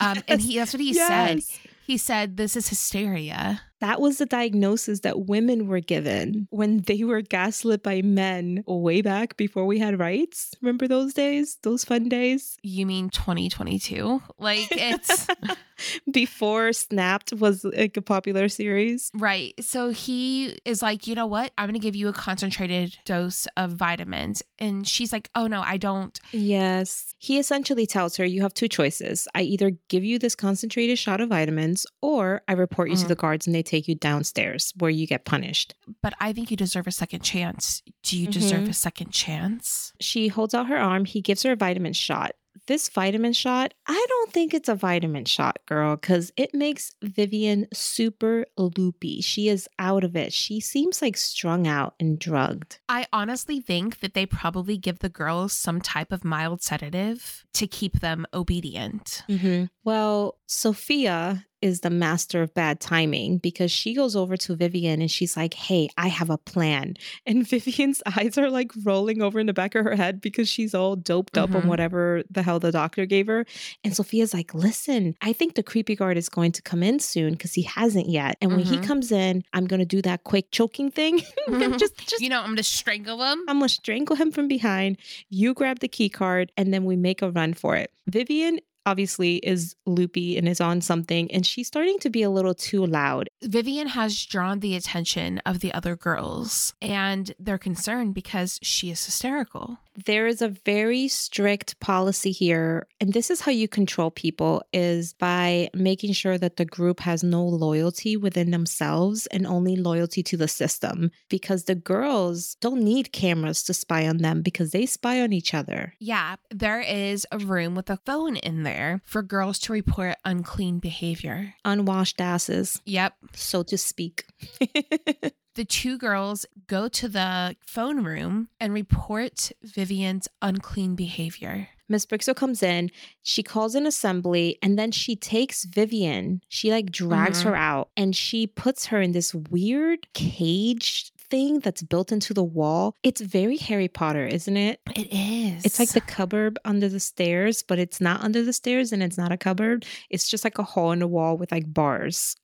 Um, 0.00 0.18
and 0.26 0.40
he 0.40 0.58
that's 0.58 0.72
what 0.72 0.80
he 0.80 0.92
Yes. 0.94 1.44
said. 1.46 1.60
He 1.86 1.96
said, 1.96 2.36
This 2.36 2.56
is 2.56 2.68
hysteria. 2.68 3.60
That 3.80 4.00
was 4.00 4.18
the 4.18 4.26
diagnosis 4.26 5.00
that 5.00 5.26
women 5.26 5.68
were 5.68 5.80
given 5.80 6.48
when 6.50 6.78
they 6.78 7.04
were 7.04 7.22
gaslit 7.22 7.82
by 7.82 8.02
men 8.02 8.64
way 8.66 9.02
back 9.02 9.36
before 9.36 9.66
we 9.66 9.78
had 9.78 9.98
rights. 9.98 10.54
Remember 10.60 10.88
those 10.88 11.14
days? 11.14 11.58
Those 11.62 11.84
fun 11.84 12.08
days? 12.08 12.56
You 12.62 12.86
mean 12.86 13.10
2022? 13.10 14.20
Like 14.38 14.68
it's 14.70 15.26
before 16.12 16.72
Snapped 16.72 17.32
was 17.34 17.64
like 17.64 17.96
a 17.96 18.02
popular 18.02 18.48
series. 18.48 19.10
Right. 19.14 19.54
So 19.60 19.90
he 19.90 20.58
is 20.64 20.82
like, 20.82 21.06
you 21.06 21.14
know 21.14 21.26
what? 21.26 21.52
I'm 21.56 21.66
going 21.66 21.74
to 21.74 21.80
give 21.80 21.96
you 21.96 22.08
a 22.08 22.12
concentrated 22.12 22.96
dose 23.04 23.46
of 23.56 23.72
vitamins. 23.72 24.42
And 24.58 24.86
she's 24.86 25.12
like, 25.12 25.30
oh 25.34 25.46
no, 25.46 25.62
I 25.62 25.76
don't. 25.76 26.18
Yes. 26.32 27.14
He 27.18 27.38
essentially 27.38 27.86
tells 27.86 28.16
her, 28.16 28.24
you 28.24 28.42
have 28.42 28.54
two 28.54 28.68
choices. 28.68 29.28
I 29.34 29.42
either 29.42 29.72
give 29.88 30.04
you 30.04 30.18
this 30.18 30.34
concentrated 30.34 30.98
shot 30.98 31.20
of 31.20 31.28
vitamins 31.28 31.86
or 32.00 32.42
I 32.48 32.52
report 32.52 32.88
you 32.88 32.96
mm-hmm. 32.96 33.02
to 33.02 33.08
the 33.08 33.14
guards 33.14 33.46
and 33.46 33.54
they 33.54 33.62
take 33.68 33.88
you 33.88 33.94
downstairs 33.94 34.72
where 34.78 34.90
you 34.90 35.06
get 35.06 35.24
punished. 35.24 35.74
But 36.02 36.14
I 36.20 36.32
think 36.32 36.50
you 36.50 36.56
deserve 36.56 36.86
a 36.86 36.92
second 36.92 37.20
chance. 37.20 37.82
Do 38.02 38.18
you 38.18 38.28
mm-hmm. 38.28 38.40
deserve 38.40 38.68
a 38.68 38.72
second 38.72 39.12
chance? 39.12 39.92
She 40.00 40.28
holds 40.28 40.54
out 40.54 40.68
her 40.68 40.78
arm. 40.78 41.04
He 41.04 41.20
gives 41.20 41.42
her 41.42 41.52
a 41.52 41.56
vitamin 41.56 41.92
shot 41.92 42.32
this 42.68 42.88
vitamin 42.88 43.32
shot, 43.32 43.74
I 43.86 44.06
don't 44.08 44.32
think 44.32 44.54
it's 44.54 44.68
a 44.68 44.74
vitamin 44.74 45.24
shot, 45.24 45.58
girl, 45.66 45.96
because 45.96 46.30
it 46.36 46.54
makes 46.54 46.94
Vivian 47.02 47.66
super 47.72 48.46
loopy. 48.56 49.20
She 49.22 49.48
is 49.48 49.68
out 49.78 50.04
of 50.04 50.14
it. 50.14 50.32
She 50.32 50.60
seems 50.60 51.02
like 51.02 51.16
strung 51.16 51.66
out 51.66 51.94
and 51.98 52.18
drugged. 52.18 52.78
I 52.88 53.06
honestly 53.12 53.60
think 53.60 54.00
that 54.00 54.14
they 54.14 54.26
probably 54.26 54.76
give 54.76 55.00
the 55.00 55.08
girls 55.08 55.52
some 55.52 55.80
type 55.80 56.12
of 56.12 56.24
mild 56.24 56.62
sedative 56.62 57.44
to 57.54 57.66
keep 57.66 58.00
them 58.00 58.26
obedient. 58.32 59.24
Mm-hmm. 59.28 59.64
Well, 59.82 60.38
Sophia 60.46 61.46
is 61.60 61.80
the 61.80 61.90
master 61.90 62.42
of 62.42 62.54
bad 62.54 62.80
timing 62.80 63.38
because 63.38 63.70
she 63.70 63.94
goes 63.94 64.14
over 64.14 64.36
to 64.36 64.56
Vivian 64.56 65.00
and 65.00 65.10
she's 65.10 65.36
like, 65.36 65.54
Hey, 65.54 65.88
I 65.96 66.08
have 66.08 66.30
a 66.30 66.38
plan. 66.38 66.94
And 67.26 67.46
Vivian's 67.46 68.02
eyes 68.16 68.38
are 68.38 68.50
like 68.50 68.70
rolling 68.84 69.20
over 69.20 69.38
in 69.38 69.46
the 69.46 69.52
back 69.52 69.74
of 69.74 69.84
her 69.84 69.94
head 69.94 70.20
because 70.20 70.48
she's 70.48 70.74
all 70.74 70.96
doped 70.96 71.36
up 71.36 71.50
mm-hmm. 71.50 71.58
on 71.58 71.68
whatever 71.68 72.22
the 72.30 72.42
hell 72.42 72.58
the 72.58 72.72
doctor 72.72 73.06
gave 73.06 73.26
her. 73.26 73.44
And 73.84 73.94
Sophia's 73.94 74.32
like, 74.32 74.54
Listen, 74.54 75.14
I 75.20 75.32
think 75.32 75.54
the 75.54 75.62
creepy 75.62 75.94
guard 75.94 76.16
is 76.16 76.28
going 76.28 76.52
to 76.52 76.62
come 76.62 76.82
in 76.82 77.00
soon 77.00 77.32
because 77.32 77.52
he 77.52 77.62
hasn't 77.62 78.08
yet. 78.08 78.36
And 78.40 78.52
when 78.52 78.64
mm-hmm. 78.64 78.80
he 78.80 78.86
comes 78.86 79.12
in, 79.12 79.42
I'm 79.52 79.66
going 79.66 79.80
to 79.80 79.86
do 79.86 80.00
that 80.02 80.24
quick 80.24 80.50
choking 80.50 80.90
thing. 80.90 81.20
just, 81.78 81.98
just, 81.98 82.20
you 82.20 82.28
know, 82.28 82.40
I'm 82.40 82.46
going 82.46 82.56
to 82.56 82.62
strangle 82.62 83.22
him. 83.22 83.44
I'm 83.48 83.58
going 83.58 83.68
to 83.68 83.74
strangle 83.74 84.16
him 84.16 84.32
from 84.32 84.48
behind. 84.48 84.98
You 85.28 85.54
grab 85.54 85.80
the 85.80 85.88
key 85.88 86.08
card 86.08 86.52
and 86.56 86.72
then 86.72 86.84
we 86.84 86.96
make 86.96 87.20
a 87.22 87.30
run 87.30 87.54
for 87.54 87.76
it. 87.76 87.92
Vivian 88.06 88.58
obviously 88.88 89.36
is 89.36 89.76
loopy 89.86 90.38
and 90.38 90.48
is 90.48 90.60
on 90.60 90.80
something, 90.80 91.30
and 91.30 91.44
she's 91.44 91.66
starting 91.66 91.98
to 92.00 92.10
be 92.10 92.22
a 92.22 92.30
little 92.30 92.54
too 92.54 92.84
loud. 92.86 93.28
Vivian 93.42 93.88
has 93.88 94.24
drawn 94.24 94.60
the 94.60 94.76
attention 94.76 95.38
of 95.44 95.60
the 95.60 95.72
other 95.74 95.94
girls, 95.94 96.74
and 96.80 97.34
they're 97.38 97.58
concerned 97.58 98.14
because 98.14 98.58
she 98.62 98.90
is 98.90 99.04
hysterical 99.04 99.78
there 100.06 100.26
is 100.26 100.42
a 100.42 100.48
very 100.48 101.08
strict 101.08 101.78
policy 101.80 102.30
here 102.30 102.86
and 103.00 103.12
this 103.12 103.30
is 103.30 103.40
how 103.40 103.52
you 103.52 103.68
control 103.68 104.10
people 104.10 104.62
is 104.72 105.12
by 105.14 105.68
making 105.74 106.12
sure 106.12 106.38
that 106.38 106.56
the 106.56 106.64
group 106.64 107.00
has 107.00 107.22
no 107.22 107.44
loyalty 107.44 108.16
within 108.16 108.50
themselves 108.50 109.26
and 109.28 109.46
only 109.46 109.76
loyalty 109.76 110.22
to 110.22 110.36
the 110.36 110.48
system 110.48 111.10
because 111.28 111.64
the 111.64 111.74
girls 111.74 112.56
don't 112.60 112.82
need 112.82 113.12
cameras 113.12 113.62
to 113.62 113.74
spy 113.74 114.06
on 114.06 114.18
them 114.18 114.42
because 114.42 114.70
they 114.70 114.86
spy 114.86 115.20
on 115.20 115.32
each 115.32 115.54
other. 115.54 115.94
Yeah 115.98 116.36
there 116.50 116.80
is 116.80 117.26
a 117.30 117.38
room 117.38 117.74
with 117.74 117.90
a 117.90 117.98
phone 118.04 118.36
in 118.36 118.62
there 118.62 119.00
for 119.04 119.22
girls 119.22 119.58
to 119.60 119.72
report 119.72 120.16
unclean 120.24 120.78
behavior. 120.78 121.54
Unwashed 121.64 122.20
asses. 122.20 122.80
Yep. 122.84 123.14
So 123.34 123.62
to 123.64 123.78
speak 123.78 124.24
the 125.58 125.64
two 125.64 125.98
girls 125.98 126.46
go 126.68 126.86
to 126.86 127.08
the 127.08 127.56
phone 127.66 128.04
room 128.04 128.48
and 128.60 128.72
report 128.72 129.50
Vivian's 129.60 130.28
unclean 130.40 130.94
behavior. 130.94 131.68
Miss 131.88 132.06
Brixil 132.06 132.36
comes 132.36 132.62
in, 132.62 132.92
she 133.24 133.42
calls 133.42 133.74
an 133.74 133.84
assembly, 133.84 134.56
and 134.62 134.78
then 134.78 134.92
she 134.92 135.16
takes 135.16 135.64
Vivian. 135.64 136.42
She 136.48 136.70
like 136.70 136.92
drags 136.92 137.40
mm-hmm. 137.40 137.48
her 137.48 137.56
out 137.56 137.90
and 137.96 138.14
she 138.14 138.46
puts 138.46 138.86
her 138.86 139.00
in 139.00 139.10
this 139.10 139.34
weird 139.34 140.06
cage 140.14 141.10
thing 141.28 141.58
that's 141.58 141.82
built 141.82 142.12
into 142.12 142.32
the 142.32 142.44
wall. 142.44 142.94
It's 143.02 143.20
very 143.20 143.56
Harry 143.56 143.88
Potter, 143.88 144.28
isn't 144.28 144.56
it? 144.56 144.78
It 144.94 145.08
is. 145.12 145.64
It's 145.64 145.80
like 145.80 145.90
the 145.90 146.00
cupboard 146.00 146.60
under 146.64 146.88
the 146.88 147.00
stairs, 147.00 147.64
but 147.64 147.80
it's 147.80 148.00
not 148.00 148.22
under 148.22 148.44
the 148.44 148.52
stairs 148.52 148.92
and 148.92 149.02
it's 149.02 149.18
not 149.18 149.32
a 149.32 149.36
cupboard. 149.36 149.86
It's 150.08 150.28
just 150.28 150.44
like 150.44 150.58
a 150.58 150.62
hole 150.62 150.92
in 150.92 151.00
the 151.00 151.08
wall 151.08 151.36
with 151.36 151.50
like 151.50 151.74
bars. 151.74 152.36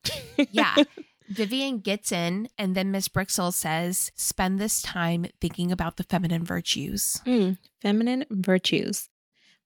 yeah. 0.50 0.74
Vivian 1.28 1.78
gets 1.78 2.12
in, 2.12 2.48
and 2.58 2.74
then 2.74 2.90
Miss 2.90 3.08
Brixil 3.08 3.52
says, 3.52 4.12
Spend 4.14 4.58
this 4.58 4.82
time 4.82 5.26
thinking 5.40 5.72
about 5.72 5.96
the 5.96 6.04
feminine 6.04 6.44
virtues. 6.44 7.20
Mm, 7.26 7.58
feminine 7.80 8.24
virtues. 8.30 9.08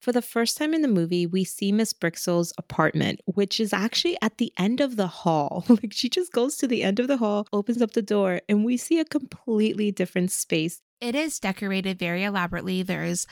For 0.01 0.13
the 0.13 0.23
first 0.23 0.57
time 0.57 0.75
in 0.75 0.83
the 0.83 0.89
movie, 0.89 1.27
we 1.27 1.43
see 1.43 1.73
Miss 1.73 1.93
Brixil's 1.93 2.53
apartment, 2.57 3.21
which 3.25 3.59
is 3.59 3.73
actually 3.73 4.17
at 4.23 4.39
the 4.39 4.53
end 4.57 4.81
of 4.81 4.95
the 4.95 5.09
hall. 5.09 5.65
like 5.69 5.93
she 5.93 6.09
just 6.09 6.33
goes 6.33 6.57
to 6.59 6.69
the 6.69 6.85
end 6.85 7.01
of 7.01 7.09
the 7.09 7.17
hall, 7.17 7.49
opens 7.53 7.83
up 7.83 7.93
the 7.93 8.03
door, 8.03 8.41
and 8.49 8.65
we 8.65 8.77
see 8.77 9.01
a 9.01 9.05
completely 9.05 9.91
different 9.91 10.31
space. 10.31 10.81
It 11.01 11.17
is 11.17 11.41
decorated 11.41 11.99
very 11.99 12.23
elaborately. 12.23 12.83
There's 12.83 13.27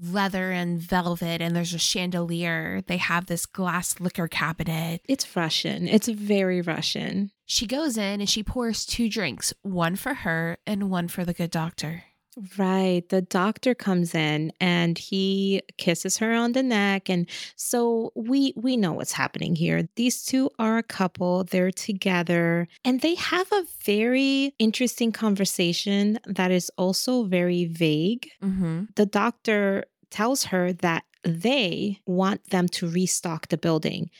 leather 0.00 0.50
and 0.50 0.80
velvet 0.80 1.40
and 1.40 1.54
there's 1.54 1.74
a 1.74 1.78
chandelier. 1.78 2.82
They 2.86 2.96
have 2.96 3.26
this 3.26 3.46
glass 3.46 4.00
liquor 4.00 4.28
cabinet. 4.28 5.02
It's 5.08 5.36
Russian. 5.36 5.88
It's 5.88 6.08
very 6.08 6.60
Russian. 6.60 7.30
She 7.46 7.66
goes 7.66 7.96
in 7.96 8.20
and 8.20 8.28
she 8.28 8.42
pours 8.42 8.86
two 8.86 9.08
drinks, 9.08 9.52
one 9.62 9.96
for 9.96 10.14
her 10.14 10.58
and 10.66 10.90
one 10.90 11.08
for 11.08 11.24
the 11.24 11.34
good 11.34 11.50
doctor. 11.50 12.04
Right. 12.56 13.06
The 13.10 13.20
doctor 13.20 13.74
comes 13.74 14.14
in 14.14 14.52
and 14.60 14.96
he 14.96 15.62
kisses 15.76 16.16
her 16.18 16.32
on 16.32 16.52
the 16.52 16.62
neck 16.62 17.10
and 17.10 17.28
so 17.56 18.10
we 18.14 18.54
we 18.56 18.76
know 18.76 18.92
what's 18.92 19.12
happening 19.12 19.54
here. 19.54 19.88
These 19.96 20.24
two 20.24 20.50
are 20.58 20.78
a 20.78 20.82
couple, 20.82 21.44
they're 21.44 21.70
together 21.70 22.68
and 22.84 23.00
they 23.00 23.16
have 23.16 23.50
a 23.52 23.66
very 23.84 24.54
interesting 24.58 25.12
conversation 25.12 26.18
that 26.26 26.50
is 26.50 26.70
also 26.78 27.24
very 27.24 27.66
vague. 27.66 28.30
Mm-hmm. 28.42 28.84
The 28.96 29.06
doctor 29.06 29.84
tells 30.10 30.44
her 30.44 30.72
that 30.72 31.04
they 31.24 32.00
want 32.06 32.50
them 32.50 32.66
to 32.68 32.88
restock 32.88 33.48
the 33.48 33.58
building 33.58 34.10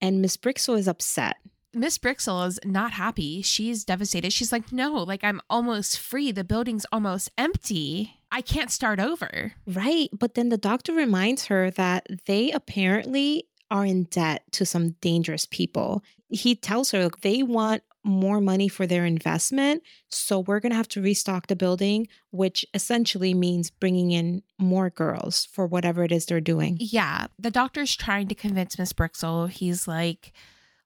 and 0.00 0.22
Miss 0.22 0.36
Brixil 0.36 0.78
is 0.78 0.86
upset 0.86 1.36
Miss 1.76 1.98
Brixil 1.98 2.46
is 2.48 2.58
not 2.64 2.92
happy. 2.92 3.42
She's 3.42 3.84
devastated. 3.84 4.32
She's 4.32 4.50
like, 4.50 4.72
no, 4.72 4.94
like 4.94 5.22
I'm 5.22 5.42
almost 5.50 5.98
free. 5.98 6.32
The 6.32 6.42
building's 6.42 6.86
almost 6.90 7.30
empty. 7.36 8.14
I 8.32 8.40
can't 8.40 8.70
start 8.70 8.98
over. 8.98 9.52
Right. 9.66 10.08
But 10.10 10.34
then 10.34 10.48
the 10.48 10.56
doctor 10.56 10.94
reminds 10.94 11.46
her 11.46 11.70
that 11.72 12.06
they 12.24 12.50
apparently 12.50 13.44
are 13.70 13.84
in 13.84 14.04
debt 14.04 14.44
to 14.52 14.64
some 14.64 14.92
dangerous 15.02 15.44
people. 15.44 16.02
He 16.30 16.54
tells 16.54 16.92
her 16.92 17.04
look, 17.04 17.20
they 17.20 17.42
want 17.42 17.82
more 18.02 18.40
money 18.40 18.68
for 18.68 18.86
their 18.86 19.04
investment. 19.04 19.82
So 20.08 20.40
we're 20.40 20.60
going 20.60 20.70
to 20.70 20.76
have 20.76 20.88
to 20.88 21.02
restock 21.02 21.48
the 21.48 21.56
building, 21.56 22.08
which 22.30 22.64
essentially 22.72 23.34
means 23.34 23.70
bringing 23.70 24.12
in 24.12 24.42
more 24.58 24.88
girls 24.88 25.46
for 25.52 25.66
whatever 25.66 26.04
it 26.04 26.12
is 26.12 26.24
they're 26.24 26.40
doing. 26.40 26.78
Yeah. 26.80 27.26
The 27.38 27.50
doctor's 27.50 27.94
trying 27.94 28.28
to 28.28 28.34
convince 28.34 28.78
Miss 28.78 28.92
Brixil. 28.92 29.50
He's 29.50 29.86
like, 29.86 30.32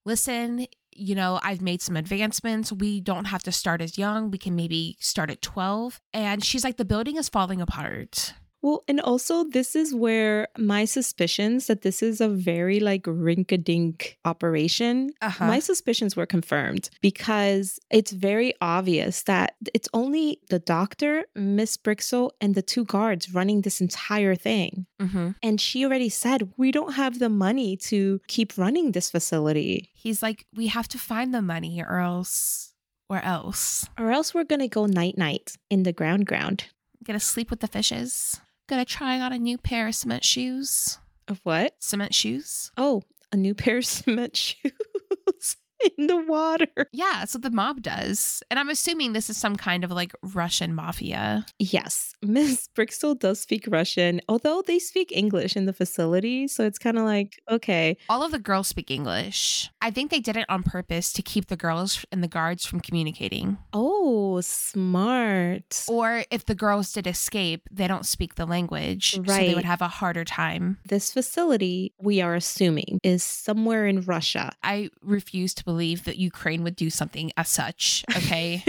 listen, 0.05 0.67
you 0.93 1.15
know, 1.15 1.41
I've 1.43 1.61
made 1.61 1.83
some 1.83 1.97
advancements. 1.97 2.73
We 2.73 3.01
don't 3.01 3.27
have 3.27 3.43
to 3.45 3.53
start 3.53 3.81
as 3.81 3.99
young. 3.99 4.31
We 4.31 4.39
can 4.39 4.57
maybe 4.57 4.97
start 5.01 5.31
at 5.31 5.43
12. 5.43 6.01
And 6.13 6.45
she's 6.45 6.65
like, 6.65 6.77
the 6.77 6.85
building 6.85 7.17
is 7.17 7.29
falling 7.29 7.61
apart. 7.61 8.35
Well, 8.63 8.85
and 8.89 9.01
also 9.01 9.45
this 9.45 9.75
is 9.75 9.95
where 9.95 10.49
my 10.59 10.85
suspicions 10.85 11.67
that 11.67 11.83
this 11.83 12.03
is 12.03 12.21
a 12.21 12.29
very 12.29 12.79
like 12.81 13.05
rink-a-dink 13.07 14.19
operation, 14.25 15.13
uh-huh. 15.23 15.47
my 15.47 15.59
suspicions 15.61 16.17
were 16.17 16.27
confirmed 16.27 16.91
because 17.01 17.79
it's 17.91 18.13
very 18.13 18.55
obvious 18.61 19.23
that 19.23 19.55
it's 19.73 19.89
only 19.95 20.41
the 20.51 20.59
doctor, 20.59 21.25
Miss 21.35 21.77
Brixil, 21.77 22.31
and 22.41 22.55
the 22.55 22.63
two 22.63 22.85
guards 22.85 23.33
running 23.33 23.63
this 23.63 23.81
entire 23.81 24.35
thing. 24.35 24.87
Mm-hmm. 25.01 25.31
And 25.43 25.61
she 25.61 25.85
already 25.85 26.11
said, 26.11 26.53
we 26.57 26.71
don't 26.71 26.95
have 26.95 27.19
the 27.19 27.31
money 27.31 27.77
to 27.89 28.21
keep 28.29 28.59
running 28.59 28.93
this 28.93 29.11
facility. 29.11 29.91
He's 29.95 30.23
like, 30.23 30.47
we 30.55 30.67
have 30.67 30.89
to 30.89 30.99
find 30.99 31.33
the 31.33 31.43
money 31.43 31.83
or 31.83 31.99
else, 31.99 32.75
or 33.09 33.21
else. 33.21 33.89
Or 33.99 34.11
else 34.11 34.35
we're 34.35 34.45
going 34.45 34.61
to 34.61 34.69
go 34.69 34.87
night 34.87 35.17
night 35.17 35.57
in 35.71 35.85
the 35.85 35.93
ground 35.93 36.27
ground. 36.27 36.67
Gonna 37.03 37.19
sleep 37.19 37.49
with 37.49 37.61
the 37.61 37.67
fishes. 37.67 38.41
Gonna 38.71 38.85
try 38.85 39.19
on 39.19 39.33
a 39.33 39.39
new 39.39 39.59
pair 39.59 39.89
of 39.89 39.97
cement 39.97 40.25
shoes. 40.25 41.01
Of 41.27 41.41
what? 41.43 41.75
Cement 41.81 42.15
shoes. 42.15 42.71
Oh, 42.77 43.03
a 43.33 43.37
new 43.37 43.53
pair 43.53 43.79
of 43.79 43.85
cement 43.87 44.37
shoes. 44.37 45.57
in 45.99 46.07
the 46.07 46.17
water. 46.17 46.69
Yeah, 46.93 47.25
so 47.25 47.39
the 47.39 47.51
mob 47.51 47.83
does. 47.83 48.43
And 48.51 48.59
I'm 48.59 48.69
assuming 48.69 49.13
this 49.13 49.31
is 49.31 49.37
some 49.37 49.57
kind 49.57 49.85
of 49.85 49.91
like 49.91 50.13
Russian 50.23 50.75
mafia. 50.75 51.47
Yes, 51.59 52.15
Miss 52.23 52.69
Brixil 52.77 53.19
does 53.19 53.41
speak 53.41 53.67
Russian, 53.69 54.21
although 54.29 54.63
they 54.67 54.79
speak 54.79 55.13
English 55.13 55.57
in 55.57 55.67
the 55.67 55.73
facility. 55.73 56.49
So 56.49 56.65
it's 56.65 56.79
kind 56.79 56.99
of 56.99 57.05
like, 57.05 57.41
okay. 57.51 57.97
All 58.09 58.23
of 58.23 58.33
the 58.33 58.39
girls 58.39 58.69
speak 58.69 58.91
English. 58.91 59.71
I 59.81 59.91
think 59.91 60.11
they 60.11 60.21
did 60.21 60.37
it 60.37 60.47
on 60.49 60.63
purpose 60.63 61.13
to 61.15 61.23
keep 61.23 61.47
the 61.47 61.57
girls 61.57 62.05
and 62.13 62.23
the 62.23 62.29
guards 62.29 62.67
from 62.67 62.81
communicating. 62.81 63.59
Oh, 63.73 64.41
smart. 64.41 65.85
Or 65.89 66.25
if 66.31 66.47
the 66.47 66.55
girls 66.55 66.93
did 66.93 67.07
escape, 67.07 67.69
they 67.71 67.87
don't 67.87 68.07
speak 68.07 68.35
the 68.35 68.47
language. 68.47 69.13
So 69.15 69.23
they 69.23 69.55
would 69.55 69.65
have 69.65 69.83
a 69.83 69.89
harder 69.89 70.25
time. 70.25 70.79
This 70.87 71.13
facility, 71.13 71.95
we 72.01 72.21
are 72.21 72.35
assuming, 72.35 72.99
is 73.03 73.23
somewhere 73.23 73.87
in 73.87 74.03
Russia. 74.03 74.53
I 74.63 74.91
refuse 75.03 75.55
to 75.55 75.65
believe 75.71 76.03
that 76.03 76.17
Ukraine 76.17 76.65
would 76.65 76.75
do 76.75 76.91
something 76.91 77.31
as 77.37 77.49
such. 77.49 78.05
Okay. 78.17 78.65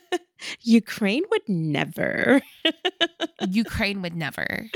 Ukraine 0.62 1.22
would 1.30 1.48
never. 1.48 2.42
Ukraine 3.48 4.02
would 4.02 4.16
never. 4.16 4.66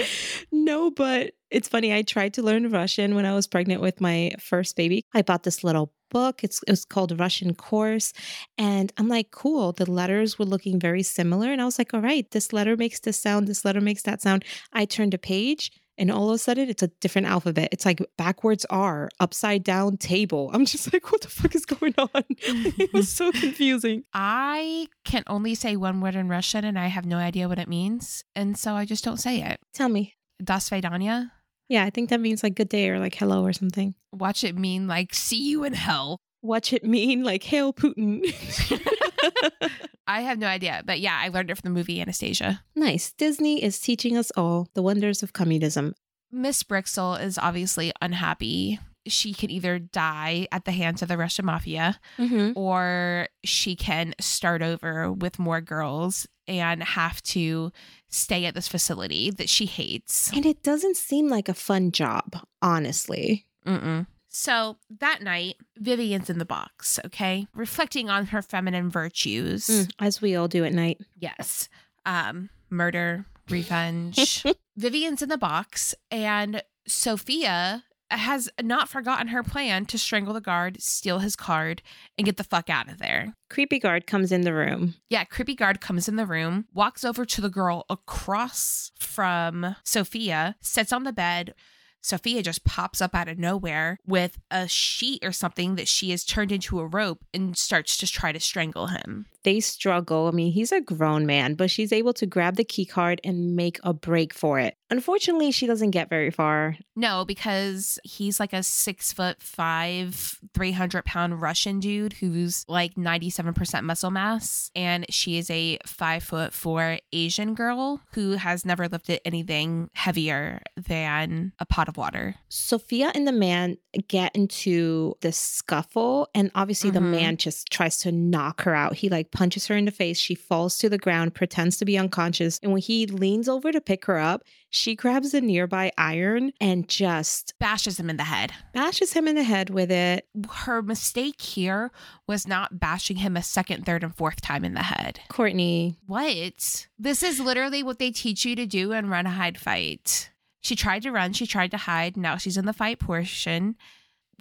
no, 0.53 0.93
but 0.93 1.33
it's 1.51 1.67
funny. 1.67 1.93
I 1.93 2.03
tried 2.03 2.35
to 2.35 2.43
learn 2.43 2.71
Russian 2.71 3.17
when 3.17 3.27
I 3.27 3.35
was 3.35 3.49
pregnant 3.49 3.81
with 3.81 4.01
my 4.01 4.31
first 4.39 4.77
baby. 4.77 5.03
I 5.13 5.23
bought 5.23 5.43
this 5.43 5.65
little 5.65 5.93
book. 6.09 6.45
It's 6.45 6.63
it 6.69 6.71
was 6.71 6.85
called 6.85 7.19
Russian 7.19 7.53
Course, 7.53 8.13
and 8.57 8.93
I'm 8.97 9.09
like, 9.09 9.33
cool. 9.33 9.73
The 9.73 9.91
letters 9.91 10.39
were 10.39 10.45
looking 10.45 10.79
very 10.79 11.03
similar, 11.03 11.51
and 11.51 11.61
I 11.61 11.65
was 11.65 11.81
like, 11.81 11.93
all 11.93 12.01
right, 12.01 12.31
this 12.31 12.53
letter 12.53 12.77
makes 12.77 13.01
this 13.01 13.19
sound. 13.19 13.49
This 13.49 13.65
letter 13.65 13.81
makes 13.81 14.03
that 14.03 14.23
sound. 14.23 14.45
I 14.73 14.85
turned 14.85 15.15
a 15.15 15.19
page. 15.19 15.73
And 15.99 16.11
all 16.11 16.29
of 16.29 16.35
a 16.35 16.39
sudden, 16.39 16.69
it's 16.69 16.83
a 16.83 16.89
different 17.01 17.27
alphabet. 17.27 17.71
It's 17.73 17.87
like 17.87 18.03
backwards 18.19 18.67
R, 18.69 19.09
upside 19.19 19.65
down 19.65 19.97
table. 19.97 20.51
I'm 20.53 20.67
just 20.67 20.93
like, 20.93 21.11
what 21.11 21.23
the 21.23 21.29
fuck 21.29 21.55
is 21.55 21.65
going 21.65 21.95
on? 21.99 22.25
it 22.29 22.93
was 22.93 23.09
so 23.09 23.33
confusing. 23.41 24.05
I 24.13 24.89
can 25.05 25.23
only 25.27 25.55
say 25.55 25.77
one 25.77 26.01
word 26.01 26.15
in 26.15 26.29
Russian 26.29 26.65
and 26.65 26.79
I 26.79 26.89
have 26.89 27.07
no 27.07 27.17
idea 27.17 27.49
what 27.49 27.59
it 27.59 27.69
means. 27.69 28.25
And 28.35 28.59
so 28.59 28.75
I 28.75 28.85
just 28.85 29.05
don't 29.05 29.19
say 29.19 29.43
it. 29.43 29.59
Tell 29.73 29.89
me. 29.89 30.15
Das 30.43 30.69
Vedanya. 30.69 31.31
Yeah, 31.69 31.85
I 31.85 31.91
think 31.91 32.11
that 32.11 32.21
means 32.21 32.43
like 32.43 32.55
good 32.55 32.69
day 32.69 32.91
or 32.91 32.99
like 32.99 33.15
hello 33.15 33.43
or 33.45 33.53
something. 33.53 33.95
Watch 34.13 34.45
it 34.45 34.57
mean 34.57 34.87
like 34.87 35.15
see 35.15 35.43
you 35.43 35.65
in 35.65 35.73
hell. 35.73 36.21
Watch 36.47 36.73
it 36.73 36.85
mean 36.85 37.23
like 37.25 37.43
hail 37.43 37.73
Putin. 37.73 38.23
I 40.07 40.21
have 40.21 40.39
no 40.39 40.47
idea. 40.47 40.83
But 40.85 41.01
yeah, 41.01 41.19
I 41.21 41.29
learned 41.29 41.51
it 41.51 41.57
from 41.59 41.73
the 41.73 41.79
movie 41.79 42.01
Anastasia. 42.01 42.63
nice. 42.75 43.13
Disney 43.13 43.63
is 43.63 43.79
teaching 43.81 44.17
us 44.17 44.31
all 44.37 44.69
the 44.75 44.83
wonders 44.83 45.23
of 45.23 45.33
communism. 45.33 45.95
Miss 46.31 46.63
Brixil 46.63 47.21
is 47.21 47.39
obviously 47.39 47.93
unhappy. 48.01 48.79
She 49.07 49.33
can 49.35 49.51
either 49.51 49.79
die 49.79 50.49
at 50.51 50.65
the 50.65 50.73
hands 50.73 51.01
of 51.03 51.09
the 51.09 51.17
Russian 51.17 51.45
mafia 51.47 51.99
Mm-hmm. 52.19 52.59
or 52.59 53.29
she 53.45 53.77
can 53.77 54.15
start 54.21 54.63
over 54.63 55.13
with 55.13 55.39
more 55.39 55.61
girls 55.61 56.27
and 56.49 56.83
have 56.83 57.23
to 57.23 57.73
stay 58.09 58.45
at 58.47 58.55
this 58.55 58.69
facility 58.69 59.31
that 59.33 59.49
she 59.49 59.67
hates. 59.67 60.33
And 60.33 60.47
it 60.47 60.63
doesn't 60.63 60.97
seem 60.97 61.29
like 61.29 61.49
a 61.49 61.55
fun 61.55 61.91
job, 61.93 62.37
honestly. 62.63 63.47
Mm-mm. 63.67 64.07
So 64.39 64.77
that 65.01 65.23
night, 65.23 65.57
Vivian's 65.79 66.29
in 66.29 66.37
the 66.39 66.45
box, 66.45 67.01
okay? 67.07 67.47
Reflecting 67.55 68.11
on 68.11 68.27
her 68.27 68.43
feminine 68.43 68.91
virtues. 68.91 69.67
Mm, 69.67 69.91
as 69.99 70.21
we 70.21 70.37
all 70.37 70.47
do 70.47 70.63
at 70.63 70.75
night. 70.75 71.01
Yes. 71.19 71.71
Um, 72.05 72.51
murder, 72.69 73.25
revenge. 73.49 74.45
Vivian's 74.77 75.23
in 75.23 75.31
the 75.31 75.39
box, 75.39 75.95
and 76.11 76.63
Sophia 76.87 77.85
has 78.11 78.51
not 78.63 78.91
forgotten 78.91 79.29
her 79.29 79.43
plan 79.43 79.87
to 79.87 79.99
strangle 79.99 80.35
the 80.35 80.43
guard, 80.43 80.83
steal 80.83 81.21
his 81.21 81.35
card, 81.35 81.81
and 82.19 82.27
get 82.27 82.37
the 82.37 82.45
fuck 82.45 82.69
out 82.69 82.91
of 82.91 82.99
there. 82.99 83.33
Creepy 83.49 83.79
guard 83.79 84.07
comes 84.07 84.33
in 84.33 84.43
the 84.43 84.53
room. 84.53 84.97
Yeah, 85.09 85.25
creepy 85.25 85.55
guard 85.55 85.81
comes 85.81 86.09
in 86.09 86.17
the 86.17 86.27
room, 86.27 86.67
walks 86.75 87.05
over 87.05 87.25
to 87.25 87.41
the 87.41 87.49
girl 87.49 87.87
across 87.89 88.93
from 88.99 89.77
Sophia, 89.83 90.57
sits 90.61 90.93
on 90.93 91.05
the 91.05 91.13
bed. 91.13 91.55
Sophia 92.03 92.43
just 92.43 92.65
pops 92.65 93.01
up 93.01 93.15
out 93.15 93.29
of 93.29 93.39
nowhere 93.39 93.99
with 94.07 94.39
a 94.51 94.69
sheet 94.69 95.25
or 95.25 95.33
something 95.33 95.77
that 95.77 95.89
she 95.89 96.11
has 96.11 96.25
turned 96.25 96.53
into 96.53 96.79
a 96.79 96.87
rope 96.87 97.25
and 97.35 97.57
starts 97.57 97.97
to 97.97 98.07
try 98.07 98.33
to 98.33 98.41
strangle 98.41 98.89
him. 98.89 99.27
They 99.47 99.61
struggle. 99.61 100.27
I 100.27 100.33
mean, 100.33 100.51
he's 100.53 100.73
a 100.73 100.81
grown 100.81 101.25
man, 101.25 101.55
but 101.55 101.71
she's 101.71 101.93
able 101.93 102.13
to 102.15 102.27
grab 102.27 102.57
the 102.57 102.65
key 102.65 102.85
card 102.85 103.21
and 103.23 103.55
make 103.55 103.79
a 103.85 103.95
break 103.95 104.35
for 104.35 104.59
it. 104.59 104.75
Unfortunately, 104.91 105.51
she 105.53 105.67
doesn't 105.67 105.91
get 105.93 106.09
very 106.11 106.31
far. 106.31 106.77
No, 106.95 107.25
because 107.25 107.99
he's 108.05 108.39
like 108.41 108.53
a 108.53 108.63
six 108.63 109.13
foot 109.13 109.41
five, 109.43 110.39
300 110.55 111.05
pound 111.05 111.41
Russian 111.41 111.81
dude 111.81 112.13
who's 112.15 112.65
like 112.69 112.95
97% 112.95 113.83
muscle 113.85 114.11
mass. 114.11 114.71
And 114.77 115.07
she 115.11 115.39
is 115.39 115.49
a 115.51 115.79
five 115.87 116.23
foot 116.23 116.53
four 116.53 116.99
Asian 117.13 117.55
girl 117.55 118.01
who 118.15 118.33
has 118.33 118.65
never 118.65 118.89
lifted 118.89 119.21
anything 119.25 119.91
heavier 119.95 120.61
than 120.77 121.53
a 121.59 121.67
pot 121.67 121.89
of 121.89 121.97
water. 121.97 122.37
Sophia 122.49 123.11
and 123.15 123.27
the 123.29 123.33
man 123.33 123.77
get 124.09 124.35
into 124.37 125.15
this 125.21 125.37
scuffle, 125.37 126.29
and 126.35 126.51
obviously 126.55 126.91
the 126.91 127.01
Mhm. 127.01 127.11
man 127.11 127.37
just 127.37 127.71
tries 127.71 127.99
to 127.99 128.13
knock 128.13 128.63
her 128.63 128.75
out. 128.75 128.95
He 128.97 129.09
like 129.09 129.31
punches 129.37 129.67
her 129.67 129.77
in 129.77 129.85
the 129.85 129.91
face. 129.91 130.19
She 130.19 130.35
falls 130.35 130.79
to 130.79 130.89
the 130.89 130.97
ground, 130.99 131.35
pretends 131.35 131.77
to 131.77 131.85
be 131.85 131.99
unconscious, 131.99 132.59
and 132.63 132.73
when 132.73 132.81
he 132.81 133.07
leans 133.07 133.49
over 133.49 133.71
to 133.71 133.81
pick 133.81 134.07
her 134.07 134.19
up, 134.19 134.43
she 134.71 134.97
grabs 134.97 135.35
a 135.35 135.41
nearby 135.43 135.93
iron 135.99 136.53
and 136.61 136.89
just 136.89 137.53
Bashes 137.61 138.01
him 138.01 138.09
in 138.09 138.17
the 138.17 138.25
head. 138.25 138.53
bashes 138.73 139.13
him 139.13 139.29
in 139.29 139.35
the 139.35 139.43
head 139.45 139.69
with 139.71 139.91
it. 139.93 140.27
Her 140.51 140.81
mistake 140.81 141.41
here 141.43 141.91
was 142.27 142.49
not 142.49 142.81
bashing 142.81 143.17
him 143.19 143.37
a 143.37 143.43
second, 143.43 143.85
third, 143.85 144.03
and 144.03 144.17
fourth 144.17 144.41
time 144.41 144.65
in 144.65 144.73
the 144.75 144.83
head. 144.83 145.21
Courtney, 145.29 145.99
What? 146.07 146.87
This 146.99 147.23
is 147.23 147.39
literally 147.39 147.83
what 147.83 147.99
they 147.99 148.11
teach 148.11 148.45
you 148.47 148.57
to 148.57 148.65
do 148.67 148.93
in 148.93 149.09
Run, 149.11 149.27
a 149.27 149.31
Hide, 149.31 149.59
Fight. 149.59 150.31
She 150.63 150.75
tried 150.75 151.03
to 151.03 151.13
run, 151.13 151.33
she 151.35 151.47
tried 151.47 151.71
to 151.73 151.77
hide. 151.77 152.17
Now 152.17 152.39
she's 152.39 152.57
in 152.57 152.65
the 152.67 152.73
fight 152.73 152.99
portion. 152.99 153.77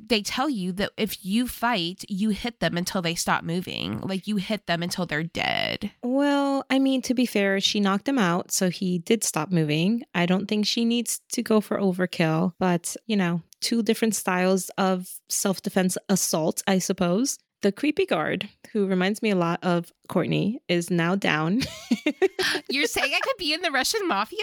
They 0.01 0.21
tell 0.21 0.49
you 0.49 0.71
that 0.73 0.91
if 0.97 1.25
you 1.25 1.47
fight, 1.47 2.03
you 2.09 2.29
hit 2.29 2.59
them 2.59 2.77
until 2.77 3.01
they 3.01 3.15
stop 3.15 3.43
moving. 3.43 4.01
Like 4.01 4.27
you 4.27 4.35
hit 4.37 4.67
them 4.67 4.83
until 4.83 5.05
they're 5.05 5.23
dead. 5.23 5.91
Well, 6.03 6.65
I 6.69 6.79
mean, 6.79 7.01
to 7.03 7.13
be 7.13 7.25
fair, 7.25 7.59
she 7.59 7.79
knocked 7.79 8.07
him 8.07 8.19
out, 8.19 8.51
so 8.51 8.69
he 8.69 8.99
did 8.99 9.23
stop 9.23 9.51
moving. 9.51 10.03
I 10.13 10.25
don't 10.25 10.47
think 10.47 10.65
she 10.65 10.85
needs 10.85 11.21
to 11.31 11.41
go 11.41 11.61
for 11.61 11.77
overkill, 11.77 12.53
but 12.59 12.95
you 13.07 13.15
know, 13.15 13.41
two 13.61 13.81
different 13.81 14.15
styles 14.15 14.69
of 14.77 15.09
self 15.29 15.61
defense 15.61 15.97
assault, 16.09 16.61
I 16.67 16.79
suppose. 16.79 17.39
The 17.61 17.71
creepy 17.71 18.05
guard, 18.05 18.47
who 18.73 18.85
reminds 18.85 19.23
me 19.23 19.31
a 19.31 19.35
lot 19.35 19.59
of 19.63 19.91
Courtney, 20.07 20.61
is 20.67 20.91
now 20.91 21.15
down. 21.15 21.61
You're 22.69 22.85
saying 22.85 23.11
I 23.11 23.19
could 23.23 23.37
be 23.37 23.53
in 23.53 23.61
the 23.61 23.71
Russian 23.71 24.07
mafia? 24.07 24.37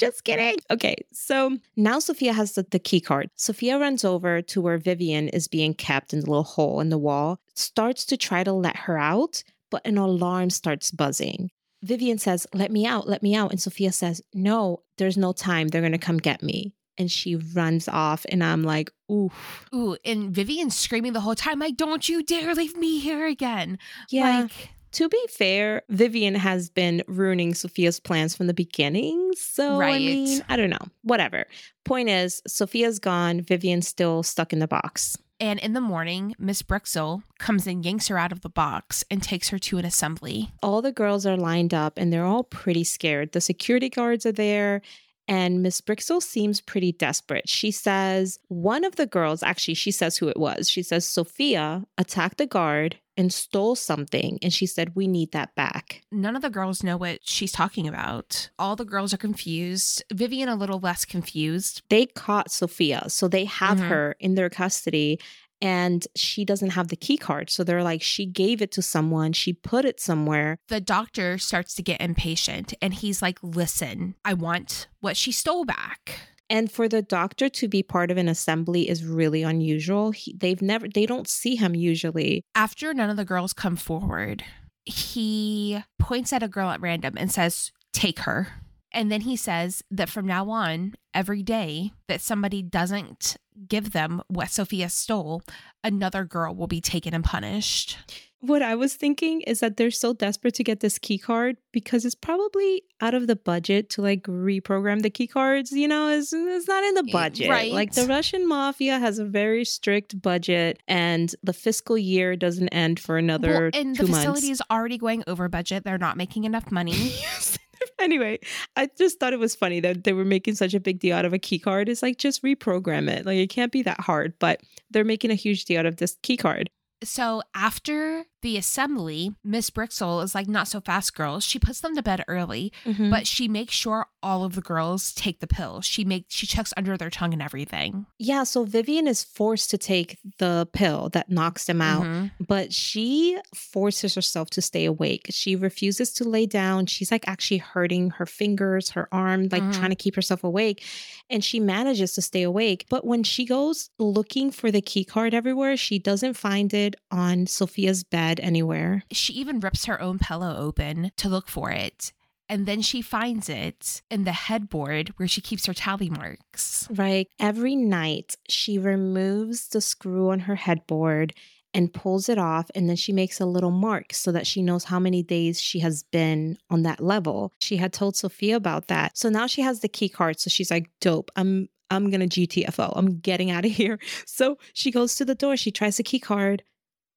Just 0.00 0.24
kidding. 0.24 0.56
Okay, 0.70 0.96
so 1.12 1.58
now 1.76 1.98
Sophia 1.98 2.32
has 2.32 2.52
the, 2.52 2.66
the 2.70 2.78
key 2.78 3.02
card. 3.02 3.28
Sophia 3.34 3.78
runs 3.78 4.02
over 4.02 4.40
to 4.40 4.60
where 4.62 4.78
Vivian 4.78 5.28
is 5.28 5.46
being 5.46 5.74
kept 5.74 6.14
in 6.14 6.20
the 6.20 6.26
little 6.26 6.42
hole 6.42 6.80
in 6.80 6.88
the 6.88 6.96
wall, 6.96 7.38
starts 7.54 8.06
to 8.06 8.16
try 8.16 8.42
to 8.42 8.52
let 8.52 8.76
her 8.76 8.96
out, 8.96 9.44
but 9.70 9.86
an 9.86 9.98
alarm 9.98 10.48
starts 10.48 10.90
buzzing. 10.90 11.50
Vivian 11.82 12.16
says, 12.16 12.46
Let 12.54 12.70
me 12.70 12.86
out, 12.86 13.08
let 13.08 13.22
me 13.22 13.34
out. 13.34 13.50
And 13.50 13.60
Sophia 13.60 13.92
says, 13.92 14.22
No, 14.32 14.82
there's 14.96 15.18
no 15.18 15.34
time. 15.34 15.68
They're 15.68 15.82
going 15.82 15.92
to 15.92 15.98
come 15.98 16.16
get 16.16 16.42
me. 16.42 16.72
And 16.96 17.10
she 17.10 17.36
runs 17.36 17.86
off, 17.86 18.24
and 18.30 18.42
I'm 18.42 18.62
like, 18.62 18.90
Oof. 19.12 19.68
Ooh, 19.74 19.98
and 20.02 20.34
Vivian's 20.34 20.76
screaming 20.76 21.12
the 21.12 21.20
whole 21.20 21.34
time, 21.34 21.58
like, 21.58 21.76
don't 21.76 22.08
you 22.08 22.22
dare 22.22 22.54
leave 22.54 22.76
me 22.76 23.00
here 23.00 23.26
again. 23.26 23.78
Yeah. 24.08 24.40
Like, 24.40 24.70
to 24.92 25.08
be 25.08 25.24
fair, 25.28 25.82
Vivian 25.88 26.34
has 26.34 26.68
been 26.70 27.02
ruining 27.06 27.54
Sophia's 27.54 28.00
plans 28.00 28.34
from 28.36 28.46
the 28.46 28.54
beginning. 28.54 29.32
So, 29.36 29.76
I 29.76 29.78
Right. 29.78 30.00
mean, 30.00 30.42
I 30.48 30.56
don't 30.56 30.70
know. 30.70 30.88
Whatever. 31.02 31.46
Point 31.84 32.08
is, 32.08 32.42
Sophia's 32.46 32.98
gone. 32.98 33.40
Vivian's 33.40 33.88
still 33.88 34.22
stuck 34.22 34.52
in 34.52 34.58
the 34.58 34.68
box. 34.68 35.16
And 35.38 35.58
in 35.60 35.72
the 35.72 35.80
morning, 35.80 36.34
Miss 36.38 36.60
Brixil 36.62 37.22
comes 37.38 37.66
and 37.66 37.82
yanks 37.84 38.08
her 38.08 38.18
out 38.18 38.30
of 38.32 38.42
the 38.42 38.50
box 38.50 39.04
and 39.10 39.22
takes 39.22 39.48
her 39.48 39.58
to 39.60 39.78
an 39.78 39.86
assembly. 39.86 40.52
All 40.62 40.82
the 40.82 40.92
girls 40.92 41.24
are 41.24 41.36
lined 41.36 41.72
up 41.72 41.96
and 41.96 42.12
they're 42.12 42.26
all 42.26 42.44
pretty 42.44 42.84
scared. 42.84 43.32
The 43.32 43.40
security 43.40 43.88
guards 43.88 44.26
are 44.26 44.32
there. 44.32 44.82
And 45.26 45.62
Miss 45.62 45.80
Brixil 45.80 46.20
seems 46.20 46.60
pretty 46.60 46.90
desperate. 46.92 47.48
She 47.48 47.70
says, 47.70 48.38
one 48.48 48.84
of 48.84 48.96
the 48.96 49.06
girls, 49.06 49.42
actually, 49.44 49.74
she 49.74 49.92
says 49.92 50.16
who 50.18 50.26
it 50.28 50.36
was. 50.38 50.68
She 50.68 50.82
says, 50.82 51.06
Sophia 51.06 51.86
attacked 51.96 52.38
the 52.38 52.46
guard 52.46 52.96
and 53.20 53.32
stole 53.32 53.76
something. 53.76 54.38
And 54.42 54.52
she 54.52 54.64
said, 54.66 54.96
We 54.96 55.06
need 55.06 55.32
that 55.32 55.54
back. 55.54 56.02
None 56.10 56.34
of 56.36 56.42
the 56.42 56.48
girls 56.50 56.82
know 56.82 56.96
what 56.96 57.18
she's 57.22 57.52
talking 57.52 57.86
about. 57.86 58.50
All 58.58 58.74
the 58.76 58.84
girls 58.86 59.12
are 59.12 59.18
confused. 59.18 60.02
Vivian, 60.12 60.48
a 60.48 60.56
little 60.56 60.80
less 60.80 61.04
confused. 61.04 61.82
They 61.90 62.06
caught 62.06 62.50
Sophia. 62.50 63.04
So 63.08 63.28
they 63.28 63.44
have 63.44 63.78
Mhm. 63.78 63.88
her 63.88 64.16
in 64.18 64.34
their 64.36 64.48
custody 64.48 65.20
and 65.62 66.06
she 66.16 66.46
doesn't 66.46 66.70
have 66.70 66.88
the 66.88 66.96
key 66.96 67.18
card. 67.18 67.50
So 67.50 67.62
they're 67.62 67.82
like, 67.82 68.00
She 68.02 68.24
gave 68.24 68.62
it 68.62 68.72
to 68.72 68.82
someone, 68.82 69.34
she 69.34 69.52
put 69.52 69.84
it 69.84 70.00
somewhere. 70.00 70.56
The 70.68 70.80
doctor 70.80 71.36
starts 71.36 71.74
to 71.74 71.82
get 71.82 72.00
impatient 72.00 72.72
and 72.80 72.94
he's 72.94 73.20
like, 73.20 73.38
Listen, 73.42 74.14
I 74.24 74.32
want 74.32 74.88
what 75.00 75.18
she 75.18 75.30
stole 75.32 75.66
back. 75.66 76.20
And 76.50 76.70
for 76.70 76.88
the 76.88 77.00
doctor 77.00 77.48
to 77.48 77.68
be 77.68 77.84
part 77.84 78.10
of 78.10 78.16
an 78.16 78.28
assembly 78.28 78.88
is 78.88 79.04
really 79.04 79.44
unusual. 79.44 80.10
He, 80.10 80.34
they've 80.36 80.60
never, 80.60 80.88
they 80.88 81.06
don't 81.06 81.28
see 81.28 81.54
him 81.54 81.76
usually. 81.76 82.42
After 82.56 82.92
none 82.92 83.08
of 83.08 83.16
the 83.16 83.24
girls 83.24 83.52
come 83.52 83.76
forward, 83.76 84.42
he 84.84 85.82
points 86.00 86.32
at 86.32 86.42
a 86.42 86.48
girl 86.48 86.70
at 86.70 86.80
random 86.80 87.14
and 87.16 87.30
says, 87.30 87.70
Take 87.92 88.20
her. 88.20 88.48
And 88.92 89.12
then 89.12 89.20
he 89.20 89.36
says 89.36 89.84
that 89.92 90.08
from 90.08 90.26
now 90.26 90.50
on, 90.50 90.94
every 91.14 91.44
day 91.44 91.92
that 92.08 92.20
somebody 92.20 92.62
doesn't 92.62 93.36
give 93.68 93.92
them 93.92 94.22
what 94.26 94.50
Sophia 94.50 94.88
stole, 94.88 95.42
another 95.84 96.24
girl 96.24 96.54
will 96.54 96.66
be 96.66 96.80
taken 96.80 97.14
and 97.14 97.24
punished. 97.24 97.96
What 98.40 98.62
I 98.62 98.74
was 98.74 98.94
thinking 98.94 99.42
is 99.42 99.60
that 99.60 99.76
they're 99.76 99.90
so 99.90 100.14
desperate 100.14 100.54
to 100.54 100.64
get 100.64 100.80
this 100.80 100.98
key 100.98 101.18
card 101.18 101.58
because 101.72 102.06
it's 102.06 102.14
probably 102.14 102.82
out 103.02 103.12
of 103.12 103.26
the 103.26 103.36
budget 103.36 103.90
to 103.90 104.02
like 104.02 104.22
reprogram 104.22 105.02
the 105.02 105.10
key 105.10 105.26
cards. 105.26 105.72
You 105.72 105.86
know, 105.86 106.08
it's, 106.08 106.32
it's 106.32 106.66
not 106.66 106.82
in 106.82 106.94
the 106.94 107.04
eh, 107.08 107.12
budget. 107.12 107.50
Right. 107.50 107.70
Like 107.70 107.92
the 107.92 108.06
Russian 108.06 108.48
mafia 108.48 108.98
has 108.98 109.18
a 109.18 109.26
very 109.26 109.66
strict 109.66 110.22
budget 110.22 110.82
and 110.88 111.34
the 111.42 111.52
fiscal 111.52 111.98
year 111.98 112.34
doesn't 112.34 112.68
end 112.68 112.98
for 112.98 113.18
another 113.18 113.70
well, 113.72 113.80
and 113.80 113.94
two 113.94 114.04
the 114.04 114.10
months. 114.10 114.24
facility 114.24 114.50
is 114.50 114.62
already 114.70 114.96
going 114.96 115.22
over 115.26 115.48
budget. 115.50 115.84
They're 115.84 115.98
not 115.98 116.16
making 116.16 116.44
enough 116.44 116.70
money. 116.72 116.92
Yes. 116.92 117.58
anyway, 117.98 118.38
I 118.76 118.88
just 118.96 119.20
thought 119.20 119.32
it 119.32 119.38
was 119.38 119.54
funny 119.54 119.80
that 119.80 120.04
they 120.04 120.12
were 120.12 120.24
making 120.24 120.54
such 120.54 120.74
a 120.74 120.80
big 120.80 120.98
deal 120.98 121.16
out 121.16 121.24
of 121.24 121.32
a 121.32 121.38
key 121.38 121.58
card. 121.58 121.88
It's 121.88 122.02
like 122.02 122.18
just 122.18 122.42
reprogram 122.42 123.10
it. 123.10 123.26
Like 123.26 123.36
it 123.36 123.50
can't 123.50 123.72
be 123.72 123.82
that 123.82 124.00
hard, 124.00 124.34
but 124.38 124.62
they're 124.90 125.04
making 125.04 125.30
a 125.30 125.34
huge 125.34 125.64
deal 125.66 125.80
out 125.80 125.86
of 125.86 125.96
this 125.96 126.16
key 126.22 126.36
card. 126.36 126.70
So 127.02 127.42
after 127.54 128.26
the 128.42 128.56
assembly, 128.56 129.34
Miss 129.44 129.70
Brixil 129.70 130.22
is 130.24 130.34
like, 130.34 130.48
not 130.48 130.68
so 130.68 130.80
fast, 130.80 131.14
girls. 131.14 131.44
She 131.44 131.58
puts 131.58 131.80
them 131.80 131.94
to 131.96 132.02
bed 132.02 132.24
early, 132.28 132.72
Mm-hmm. 132.84 133.10
but 133.10 133.26
she 133.26 133.48
makes 133.48 133.74
sure 133.74 134.06
all 134.22 134.44
of 134.44 134.54
the 134.54 134.60
girls 134.60 135.12
take 135.14 135.40
the 135.40 135.46
pill. 135.46 135.80
She 135.80 136.04
makes 136.04 136.34
she 136.34 136.46
checks 136.46 136.72
under 136.76 136.96
their 136.96 137.10
tongue 137.10 137.32
and 137.32 137.42
everything. 137.42 138.06
yeah, 138.18 138.44
so 138.44 138.64
Vivian 138.64 139.06
is 139.06 139.24
forced 139.24 139.70
to 139.70 139.78
take 139.78 140.18
the 140.38 140.68
pill 140.72 141.08
that 141.10 141.30
knocks 141.30 141.64
them 141.66 141.80
out. 141.80 142.04
Mhm. 142.04 142.30
but 142.46 142.72
she 142.72 143.38
forces 143.54 144.14
herself 144.14 144.50
to 144.50 144.62
stay 144.62 144.84
awake. 144.84 145.26
She 145.30 145.56
refuses 145.56 146.12
to 146.14 146.24
lay 146.24 146.46
down. 146.46 146.86
She's 146.86 147.10
like 147.10 147.26
actually 147.26 147.58
hurting 147.58 148.10
her 148.10 148.26
fingers, 148.26 148.90
her 148.90 149.08
arm, 149.12 149.48
like 149.50 149.62
Mhm. 149.62 149.74
trying 149.74 149.90
to 149.90 149.96
keep 149.96 150.14
herself 150.16 150.44
awake. 150.44 150.82
And 151.28 151.42
she 151.44 151.58
manages 151.60 152.12
to 152.14 152.22
stay 152.22 152.42
awake. 152.42 152.86
But 152.90 153.04
when 153.06 153.22
she 153.22 153.44
goes 153.44 153.90
looking 153.98 154.50
for 154.50 154.70
the 154.70 154.80
key 154.82 155.04
card 155.04 155.32
everywhere, 155.34 155.76
she 155.76 155.98
doesn't 155.98 156.34
find 156.34 156.72
it 156.74 156.94
on 157.10 157.46
Sophia's 157.46 158.04
bed 158.04 158.29
anywhere. 158.38 159.02
She 159.10 159.32
even 159.32 159.58
rips 159.58 159.86
her 159.86 160.00
own 160.00 160.18
pillow 160.20 160.56
open 160.56 161.10
to 161.16 161.28
look 161.28 161.48
for 161.48 161.70
it. 161.70 162.12
And 162.50 162.66
then 162.66 162.82
she 162.82 163.00
finds 163.00 163.48
it 163.48 164.02
in 164.10 164.24
the 164.24 164.32
headboard 164.32 165.10
where 165.16 165.28
she 165.28 165.40
keeps 165.40 165.66
her 165.66 165.72
tally 165.72 166.10
marks. 166.10 166.88
Right. 166.90 167.28
Every 167.38 167.76
night, 167.76 168.36
she 168.48 168.76
removes 168.76 169.68
the 169.68 169.80
screw 169.80 170.30
on 170.30 170.40
her 170.40 170.56
headboard 170.56 171.32
and 171.72 171.94
pulls 171.94 172.28
it 172.28 172.38
off. 172.38 172.68
And 172.74 172.88
then 172.88 172.96
she 172.96 173.12
makes 173.12 173.40
a 173.40 173.46
little 173.46 173.70
mark 173.70 174.12
so 174.12 174.32
that 174.32 174.48
she 174.48 174.62
knows 174.62 174.82
how 174.82 174.98
many 174.98 175.22
days 175.22 175.60
she 175.60 175.78
has 175.78 176.02
been 176.02 176.58
on 176.68 176.82
that 176.82 177.00
level. 177.00 177.52
She 177.60 177.76
had 177.76 177.92
told 177.92 178.16
Sophia 178.16 178.56
about 178.56 178.88
that. 178.88 179.16
So 179.16 179.28
now 179.28 179.46
she 179.46 179.62
has 179.62 179.78
the 179.78 179.88
key 179.88 180.08
card. 180.08 180.40
So 180.40 180.50
she's 180.50 180.70
like, 180.70 180.90
dope. 181.00 181.30
I'm. 181.36 181.68
I'm 181.92 182.08
gonna 182.08 182.28
GTFO. 182.28 182.92
I'm 182.94 183.18
getting 183.18 183.50
out 183.50 183.64
of 183.64 183.72
here. 183.72 183.98
So 184.26 184.58
she 184.74 184.92
goes 184.92 185.16
to 185.16 185.24
the 185.24 185.34
door. 185.34 185.56
She 185.56 185.72
tries 185.72 185.96
the 185.96 186.04
key 186.04 186.20
card. 186.20 186.62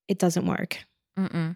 It 0.07 0.17
doesn't 0.17 0.47
work. 0.47 0.79
Mm-mm. 1.17 1.55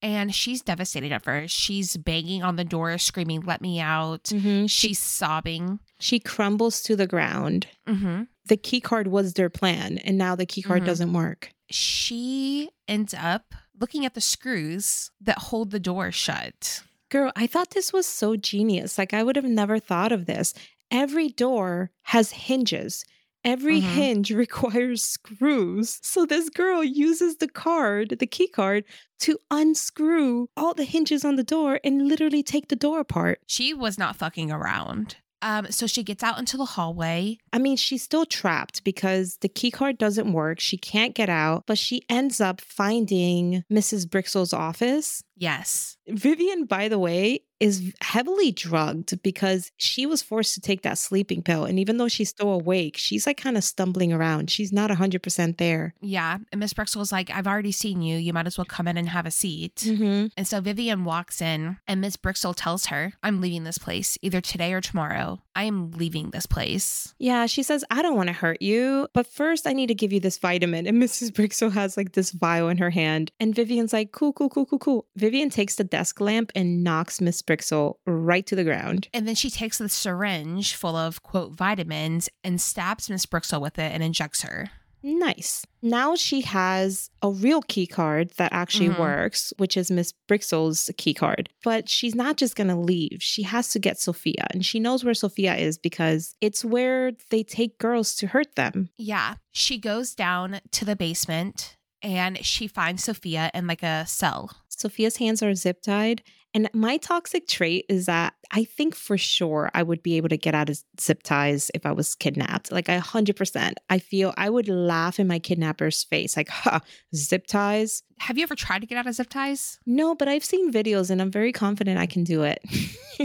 And 0.00 0.32
she's 0.32 0.62
devastated 0.62 1.10
at 1.10 1.24
first. 1.24 1.54
She's 1.56 1.96
banging 1.96 2.42
on 2.44 2.54
the 2.56 2.64
door, 2.64 2.96
screaming, 2.98 3.40
Let 3.40 3.60
me 3.60 3.80
out. 3.80 4.28
She 4.28 4.66
She's 4.68 4.98
sobbing. 5.00 5.80
she 5.98 6.20
crumbles 6.20 6.82
to 6.82 6.94
the 6.94 7.06
ground. 7.08 7.66
hmm 7.86 8.22
The 8.46 8.56
key 8.56 8.80
card 8.80 9.08
was 9.08 9.34
their 9.34 9.50
plan, 9.50 9.98
and 9.98 10.16
now 10.16 10.36
the 10.36 10.46
key 10.46 10.62
card 10.62 10.82
Mhm. 10.82 10.86
doesn't 10.86 11.12
work. 11.12 11.50
She 11.70 12.70
ends 12.86 13.12
up 13.12 13.54
looking 13.78 14.04
at 14.06 14.14
the 14.14 14.20
screws 14.20 15.10
that 15.20 15.38
hold 15.38 15.70
the 15.72 15.80
door 15.80 16.12
shut. 16.12 16.82
Girl, 17.10 17.32
I 17.34 17.46
thought 17.46 17.70
this 17.70 17.92
was 17.92 18.06
so 18.06 18.36
genius. 18.36 18.98
Like, 18.98 19.12
I 19.12 19.22
would 19.22 19.36
have 19.36 19.44
never 19.44 19.78
thought 19.78 20.12
of 20.12 20.26
this. 20.26 20.54
Every 20.90 21.28
door 21.28 21.90
has 22.02 22.30
hinges. 22.32 23.04
Every 23.44 23.80
Mhm. 23.80 23.94
hinge 23.94 24.30
requires 24.44 25.02
screws. 25.04 25.98
So, 26.02 26.26
this 26.26 26.48
girl 26.48 26.82
uses 26.82 27.36
the 27.36 27.48
card, 27.48 28.16
the 28.18 28.26
key 28.26 28.48
card, 28.48 28.84
to 29.20 29.38
unscrew 29.50 30.48
all 30.56 30.74
the 30.74 30.84
hinges 30.84 31.24
on 31.24 31.36
the 31.36 31.44
door 31.44 31.80
and 31.84 32.08
literally 32.08 32.42
take 32.42 32.68
the 32.68 32.76
door 32.76 33.00
apart. 33.00 33.40
She 33.46 33.72
was 33.74 33.98
not 33.98 34.16
fucking 34.16 34.50
around. 34.50 35.16
Um, 35.40 35.70
so 35.70 35.86
she 35.86 36.02
gets 36.02 36.24
out 36.24 36.40
into 36.40 36.56
the 36.56 36.64
hallway. 36.64 37.38
I 37.52 37.58
mean, 37.58 37.76
she's 37.76 38.02
still 38.02 38.26
trapped 38.26 38.82
because 38.82 39.36
the 39.40 39.48
key 39.48 39.70
card 39.70 39.96
doesn't 39.96 40.32
work. 40.32 40.58
She 40.58 40.76
can't 40.76 41.14
get 41.14 41.28
out, 41.28 41.62
but 41.64 41.78
she 41.78 42.02
ends 42.08 42.40
up 42.40 42.60
finding 42.60 43.62
Mrs. 43.72 44.08
Brixil's 44.10 44.52
office. 44.52 45.22
Yes. 45.38 45.96
Vivian, 46.08 46.64
by 46.64 46.88
the 46.88 46.98
way, 46.98 47.42
is 47.60 47.92
heavily 48.00 48.52
drugged 48.52 49.20
because 49.22 49.72
she 49.76 50.06
was 50.06 50.22
forced 50.22 50.54
to 50.54 50.60
take 50.60 50.82
that 50.82 50.98
sleeping 50.98 51.42
pill. 51.42 51.64
And 51.64 51.78
even 51.78 51.96
though 51.96 52.08
she's 52.08 52.28
still 52.28 52.50
awake, 52.50 52.96
she's 52.96 53.26
like 53.26 53.36
kind 53.36 53.56
of 53.56 53.64
stumbling 53.64 54.12
around. 54.12 54.50
She's 54.50 54.72
not 54.72 54.90
100% 54.90 55.58
there. 55.58 55.94
Yeah. 56.00 56.38
And 56.52 56.60
Miss 56.60 56.72
Brixil 56.72 56.96
was 56.96 57.12
like, 57.12 57.30
I've 57.30 57.46
already 57.46 57.72
seen 57.72 58.00
you. 58.00 58.16
You 58.16 58.32
might 58.32 58.46
as 58.46 58.56
well 58.56 58.64
come 58.64 58.86
in 58.86 58.96
and 58.96 59.08
have 59.08 59.26
a 59.26 59.30
seat. 59.30 59.76
Mm-hmm. 59.76 60.26
And 60.36 60.46
so 60.46 60.60
Vivian 60.60 61.04
walks 61.04 61.40
in, 61.40 61.78
and 61.86 62.00
Miss 62.00 62.16
Brixil 62.16 62.54
tells 62.56 62.86
her, 62.86 63.12
I'm 63.22 63.40
leaving 63.40 63.64
this 63.64 63.78
place 63.78 64.16
either 64.22 64.40
today 64.40 64.72
or 64.72 64.80
tomorrow. 64.80 65.40
I 65.54 65.64
am 65.64 65.90
leaving 65.90 66.30
this 66.30 66.46
place. 66.46 67.14
Yeah, 67.18 67.46
she 67.46 67.64
says, 67.64 67.84
I 67.90 68.02
don't 68.02 68.16
want 68.16 68.28
to 68.28 68.32
hurt 68.32 68.62
you, 68.62 69.08
but 69.12 69.26
first 69.26 69.66
I 69.66 69.72
need 69.72 69.88
to 69.88 69.94
give 69.94 70.12
you 70.12 70.20
this 70.20 70.38
vitamin. 70.38 70.86
And 70.86 71.02
Mrs. 71.02 71.30
Brixil 71.32 71.72
has 71.72 71.96
like 71.96 72.12
this 72.12 72.30
vial 72.30 72.68
in 72.68 72.78
her 72.78 72.90
hand. 72.90 73.32
And 73.40 73.54
Vivian's 73.54 73.92
like, 73.92 74.12
cool, 74.12 74.32
cool, 74.32 74.48
cool, 74.48 74.66
cool, 74.66 74.78
cool. 74.78 75.06
Vivian 75.28 75.50
takes 75.50 75.74
the 75.74 75.84
desk 75.84 76.22
lamp 76.22 76.50
and 76.54 76.82
knocks 76.82 77.20
Miss 77.20 77.42
Brixil 77.42 77.96
right 78.06 78.46
to 78.46 78.56
the 78.56 78.64
ground. 78.64 79.08
And 79.12 79.28
then 79.28 79.34
she 79.34 79.50
takes 79.50 79.76
the 79.76 79.90
syringe 79.90 80.74
full 80.74 80.96
of, 80.96 81.22
quote, 81.22 81.52
vitamins 81.52 82.30
and 82.42 82.58
stabs 82.58 83.10
Miss 83.10 83.26
Brixil 83.26 83.60
with 83.60 83.78
it 83.78 83.92
and 83.92 84.02
injects 84.02 84.40
her. 84.40 84.70
Nice. 85.02 85.66
Now 85.82 86.16
she 86.16 86.40
has 86.40 87.10
a 87.20 87.30
real 87.30 87.60
key 87.60 87.86
card 87.86 88.30
that 88.38 88.52
actually 88.54 88.88
Mhm. 88.88 88.98
works, 88.98 89.52
which 89.58 89.76
is 89.76 89.90
Miss 89.90 90.14
Brixil's 90.30 90.90
key 90.96 91.12
card. 91.12 91.50
But 91.62 91.90
she's 91.90 92.14
not 92.14 92.38
just 92.38 92.56
going 92.56 92.68
to 92.68 92.74
leave. 92.76 93.18
She 93.22 93.42
has 93.42 93.68
to 93.70 93.78
get 93.78 94.00
Sophia. 94.00 94.46
And 94.50 94.64
she 94.64 94.80
knows 94.80 95.04
where 95.04 95.14
Sophia 95.14 95.54
is 95.56 95.76
because 95.76 96.34
it's 96.40 96.64
where 96.64 97.12
they 97.30 97.42
take 97.44 97.78
girls 97.78 98.16
to 98.16 98.28
hurt 98.28 98.56
them. 98.56 98.88
Yeah. 98.96 99.34
She 99.52 99.76
goes 99.78 100.14
down 100.14 100.60
to 100.72 100.84
the 100.86 100.96
basement 100.96 101.76
and 102.02 102.44
she 102.44 102.66
finds 102.68 103.04
Sophia 103.04 103.50
in 103.54 103.66
like 103.66 103.82
a 103.82 104.04
cell. 104.06 104.50
Sophia's 104.78 105.16
hands 105.16 105.42
are 105.42 105.54
zip 105.54 105.82
tied. 105.82 106.22
And 106.54 106.70
my 106.72 106.96
toxic 106.96 107.46
trait 107.46 107.84
is 107.90 108.06
that 108.06 108.32
I 108.50 108.64
think 108.64 108.94
for 108.94 109.18
sure 109.18 109.70
I 109.74 109.82
would 109.82 110.02
be 110.02 110.16
able 110.16 110.30
to 110.30 110.38
get 110.38 110.54
out 110.54 110.70
of 110.70 110.78
zip 110.98 111.22
ties 111.22 111.70
if 111.74 111.84
I 111.84 111.92
was 111.92 112.14
kidnapped. 112.14 112.72
Like 112.72 112.88
hundred 112.88 113.36
percent. 113.36 113.78
I 113.90 113.98
feel 113.98 114.32
I 114.38 114.48
would 114.48 114.66
laugh 114.66 115.20
in 115.20 115.26
my 115.26 115.38
kidnapper's 115.40 116.02
face, 116.04 116.38
like, 116.38 116.48
ha, 116.48 116.80
zip 117.14 117.46
ties. 117.46 118.02
Have 118.20 118.38
you 118.38 118.44
ever 118.44 118.54
tried 118.54 118.80
to 118.80 118.86
get 118.86 118.96
out 118.96 119.06
of 119.06 119.14
zip 119.14 119.28
ties? 119.28 119.78
No, 119.84 120.14
but 120.14 120.26
I've 120.26 120.44
seen 120.44 120.72
videos 120.72 121.10
and 121.10 121.20
I'm 121.20 121.30
very 121.30 121.52
confident 121.52 121.98
I 121.98 122.06
can 122.06 122.24
do 122.24 122.44
it. 122.44 122.60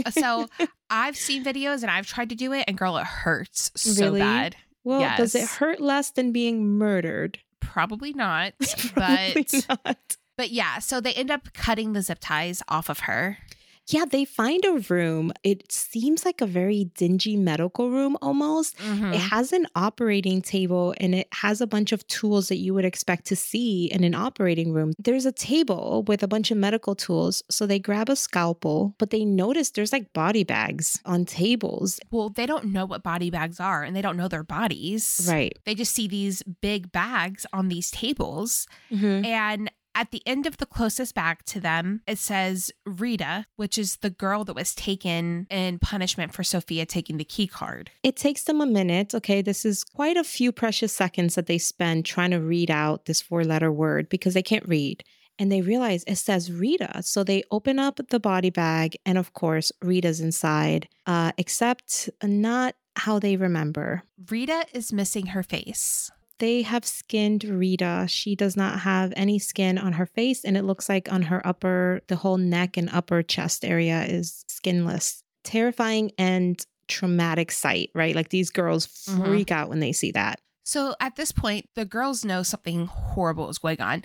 Uh, 0.04 0.10
so 0.10 0.48
I've 0.90 1.16
seen 1.16 1.42
videos 1.44 1.80
and 1.80 1.90
I've 1.90 2.06
tried 2.06 2.28
to 2.28 2.34
do 2.34 2.52
it, 2.52 2.64
and 2.68 2.76
girl, 2.76 2.98
it 2.98 3.06
hurts 3.06 3.70
so 3.74 4.04
Really? 4.04 4.20
bad. 4.20 4.54
well, 4.84 5.16
does 5.16 5.34
it 5.34 5.48
hurt 5.48 5.80
less 5.80 6.10
than 6.10 6.30
being 6.30 6.66
murdered? 6.76 7.38
Probably 7.60 8.12
not, 8.12 8.52
Probably 8.92 9.46
but 9.50 9.66
not. 9.86 10.16
But 10.36 10.50
yeah. 10.50 10.78
So 10.78 11.00
they 11.00 11.12
end 11.14 11.30
up 11.30 11.52
cutting 11.52 11.92
the 11.92 12.02
zip 12.02 12.18
ties 12.20 12.62
off 12.68 12.88
of 12.88 13.00
her. 13.00 13.38
Yeah, 13.86 14.06
they 14.06 14.24
find 14.24 14.64
a 14.64 14.78
room. 14.88 15.30
It 15.42 15.70
seems 15.70 16.24
like 16.24 16.40
a 16.40 16.46
very 16.46 16.84
dingy 16.96 17.36
medical 17.36 17.90
room 17.90 18.16
almost. 18.22 18.78
Mhm. 18.78 19.12
It 19.14 19.18
has 19.20 19.52
an 19.52 19.66
operating 19.76 20.40
table 20.40 20.94
and 20.96 21.14
it 21.14 21.28
has 21.32 21.60
a 21.60 21.66
bunch 21.66 21.92
of 21.92 22.06
tools 22.06 22.48
that 22.48 22.56
you 22.56 22.72
would 22.72 22.86
expect 22.86 23.26
to 23.26 23.36
see 23.36 23.84
in 23.92 24.02
an 24.02 24.14
operating 24.14 24.72
room. 24.72 24.94
There's 24.98 25.26
a 25.26 25.32
table 25.32 26.02
with 26.08 26.22
a 26.22 26.26
bunch 26.26 26.50
of 26.50 26.56
medical 26.56 26.94
tools. 26.94 27.42
So 27.50 27.66
they 27.66 27.78
grab 27.78 28.08
a 28.08 28.16
scalpel, 28.16 28.94
but 28.98 29.10
they 29.10 29.22
notice 29.26 29.68
there's 29.72 29.92
like 29.92 30.14
body 30.14 30.44
bags 30.44 30.98
on 31.04 31.26
tables. 31.26 32.00
Well, 32.10 32.30
they 32.30 32.46
don't 32.46 32.72
know 32.72 32.86
what 32.86 33.02
body 33.02 33.28
bags 33.28 33.60
are, 33.60 33.82
and 33.82 33.94
they 33.94 34.00
don't 34.00 34.16
know 34.16 34.28
their 34.28 34.44
bodies. 34.44 35.26
Right. 35.30 35.58
They 35.66 35.74
just 35.74 35.94
see 35.94 36.08
these 36.08 36.42
big 36.42 36.90
bags 36.90 37.44
on 37.52 37.68
these 37.68 37.90
tables, 37.90 38.66
Mhm. 38.90 39.26
and 39.26 39.70
at 39.94 40.10
the 40.10 40.22
end 40.26 40.46
of 40.46 40.56
the 40.56 40.66
closest 40.66 41.14
bag 41.14 41.44
to 41.46 41.60
them, 41.60 42.02
it 42.06 42.18
says 42.18 42.70
Rita, 42.84 43.46
which 43.56 43.78
is 43.78 43.96
the 43.96 44.10
girl 44.10 44.44
that 44.44 44.54
was 44.54 44.74
taken 44.74 45.46
in 45.50 45.78
punishment 45.78 46.34
for 46.34 46.42
Sophia 46.42 46.86
taking 46.86 47.16
the 47.16 47.24
key 47.24 47.46
card. 47.46 47.90
It 48.02 48.16
takes 48.16 48.44
them 48.44 48.60
a 48.60 48.66
minute. 48.66 49.14
Okay. 49.14 49.42
This 49.42 49.64
is 49.64 49.84
quite 49.84 50.16
a 50.16 50.24
few 50.24 50.52
precious 50.52 50.92
seconds 50.92 51.34
that 51.34 51.46
they 51.46 51.58
spend 51.58 52.04
trying 52.04 52.30
to 52.30 52.40
read 52.40 52.70
out 52.70 53.06
this 53.06 53.22
four 53.22 53.44
letter 53.44 53.70
word 53.70 54.08
because 54.08 54.34
they 54.34 54.42
can't 54.42 54.68
read. 54.68 55.04
And 55.38 55.50
they 55.50 55.62
realize 55.62 56.04
it 56.06 56.16
says 56.16 56.52
Rita. 56.52 57.02
So 57.02 57.24
they 57.24 57.42
open 57.50 57.78
up 57.78 58.00
the 58.08 58.20
body 58.20 58.50
bag. 58.50 58.96
And 59.04 59.18
of 59.18 59.32
course, 59.32 59.72
Rita's 59.82 60.20
inside, 60.20 60.88
uh, 61.06 61.32
except 61.36 62.08
not 62.22 62.76
how 62.96 63.18
they 63.18 63.36
remember. 63.36 64.04
Rita 64.30 64.66
is 64.72 64.92
missing 64.92 65.26
her 65.26 65.42
face. 65.42 66.10
They 66.38 66.62
have 66.62 66.84
skinned 66.84 67.44
Rita. 67.44 68.06
She 68.08 68.34
does 68.34 68.56
not 68.56 68.80
have 68.80 69.12
any 69.16 69.38
skin 69.38 69.78
on 69.78 69.94
her 69.94 70.06
face, 70.06 70.44
and 70.44 70.56
it 70.56 70.64
looks 70.64 70.88
like 70.88 71.12
on 71.12 71.22
her 71.22 71.46
upper, 71.46 72.00
the 72.08 72.16
whole 72.16 72.38
neck 72.38 72.76
and 72.76 72.90
upper 72.92 73.22
chest 73.22 73.64
area 73.64 74.04
is 74.04 74.44
skinless. 74.48 75.22
Terrifying 75.44 76.10
and 76.18 76.64
traumatic 76.88 77.52
sight, 77.52 77.90
right? 77.94 78.14
Like 78.16 78.30
these 78.30 78.50
girls 78.50 78.86
Mhm. 78.86 79.24
freak 79.24 79.50
out 79.52 79.68
when 79.68 79.80
they 79.80 79.92
see 79.92 80.10
that. 80.12 80.40
So 80.64 80.94
at 81.00 81.16
this 81.16 81.30
point, 81.32 81.68
the 81.74 81.84
girls 81.84 82.24
know 82.24 82.42
something 82.42 82.86
horrible 82.86 83.48
is 83.50 83.58
going 83.58 83.80
on. 83.80 84.02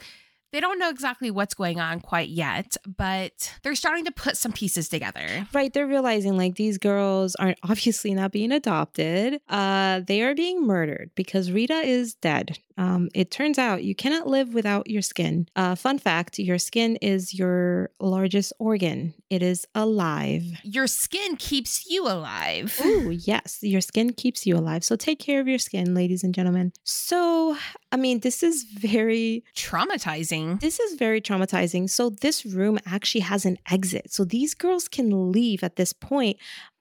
They 0.51 0.59
don't 0.59 0.79
know 0.79 0.89
exactly 0.89 1.29
what's 1.29 1.53
going 1.53 1.79
on 1.79 1.99
quite 1.99 2.29
yet, 2.29 2.75
but 2.85 3.53
they're 3.63 3.75
starting 3.75 4.05
to 4.05 4.11
put 4.11 4.35
some 4.37 4.51
pieces 4.51 4.89
together. 4.89 5.47
Right, 5.53 5.71
they're 5.71 5.87
realizing 5.87 6.37
like 6.37 6.55
these 6.55 6.77
girls 6.77 7.35
aren't 7.35 7.59
obviously 7.63 8.13
not 8.13 8.31
being 8.31 8.51
adopted. 8.51 9.41
Uh, 9.47 10.01
they 10.05 10.21
are 10.21 10.33
being 10.33 10.65
murdered 10.65 11.11
because 11.15 11.51
Rita 11.51 11.75
is 11.75 12.15
dead. 12.15 12.57
Um, 12.79 13.09
it 13.13 13.29
turns 13.29 13.59
out 13.59 13.83
you 13.83 13.93
cannot 13.93 14.25
live 14.25 14.53
without 14.53 14.89
your 14.89 15.01
skin. 15.01 15.47
Uh, 15.55 15.75
fun 15.75 15.99
fact: 15.99 16.39
your 16.39 16.57
skin 16.57 16.95
is 17.01 17.33
your 17.37 17.91
largest 17.99 18.53
organ. 18.57 19.13
It 19.29 19.43
is 19.43 19.67
alive. 19.75 20.43
Your 20.63 20.87
skin 20.87 21.35
keeps 21.35 21.85
you 21.89 22.07
alive. 22.07 22.79
Ooh, 22.83 23.09
yes, 23.11 23.59
your 23.61 23.81
skin 23.81 24.13
keeps 24.13 24.45
you 24.47 24.55
alive. 24.55 24.83
So 24.83 24.95
take 24.95 25.19
care 25.19 25.39
of 25.41 25.47
your 25.47 25.59
skin, 25.59 25.93
ladies 25.93 26.23
and 26.23 26.33
gentlemen. 26.33 26.71
So, 26.83 27.55
I 27.91 27.97
mean, 27.97 28.21
this 28.21 28.41
is 28.41 28.63
very 28.63 29.43
Traumatizing. 29.55 30.59
this 30.61 30.79
is 30.79 30.97
very 30.97 31.21
traumatizing. 31.21 31.89
So, 31.89 32.09
this 32.09 32.45
room 32.45 32.79
actually 32.85 33.21
has 33.21 33.45
an 33.45 33.57
exit. 33.69 34.11
So, 34.13 34.23
these 34.23 34.53
girls 34.53 34.87
can 34.87 35.31
leave 35.31 35.63
at 35.63 35.75
this 35.75 35.93
point, 35.93 36.37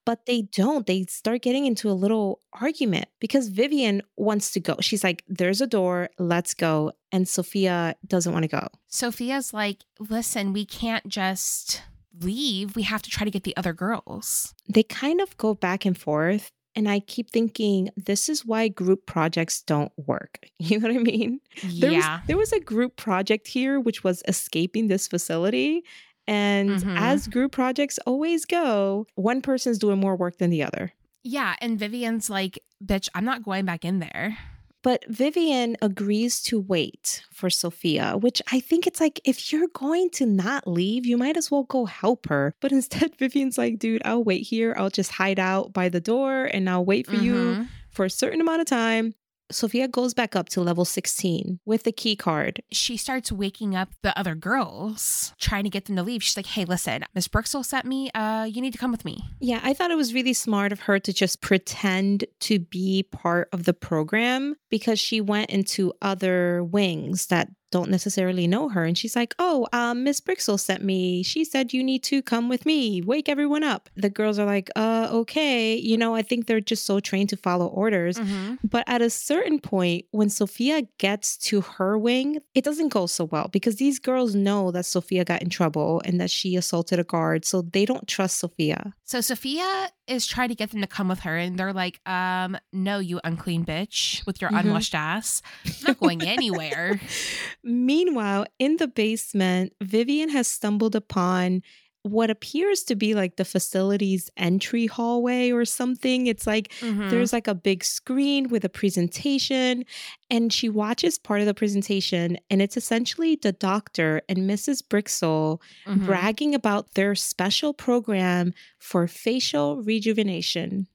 but 0.08 0.24
they 0.24 0.40
don't. 0.40 0.86
They 0.86 1.04
start 1.04 1.42
getting 1.42 1.66
into 1.66 1.90
a 1.90 1.92
little 1.92 2.40
argument 2.54 3.08
because 3.20 3.48
Vivian 3.48 4.00
wants 4.16 4.50
to 4.52 4.60
go. 4.60 4.76
She's 4.80 5.04
like, 5.04 5.22
There's 5.28 5.60
a 5.60 5.66
door, 5.66 6.08
let's 6.18 6.54
go. 6.54 6.92
And 7.12 7.28
Sophia 7.28 7.94
doesn't 8.06 8.32
want 8.32 8.44
to 8.44 8.48
go. 8.48 8.68
Sophia's 8.86 9.52
like, 9.52 9.84
listen, 9.98 10.54
we 10.54 10.64
can't 10.64 11.06
just 11.08 11.82
leave. 12.20 12.74
We 12.74 12.84
have 12.84 13.02
to 13.02 13.10
try 13.10 13.26
to 13.26 13.30
get 13.30 13.44
the 13.44 13.54
other 13.58 13.74
girls. 13.74 14.54
They 14.66 14.82
kind 14.82 15.20
of 15.20 15.36
go 15.36 15.52
back 15.54 15.84
and 15.84 15.96
forth. 15.96 16.52
And 16.74 16.88
I 16.88 17.00
keep 17.00 17.30
thinking, 17.30 17.90
this 17.96 18.30
is 18.30 18.46
why 18.46 18.68
group 18.68 19.04
projects 19.04 19.60
don't 19.60 19.92
work. 19.98 20.38
You 20.58 20.80
know 20.80 20.88
what 20.88 20.96
I 20.96 21.00
mean? 21.00 21.40
There 21.62 21.92
yeah. 21.92 21.98
was 21.98 22.26
there 22.28 22.36
was 22.38 22.52
a 22.52 22.60
group 22.60 22.96
project 22.96 23.46
here 23.46 23.78
which 23.78 24.02
was 24.04 24.22
escaping 24.26 24.88
this 24.88 25.06
facility 25.06 25.84
and 26.28 26.70
Mhm. 26.70 26.96
as 26.96 27.26
group 27.26 27.50
projects 27.52 27.98
always 28.06 28.44
go 28.44 29.06
one 29.16 29.40
person's 29.42 29.78
doing 29.78 29.98
more 29.98 30.14
work 30.14 30.38
than 30.38 30.50
the 30.50 30.62
other 30.62 30.92
yeah. 31.24 31.56
And 31.60 31.78
Vivian's 31.78 32.30
like, 32.30 32.58
bitch, 32.82 33.08
I'm 33.14 33.24
not 33.24 33.42
going 33.42 33.64
back 33.64 33.84
in 33.84 33.98
there. 33.98 34.38
but 34.84 35.04
Vivian 35.08 35.76
agrees 35.82 36.40
to 36.48 36.60
wait 36.60 37.22
for 37.32 37.50
Sophia 37.50 38.16
which 38.16 38.40
I 38.52 38.60
think 38.60 38.86
it's 38.86 39.00
like 39.00 39.20
if 39.24 39.52
you're 39.52 39.66
going 39.74 40.08
to 40.10 40.24
not 40.24 40.68
leave 40.68 41.04
you 41.04 41.16
might 41.18 41.36
as 41.36 41.50
well 41.50 41.64
go 41.64 41.84
help 41.86 42.28
her 42.28 42.54
but 42.60 42.70
instead 42.78 43.16
Vivian's 43.18 43.58
like 43.58 43.80
dude 43.80 44.02
I'll 44.04 44.22
wait 44.22 44.42
here 44.46 44.74
I'll 44.78 44.88
just 45.00 45.10
hide 45.10 45.40
out 45.40 45.72
by 45.72 45.88
the 45.88 46.00
door 46.00 46.44
and 46.54 46.70
I'll 46.70 46.84
wait 46.84 47.06
for 47.08 47.16
you 47.16 47.34
Mhm. 47.34 47.68
for 47.90 48.04
a 48.04 48.10
certain 48.10 48.40
amount 48.40 48.60
of 48.60 48.66
time 48.68 49.14
Sophia 49.50 49.88
goes 49.88 50.14
back 50.14 50.36
up 50.36 50.48
to 50.50 50.60
level 50.60 50.84
16 50.84 51.60
with 51.64 51.84
the 51.84 51.92
key 51.92 52.16
card 52.16 52.62
She 52.70 52.96
starts 52.96 53.32
waking 53.32 53.74
up 53.74 53.90
the 54.02 54.18
other 54.18 54.34
girls, 54.34 55.32
trying 55.38 55.64
to 55.64 55.70
get 55.70 55.86
them 55.86 55.96
to 55.96 56.02
leave. 56.02 56.22
She's 56.22 56.36
like, 56.36 56.46
hey, 56.46 56.64
listen, 56.64 57.04
Miss 57.14 57.28
Brixil 57.28 57.64
sent 57.64 57.84
me. 57.84 58.10
Uh, 58.14 58.44
you 58.44 58.60
need 58.60 58.72
to 58.72 58.78
come 58.78 58.90
with 58.90 59.04
me. 59.04 59.24
Yeah, 59.40 59.60
I 59.62 59.74
thought 59.74 59.90
it 59.90 59.96
was 59.96 60.14
really 60.14 60.32
smart 60.32 60.72
of 60.72 60.80
her 60.80 60.98
to 60.98 61.12
just 61.12 61.40
pretend 61.40 62.24
to 62.40 62.58
be 62.58 63.04
part 63.04 63.48
of 63.52 63.64
the 63.64 63.74
program 63.74 64.56
because 64.70 64.98
she 64.98 65.20
went 65.20 65.50
into 65.50 65.92
other 66.02 66.62
wings 66.64 67.26
that 67.26 67.48
don't 67.70 67.90
necessarily 67.90 68.46
know 68.46 68.68
her. 68.68 68.84
And 68.84 68.96
she's 68.96 69.14
like, 69.16 69.34
Oh, 69.38 69.66
um, 69.72 70.04
Miss 70.04 70.20
Brixil 70.20 70.58
sent 70.58 70.82
me. 70.82 71.22
She 71.22 71.44
said 71.44 71.72
you 71.72 71.82
need 71.84 72.02
to 72.04 72.22
come 72.22 72.48
with 72.48 72.64
me, 72.66 73.02
wake 73.02 73.28
everyone 73.28 73.62
up. 73.64 73.88
The 73.96 74.10
girls 74.10 74.38
are 74.38 74.46
like, 74.46 74.70
Uh, 74.76 75.08
okay. 75.12 75.74
You 75.76 75.96
know, 75.96 76.14
I 76.14 76.22
think 76.22 76.46
they're 76.46 76.60
just 76.60 76.86
so 76.86 77.00
trained 77.00 77.28
to 77.30 77.36
follow 77.36 77.66
orders. 77.66 78.18
Mm-hmm. 78.18 78.54
But 78.64 78.84
at 78.86 79.02
a 79.02 79.10
certain 79.10 79.58
point, 79.60 80.06
when 80.10 80.28
Sophia 80.30 80.82
gets 80.98 81.36
to 81.48 81.60
her 81.62 81.98
wing, 81.98 82.38
it 82.54 82.64
doesn't 82.64 82.88
go 82.88 83.06
so 83.06 83.24
well 83.24 83.48
because 83.52 83.76
these 83.76 83.98
girls 83.98 84.34
know 84.34 84.70
that 84.72 84.84
Sophia 84.86 85.24
got 85.24 85.42
in 85.42 85.50
trouble 85.50 86.00
and 86.04 86.20
that 86.20 86.30
she 86.30 86.56
assaulted 86.56 86.98
a 86.98 87.04
guard. 87.04 87.44
So 87.44 87.62
they 87.62 87.84
don't 87.84 88.06
trust 88.08 88.38
Sophia. 88.38 88.94
So 89.04 89.20
Sophia 89.20 89.90
is 90.06 90.26
trying 90.26 90.48
to 90.48 90.54
get 90.54 90.70
them 90.70 90.80
to 90.80 90.86
come 90.86 91.08
with 91.08 91.20
her, 91.20 91.36
and 91.36 91.58
they're 91.58 91.72
like, 91.72 92.00
um, 92.08 92.56
no, 92.72 92.98
you 92.98 93.20
unclean 93.24 93.64
bitch 93.64 94.24
with 94.26 94.40
your 94.40 94.50
Mhm. 94.50 94.60
unwashed 94.60 94.94
ass. 94.94 95.42
I'm 95.66 95.72
not 95.88 96.00
going 96.00 96.22
anywhere. 96.22 96.98
Meanwhile, 97.64 98.46
in 98.58 98.76
the 98.76 98.88
basement, 98.88 99.72
Vivian 99.82 100.28
has 100.30 100.48
stumbled 100.48 100.94
upon 100.94 101.62
what 102.02 102.30
appears 102.30 102.84
to 102.84 102.94
be 102.94 103.14
like 103.14 103.36
the 103.36 103.44
facility's 103.44 104.30
entry 104.36 104.86
hallway 104.86 105.50
or 105.50 105.64
something. 105.64 106.26
It's 106.28 106.46
like 106.46 106.68
Mhm. 106.80 107.10
there's 107.10 107.32
like 107.32 107.48
a 107.48 107.54
big 107.56 107.84
screen 107.84 108.48
with 108.48 108.64
a 108.64 108.68
presentation, 108.68 109.84
and 110.30 110.52
she 110.52 110.68
watches 110.68 111.18
part 111.18 111.40
of 111.40 111.46
the 111.46 111.54
presentation, 111.54 112.38
and 112.48 112.62
it's 112.62 112.76
essentially 112.76 113.34
the 113.36 113.52
doctor 113.52 114.22
and 114.28 114.48
Mrs. 114.48 114.80
Brixil 114.80 115.60
Mhm. 115.86 116.06
bragging 116.06 116.54
about 116.54 116.94
their 116.94 117.14
special 117.14 117.74
program 117.74 118.54
for 118.78 119.06
facial 119.08 119.82
rejuvenation. 119.82 120.86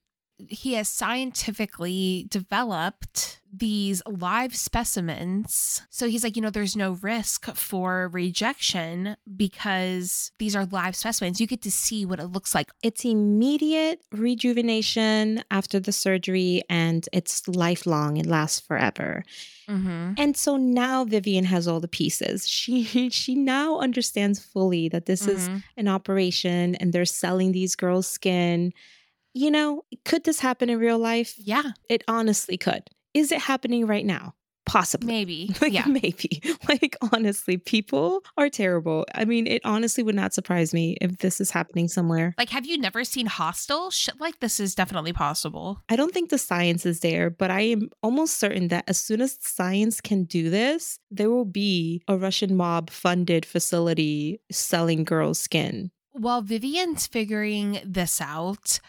He 0.48 0.74
has 0.74 0.90
scientifically 0.90 2.26
developed 2.30 3.40
these 3.56 4.02
live 4.08 4.56
specimens. 4.56 5.84
So 5.92 6.08
he's 6.08 6.24
like, 6.24 6.36
you 6.36 6.42
know, 6.42 6.50
there's 6.50 6.76
no 6.76 6.94
risk 6.94 7.46
for 7.56 8.10
rejection 8.12 9.16
because 9.36 10.32
these 10.40 10.56
are 10.56 10.66
live 10.66 10.96
specimens. 10.96 11.40
You 11.40 11.46
get 11.46 11.62
to 11.62 11.72
see 11.72 12.06
what 12.06 12.20
it 12.20 12.28
looks 12.28 12.56
like. 12.56 12.72
It's 12.82 13.06
immediate 13.06 14.02
rejuvenation 14.12 15.44
after 15.52 15.80
the 15.80 15.92
surgery 15.92 16.64
and 16.68 17.08
it's 17.14 17.48
lifelong. 17.48 18.18
It 18.18 18.26
lasts 18.26 18.60
forever. 18.60 19.24
Mm-hmm. 19.70 20.14
And 20.18 20.36
so 20.36 20.58
now 20.58 21.06
Vivian 21.06 21.46
has 21.46 21.68
all 21.68 21.80
the 21.80 21.88
pieces. 21.88 22.48
She 22.48 22.84
she 23.10 23.36
now 23.36 23.80
understands 23.80 24.40
fully 24.44 24.90
that 24.90 25.06
this 25.06 25.28
is 25.28 25.50
an 25.78 25.88
operation 25.88 26.76
and 26.76 26.92
they're 26.92 27.06
selling 27.06 27.52
these 27.52 27.76
girls' 27.76 28.08
skin. 28.08 28.74
You 29.34 29.50
know, 29.52 29.84
could 30.06 30.24
this 30.24 30.40
happen 30.40 30.70
in 30.70 30.80
real 30.80 31.00
life? 31.00 31.34
Yeah, 31.38 31.72
It 31.90 32.04
honestly 32.08 32.58
could. 32.58 32.84
Is 33.14 33.32
it 33.32 33.42
happening 33.42 33.86
right 33.88 34.06
now? 34.06 34.36
Possibly. 34.66 35.08
maybe. 35.08 35.54
Like 35.62 35.74
yeah. 35.74 35.86
maybe. 35.86 36.42
Like 36.70 36.96
honestly, 37.12 37.58
people 37.58 38.24
are 38.38 38.50
terrible. 38.50 39.06
I 39.14 39.26
mean, 39.26 39.46
it 39.46 39.62
honestly 39.66 40.04
would 40.04 40.16
not 40.16 40.34
surprise 40.34 40.74
me 40.74 40.98
if 41.02 41.18
this 41.18 41.42
is 41.42 41.52
happening 41.52 41.88
somewhere. 41.88 42.34
Like, 42.38 42.50
have 42.50 42.66
you 42.66 42.78
never 42.78 43.04
seen 43.04 43.26
Hostel? 43.26 43.90
Shit 43.92 44.22
like 44.22 44.40
this 44.40 44.60
is 44.60 44.74
definitely 44.76 45.14
possible. 45.14 45.82
I 45.90 45.96
don't 45.96 46.14
think 46.14 46.30
the 46.30 46.38
science 46.38 46.86
is 46.86 47.02
there, 47.02 47.30
but 47.30 47.52
I 47.52 47.62
am 47.62 47.90
almost 48.02 48.38
certain 48.38 48.70
that 48.70 48.86
as 48.88 48.98
soon 48.98 49.20
as 49.20 49.38
science 49.42 50.00
can 50.00 50.24
do 50.24 50.50
this, 50.50 51.00
there 51.12 51.30
will 51.30 51.46
be 51.46 52.02
a 52.08 52.16
Russian 52.18 52.56
mob 52.56 52.90
funded 52.90 53.46
facility 53.46 54.40
selling 54.52 55.04
girls' 55.04 55.40
skin. 55.40 55.92
While 56.12 56.42
Vivian's 56.42 57.06
figuring 57.08 57.80
this 57.84 58.22
out, 58.22 58.80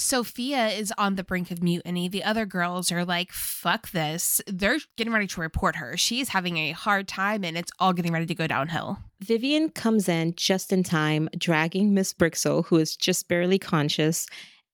Sophia 0.00 0.68
is 0.68 0.92
on 0.96 1.16
the 1.16 1.22
brink 1.22 1.50
of 1.50 1.62
mutiny. 1.62 2.08
The 2.08 2.24
other 2.24 2.46
girls 2.46 2.90
are 2.90 3.04
like, 3.04 3.32
fuck 3.32 3.90
this. 3.90 4.40
They're 4.46 4.78
getting 4.96 5.12
ready 5.12 5.26
to 5.26 5.40
report 5.40 5.76
her. 5.76 5.96
She's 5.98 6.30
having 6.30 6.56
a 6.56 6.72
hard 6.72 7.06
time 7.06 7.44
and 7.44 7.56
it's 7.56 7.70
all 7.78 7.92
getting 7.92 8.10
ready 8.10 8.24
to 8.24 8.34
go 8.34 8.46
downhill. 8.46 8.98
Vivian 9.20 9.68
comes 9.68 10.08
in 10.08 10.34
just 10.36 10.72
in 10.72 10.82
time, 10.82 11.28
dragging 11.36 11.92
Miss 11.92 12.14
Brixil, 12.14 12.64
who 12.64 12.78
is 12.78 12.96
just 12.96 13.28
barely 13.28 13.58
conscious, 13.58 14.26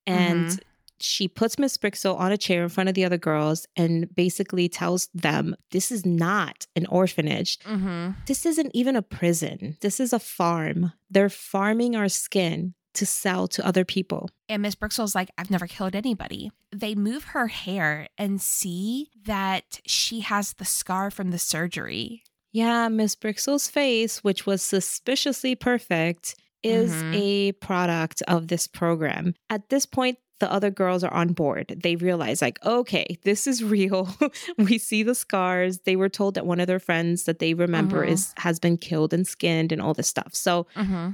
and 0.06 0.60
she 1.00 1.26
puts 1.26 1.58
Miss 1.58 1.76
Brixil 1.76 2.16
on 2.18 2.30
a 2.30 2.38
chair 2.38 2.62
in 2.62 2.68
front 2.68 2.88
of 2.88 2.94
the 2.94 3.04
other 3.04 3.18
girls 3.18 3.66
and 3.76 4.14
basically 4.14 4.68
tells 4.68 5.08
them 5.12 5.56
this 5.72 5.90
is 5.90 6.06
not 6.06 6.68
an 6.76 6.86
orphanage. 6.86 7.58
Mm-hmm. 7.60 8.12
This 8.26 8.46
isn't 8.46 8.70
even 8.74 8.94
a 8.94 9.02
prison. 9.02 9.76
This 9.80 9.98
is 9.98 10.12
a 10.12 10.20
farm. 10.20 10.92
They're 11.10 11.28
farming 11.28 11.96
our 11.96 12.08
skin 12.08 12.74
to 12.96 13.06
sell 13.06 13.46
to 13.48 13.66
other 13.66 13.84
people. 13.84 14.28
And 14.48 14.62
Miss 14.62 14.74
Brixil's 14.74 15.14
like, 15.14 15.30
I've 15.38 15.50
never 15.50 15.66
killed 15.66 15.94
anybody. 15.94 16.50
They 16.74 16.94
move 16.94 17.24
her 17.24 17.46
hair 17.46 18.08
and 18.18 18.40
see 18.40 19.10
that 19.24 19.80
she 19.86 20.20
has 20.20 20.52
the 20.54 20.64
scar 20.64 21.10
from 21.10 21.30
the 21.30 21.38
surgery. 21.38 22.22
Yeah, 22.52 22.88
Miss 22.88 23.14
Brixil's 23.16 23.68
face, 23.68 24.24
which 24.24 24.46
was 24.46 24.62
suspiciously 24.62 25.54
perfect, 25.54 26.34
is 26.62 26.90
Mhm. 26.92 27.14
a 27.14 27.52
product 27.52 28.22
of 28.26 28.48
this 28.48 28.66
program. 28.66 29.34
At 29.50 29.68
this 29.68 29.84
point, 29.86 30.18
the 30.38 30.50
other 30.52 30.70
girls 30.70 31.02
are 31.04 31.12
on 31.14 31.32
board. 31.32 31.78
They 31.82 31.96
realize, 31.96 32.42
like, 32.42 32.62
okay, 32.64 33.18
this 33.24 33.46
is 33.46 33.62
real. 33.76 34.14
we 34.58 34.78
see 34.78 35.02
the 35.02 35.14
scars. 35.14 35.80
They 35.80 35.96
were 35.96 36.08
told 36.10 36.34
that 36.34 36.44
one 36.46 36.60
of 36.60 36.66
their 36.66 36.78
friends 36.80 37.24
that 37.24 37.38
they 37.38 37.54
remember 37.54 38.04
Mhm. 38.06 38.10
is 38.10 38.34
has 38.38 38.58
been 38.58 38.76
killed 38.78 39.12
and 39.14 39.26
skinned 39.26 39.72
and 39.72 39.80
all 39.80 39.94
this 39.94 40.08
stuff. 40.08 40.34
So 40.34 40.66
Mm-hmm. 40.76 41.10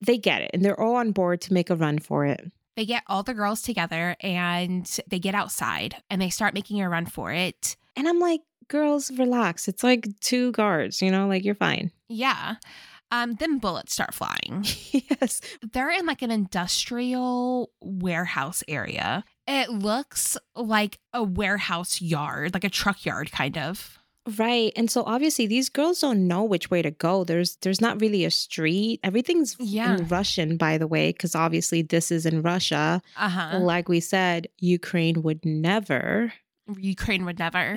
They 0.00 0.18
get 0.18 0.42
it, 0.42 0.50
and 0.54 0.64
they're 0.64 0.80
all 0.80 0.96
on 0.96 1.12
board 1.12 1.40
to 1.42 1.52
make 1.52 1.70
a 1.70 1.76
run 1.76 1.98
for 1.98 2.26
it. 2.26 2.50
They 2.76 2.86
get 2.86 3.02
all 3.06 3.22
the 3.22 3.34
girls 3.34 3.60
together 3.62 4.16
and 4.20 4.86
they 5.06 5.18
get 5.18 5.34
outside 5.34 5.96
and 6.08 6.22
they 6.22 6.30
start 6.30 6.54
making 6.54 6.80
a 6.80 6.88
run 6.88 7.04
for 7.04 7.30
it. 7.32 7.76
And 7.94 8.08
I'm 8.08 8.18
like, 8.20 8.40
girls, 8.68 9.10
relax. 9.18 9.68
It's 9.68 9.82
like 9.82 10.08
two 10.20 10.52
guards, 10.52 11.02
you 11.02 11.10
know, 11.10 11.26
like 11.26 11.44
you're 11.44 11.54
fine. 11.54 11.90
Yeah. 12.08 12.54
Um, 13.10 13.34
then 13.34 13.58
bullets 13.58 13.92
start 13.92 14.14
flying. 14.14 14.64
yes. 14.92 15.40
They're 15.72 15.90
in 15.90 16.06
like 16.06 16.22
an 16.22 16.30
industrial 16.30 17.70
warehouse 17.80 18.62
area. 18.68 19.24
It 19.46 19.68
looks 19.70 20.38
like 20.54 21.00
a 21.12 21.22
warehouse 21.22 22.00
yard, 22.00 22.54
like 22.54 22.64
a 22.64 22.70
truck 22.70 23.04
yard, 23.04 23.32
kind 23.32 23.58
of. 23.58 23.98
Right. 24.38 24.72
And 24.76 24.90
so 24.90 25.02
obviously 25.04 25.46
these 25.46 25.68
girls 25.68 26.00
don't 26.00 26.26
know 26.28 26.42
which 26.44 26.70
way 26.70 26.82
to 26.82 26.90
go. 26.90 27.24
There's 27.24 27.56
there's 27.62 27.80
not 27.80 28.00
really 28.00 28.24
a 28.24 28.30
street. 28.30 29.00
Everything's 29.02 29.56
Yeah. 29.58 29.96
in 29.96 30.08
Russian, 30.08 30.56
by 30.56 30.78
the 30.78 30.86
way, 30.86 31.12
because 31.12 31.34
obviously 31.34 31.82
this 31.82 32.10
is 32.10 32.26
in 32.26 32.42
Russia. 32.42 33.02
Uh 33.16 33.28
huh. 33.28 33.58
Like 33.60 33.88
we 33.88 34.00
said, 34.00 34.48
Ukraine 34.58 35.22
would 35.22 35.44
never. 35.44 36.32
Ukraine 36.78 37.24
would 37.24 37.38
never. 37.40 37.74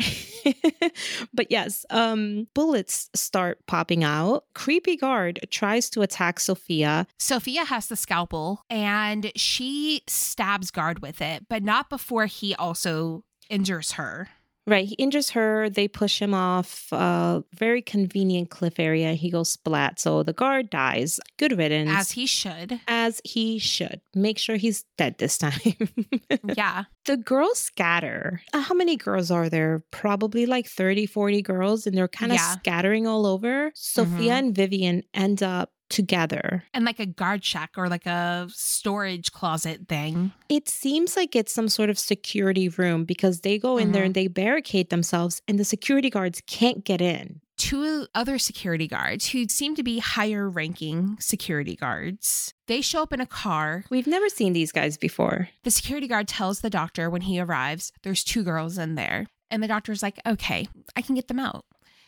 but 1.34 1.50
yes, 1.50 1.86
um, 1.90 2.48
bullets 2.54 3.10
start 3.16 3.66
popping 3.66 4.04
out. 4.04 4.46
Creepy 4.54 4.96
guard 4.98 5.40
tries 5.50 5.90
to 5.92 6.02
attack 6.02 6.40
Sophia. 6.40 7.08
Sophia 7.18 7.66
has 7.66 7.88
the 7.88 7.96
scalpel 7.96 8.62
and 8.70 9.32
she 9.36 10.04
stabs 10.08 10.70
guard 10.70 11.00
with 11.00 11.22
it, 11.22 11.48
but 11.50 11.64
not 11.64 11.90
before 11.90 12.28
he 12.28 12.54
also 12.56 13.24
injures 13.50 13.94
her. 13.94 14.30
Right, 14.66 14.86
he 14.88 14.96
injures 14.96 15.32
her. 15.32 15.70
They 15.70 15.90
push 15.90 16.22
him 16.22 16.34
off 16.34 16.88
a 16.94 17.44
very 17.54 17.82
convenient 17.82 18.50
cliff 18.50 18.80
area. 18.80 19.14
He 19.14 19.30
goes 19.30 19.50
splat. 19.50 20.00
So 20.00 20.24
the 20.24 20.32
guard 20.32 20.70
dies. 20.70 21.20
Good 21.38 21.58
riddance. 21.58 21.90
As 21.94 22.12
he 22.12 22.26
should. 22.26 22.80
as 22.88 23.20
he 23.26 23.60
should. 23.60 24.00
Make 24.16 24.38
sure 24.40 24.56
he's 24.56 24.86
dead 24.98 25.18
this 25.18 25.38
time. 25.38 25.60
Yeah. 26.56 26.84
the 27.06 27.18
girls 27.18 27.60
scatter. 27.60 28.42
Uh, 28.54 28.62
How 28.62 28.76
many 28.76 28.96
girls 28.96 29.32
are 29.32 29.50
there? 29.50 29.84
Probably 29.92 30.46
like 30.46 30.68
30, 30.68 31.06
40 31.08 31.42
girls, 31.42 31.86
and 31.88 31.98
they're 31.98 32.08
kind 32.08 32.32
of 32.32 32.38
Yeah. 32.38 32.54
scattering 32.54 33.06
all 33.08 33.26
over. 33.26 33.72
Sophia 33.76 34.32
Mhm. 34.34 34.40
and 34.40 34.56
Vivian 34.56 35.04
end 35.14 35.42
up 35.44 35.72
together. 35.94 36.64
And 36.74 36.86
like 36.86 37.00
a 37.00 37.06
guard 37.06 37.44
shack 37.44 37.72
or 37.78 37.88
like 37.88 38.06
a 38.06 38.48
storage 38.52 39.32
closet 39.32 39.88
thing. 39.88 40.34
It 40.50 40.68
seems 40.68 41.16
like 41.16 41.36
it's 41.36 41.54
some 41.54 41.70
sort 41.70 41.90
of 41.90 41.98
security 42.00 42.68
room 42.70 43.06
because 43.06 43.42
they 43.42 43.58
go 43.58 43.78
in 43.78 43.92
there 43.92 44.04
Mhm. 44.04 44.06
and 44.08 44.16
they 44.16 44.28
barricade 44.28 44.90
themselves, 44.90 45.42
and 45.48 45.60
the 45.60 45.66
security 45.66 46.10
guards 46.10 46.42
can't 46.48 46.84
get 46.84 47.02
in. 47.02 47.42
Two 47.58 48.08
other 48.16 48.40
security 48.40 48.88
guards 48.88 49.30
who 49.30 49.48
seem 49.48 49.76
to 49.76 49.84
be 49.84 50.00
higher 50.00 50.50
ranking 50.50 51.18
security 51.20 51.76
guards. 51.76 52.54
They 52.68 52.82
show 52.82 53.04
up 53.04 53.14
in 53.14 53.22
a 53.22 53.26
car. 53.28 53.86
We've 53.92 54.08
never 54.08 54.28
seen 54.28 54.54
these 54.54 54.72
guys 54.72 54.98
before. 54.98 55.50
The 55.64 55.72
security 55.72 56.08
guard 56.08 56.28
tells 56.28 56.60
the 56.62 56.70
doctor 56.70 57.10
when 57.10 57.22
he 57.22 57.40
arrives, 57.40 57.92
there's 58.02 58.24
two 58.24 58.44
girls 58.44 58.78
in 58.78 58.96
there. 58.96 59.28
And 59.52 59.62
the 59.62 59.68
doctor's 59.68 60.02
like, 60.02 60.20
okay, 60.26 60.68
I 60.96 61.02
can 61.04 61.14
get 61.14 61.28
them 61.28 61.40
out. 61.40 61.64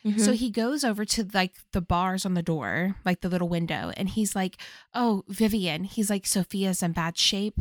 So 0.05 0.11
mm-hmm. 0.11 0.33
he 0.33 0.51
goes 0.51 0.83
over 0.83 1.03
to 1.03 1.27
like 1.33 1.55
the 1.71 1.81
bars 1.81 2.27
on 2.27 2.35
the 2.35 2.43
door, 2.43 2.95
like 3.03 3.21
the 3.21 3.29
little 3.29 3.49
window, 3.49 3.91
and 3.97 4.07
he's 4.07 4.35
like, 4.35 4.57
Oh, 4.93 5.23
Vivian, 5.27 5.83
he's 5.83 6.11
like, 6.11 6.27
Sophia's 6.27 6.83
in 6.83 6.91
bad 6.91 7.17
shape. 7.17 7.59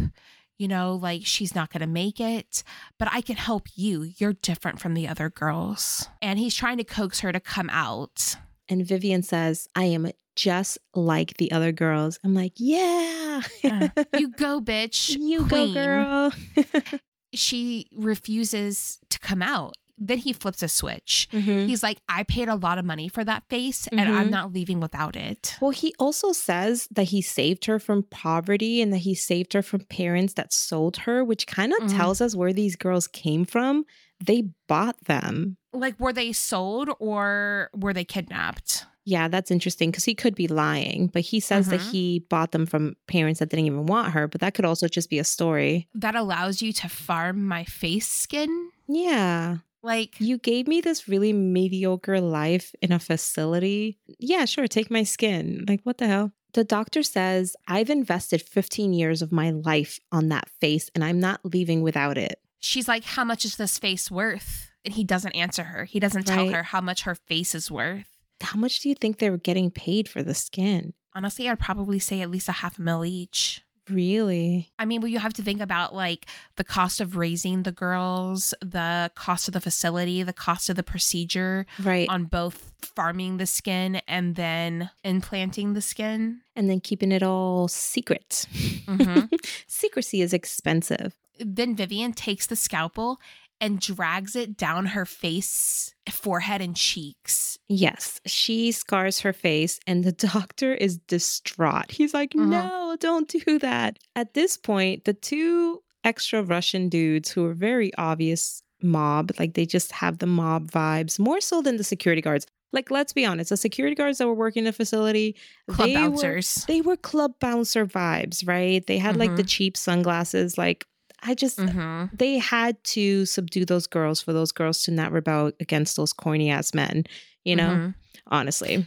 You 0.59 0.69
know, 0.69 0.95
like 0.95 1.23
she's 1.25 1.55
not 1.55 1.73
going 1.73 1.81
to 1.81 1.87
make 1.87 2.21
it, 2.21 2.63
but 2.99 3.09
I 3.11 3.23
can 3.23 3.37
help 3.37 3.67
you. 3.75 4.13
You're 4.19 4.35
different 4.35 4.79
from 4.79 4.93
the 4.93 5.09
other 5.09 5.31
girls. 5.31 6.09
And 6.21 6.39
he's 6.39 6.55
trying 6.55 6.77
to 6.77 6.85
coax 6.85 7.21
her 7.21 7.33
to 7.33 7.41
come 7.41 7.71
out. 7.71 8.37
and 8.69 8.87
Vivian 8.87 9.23
says, 9.23 9.69
I 9.75 9.85
am 9.85 10.11
just 10.37 10.79
like 10.95 11.37
the 11.39 11.51
other 11.51 11.73
girls. 11.73 12.19
I'm 12.23 12.35
like, 12.35 12.53
yeah. 12.57 13.41
You 13.63 14.29
go, 14.37 14.61
bitch. 14.61 15.17
You 15.19 15.47
queen." 15.47 15.75
go, 15.75 15.81
girl. 15.81 16.33
She 17.35 17.89
refuses 17.93 19.01
to 19.11 19.19
come 19.19 19.43
out. 19.43 19.75
Then 19.97 20.19
he 20.19 20.33
flips 20.33 20.63
a 20.63 20.69
switch. 20.69 21.29
Mhm. 21.33 21.67
He's 21.69 21.83
like, 21.83 21.99
I 22.09 22.25
paid 22.25 22.49
a 22.49 22.57
lot 22.57 22.79
of 22.79 22.85
money 22.85 23.09
for 23.09 23.25
that 23.25 23.45
face 23.49 23.87
and 23.89 24.01
I'm 24.01 24.27
Mhm. 24.29 24.31
not 24.31 24.53
leaving 24.53 24.81
without 24.81 25.15
it. 25.17 25.57
Well, 25.61 25.71
he 25.71 25.95
also 25.99 26.33
says 26.33 26.89
that 26.91 27.05
he 27.05 27.23
saved 27.23 27.67
her 27.67 27.79
from 27.79 28.03
poverty 28.11 28.83
and 28.83 28.93
that 28.93 28.99
he 28.99 29.15
saved 29.15 29.53
her 29.53 29.63
from 29.63 29.81
parents 29.87 30.35
that 30.35 30.53
sold 30.53 30.97
her, 30.99 31.25
which 31.25 31.47
kind 31.47 31.73
of 31.73 31.79
Mhm. 31.89 31.97
tells 31.97 32.21
us 32.21 32.35
where 32.35 32.53
these 32.53 32.77
girls 32.77 33.07
came 33.07 33.45
from. 33.45 33.85
They 34.25 34.49
bought 34.69 34.97
them. 35.05 35.57
Like, 35.73 35.99
were 36.01 36.13
they 36.13 36.33
sold 36.33 36.89
or 36.99 37.71
were 37.75 37.93
they 37.93 38.05
kidnapped? 38.05 38.87
Yeah, 39.07 39.29
that's 39.29 39.51
interesting 39.51 39.91
because 39.91 40.05
he 40.05 40.15
could 40.15 40.35
be 40.35 40.49
lying, 40.49 41.09
but 41.09 41.23
he 41.23 41.39
says 41.39 41.69
that 41.69 41.81
Mhm. 41.81 41.91
he 41.91 42.19
bought 42.31 42.53
them 42.53 42.65
from 42.65 42.97
parents 43.07 43.39
that 43.41 43.51
didn't 43.51 43.67
even 43.67 43.85
want 43.87 44.13
her, 44.15 44.27
but 44.27 44.41
that 44.41 44.55
could 44.55 44.65
also 44.65 44.89
just 44.89 45.11
be 45.11 45.19
a 45.19 45.25
story. 45.25 45.89
That 45.95 46.15
allows 46.15 46.63
you 46.63 46.73
to 46.73 46.89
farm 46.89 47.47
my 47.47 47.65
face 47.65 48.09
skin? 48.09 48.71
Yeah. 48.89 49.59
Like, 49.85 50.15
You 50.19 50.39
gave 50.39 50.67
me 50.67 50.81
this 50.81 51.09
really 51.09 51.33
mediocre 51.33 52.21
life 52.21 52.75
in 52.81 52.91
a 52.91 52.99
facility. 52.99 53.99
Yeah, 54.19 54.45
sure, 54.47 54.67
take 54.67 54.91
my 54.91 55.03
skin. 55.03 55.65
Like, 55.69 55.81
what 55.85 55.99
the 55.99 56.07
hell? 56.07 56.33
The 56.55 56.65
doctor 56.65 57.03
says, 57.03 57.55
I've 57.69 57.91
invested 57.91 58.41
15 58.41 58.93
years 58.93 59.23
of 59.23 59.33
my 59.33 59.51
life 59.51 59.99
on 60.13 60.29
that 60.29 60.49
face 60.61 60.91
and 60.95 61.03
I'm 61.05 61.19
not 61.21 61.41
leaving 61.45 61.83
without 61.83 62.17
it. 62.17 62.39
she's 62.61 62.89
like, 62.89 63.05
How 63.05 63.25
much 63.25 63.45
is 63.45 63.57
this 63.57 63.79
face 63.79 64.11
worth? 64.11 64.71
And 64.85 64.95
he 64.95 65.05
doesn't 65.05 65.33
answer 65.33 65.65
her. 65.65 65.85
He 65.85 66.01
doesn't 66.01 66.25
tell 66.27 66.47
Right. 66.47 66.55
her 66.55 66.63
how 66.63 66.81
much 66.81 67.03
her 67.03 67.15
face 67.15 67.55
is 67.55 67.71
worth. 67.71 68.07
How 68.41 68.59
much 68.59 68.81
do 68.81 68.89
you 68.89 68.95
think 68.95 69.19
they 69.19 69.31
were 69.31 69.37
getting 69.39 69.71
paid 69.71 70.09
for 70.09 70.23
the 70.23 70.35
skin? 70.35 70.95
Honestly, 71.15 71.49
I'd 71.49 71.59
probably 71.61 71.99
say 71.99 72.21
at 72.23 72.31
least 72.31 72.49
a 72.49 72.53
half 72.53 72.79
a 72.79 72.83
mil 72.83 73.05
each. 73.05 73.63
Really? 73.91 74.71
I 74.79 74.85
mean, 74.87 75.01
well, 75.01 75.09
you 75.11 75.19
have 75.19 75.35
to 75.35 75.43
think 75.43 75.61
about 75.61 75.95
like 75.95 76.27
the 76.57 76.65
cost 76.65 77.01
of 77.01 77.17
raising 77.17 77.65
the 77.65 77.73
girls, 77.73 78.55
the 78.61 79.11
cost 79.15 79.49
of 79.49 79.55
the 79.55 79.61
facility, 79.61 80.23
the 80.23 80.33
cost 80.33 80.71
of 80.71 80.77
the 80.77 80.83
procedure 80.83 81.67
Right. 81.83 82.09
on 82.09 82.25
both 82.25 82.73
farming 82.81 83.37
the 83.39 83.47
skin 83.47 83.97
and 84.09 84.37
then 84.37 84.91
implanting 85.05 85.75
the 85.75 85.83
skin. 85.83 86.41
and 86.57 86.71
then 86.71 86.79
keeping 86.81 87.11
it 87.11 87.21
all 87.23 87.67
secret. 87.67 88.47
Mhm. 88.87 89.29
Secrecy 89.67 90.21
is 90.23 90.33
expensive. 90.33 91.13
then 91.41 91.75
Vivian 91.75 92.13
takes 92.13 92.47
the 92.47 92.55
scalpel 92.55 93.19
and 93.65 93.81
drags 93.81 94.37
it 94.37 94.57
down 94.57 94.87
her 94.87 95.07
face, 95.07 95.95
forehead, 96.11 96.61
and 96.61 96.77
cheeks. 96.77 97.59
Yes, 97.69 98.21
she 98.27 98.73
scars 98.73 99.21
her 99.21 99.33
face, 99.33 99.81
and 99.87 100.05
the 100.05 100.13
doctor 100.33 100.75
is 100.75 100.99
distraught. 100.99 101.91
He's 101.91 102.13
like, 102.15 102.33
Mhm. 102.35 102.49
no, 102.49 102.97
don't 103.01 103.29
do 103.29 103.59
that. 103.61 103.99
At 104.15 104.35
this 104.35 104.57
point, 104.57 105.05
the 105.05 105.15
two 105.15 105.83
extra 106.05 106.43
Russian 106.43 106.89
dudes 106.89 107.31
who 107.31 107.47
are 107.47 107.55
very 107.55 107.91
obvious 107.97 108.63
mob, 108.83 109.33
like 109.39 109.55
they 109.55 109.65
just 109.65 109.93
have 109.93 110.19
the 110.19 110.27
mob 110.27 110.71
vibes 110.71 111.19
more 111.19 111.41
so 111.41 111.63
than 111.63 111.77
the 111.79 111.85
security 111.85 112.21
guards. 112.21 112.47
Like, 112.73 112.91
let's 112.91 113.13
be 113.13 113.25
honest, 113.25 113.51
the 113.51 113.57
security 113.57 113.95
guards 113.95 114.19
that 114.19 114.27
were 114.27 114.35
working 114.35 114.61
in 114.63 114.65
the 114.67 114.73
facility, 114.73 115.37
Club 115.71 115.89
they 115.89 115.95
were 115.97 116.11
bouncers. 116.11 116.65
they 116.67 116.81
were 116.83 116.97
club 116.97 117.33
bouncer 117.41 117.87
vibes, 117.87 118.47
right? 118.47 118.85
They 118.87 118.99
had 118.99 119.17
like 119.17 119.37
the 119.37 119.45
cheap 119.45 119.77
sunglasses. 119.77 120.59
Like, 120.59 120.85
I 121.25 121.35
just, 121.35 121.59
hmm 121.59 122.05
they 122.13 122.39
had 122.39 122.83
to 122.85 123.27
subdue 123.27 123.65
those 123.65 123.87
girls 123.89 124.21
for 124.21 124.33
those 124.33 124.53
girls 124.53 124.83
to 124.85 124.91
not 124.93 125.11
rebel 125.11 125.51
against 125.59 125.97
those 125.97 126.13
corny 126.13 126.49
ass 126.51 126.73
men, 126.75 127.05
you 127.45 127.57
know, 127.57 127.71
Mhm. 127.77 127.95
honestly. 128.29 128.87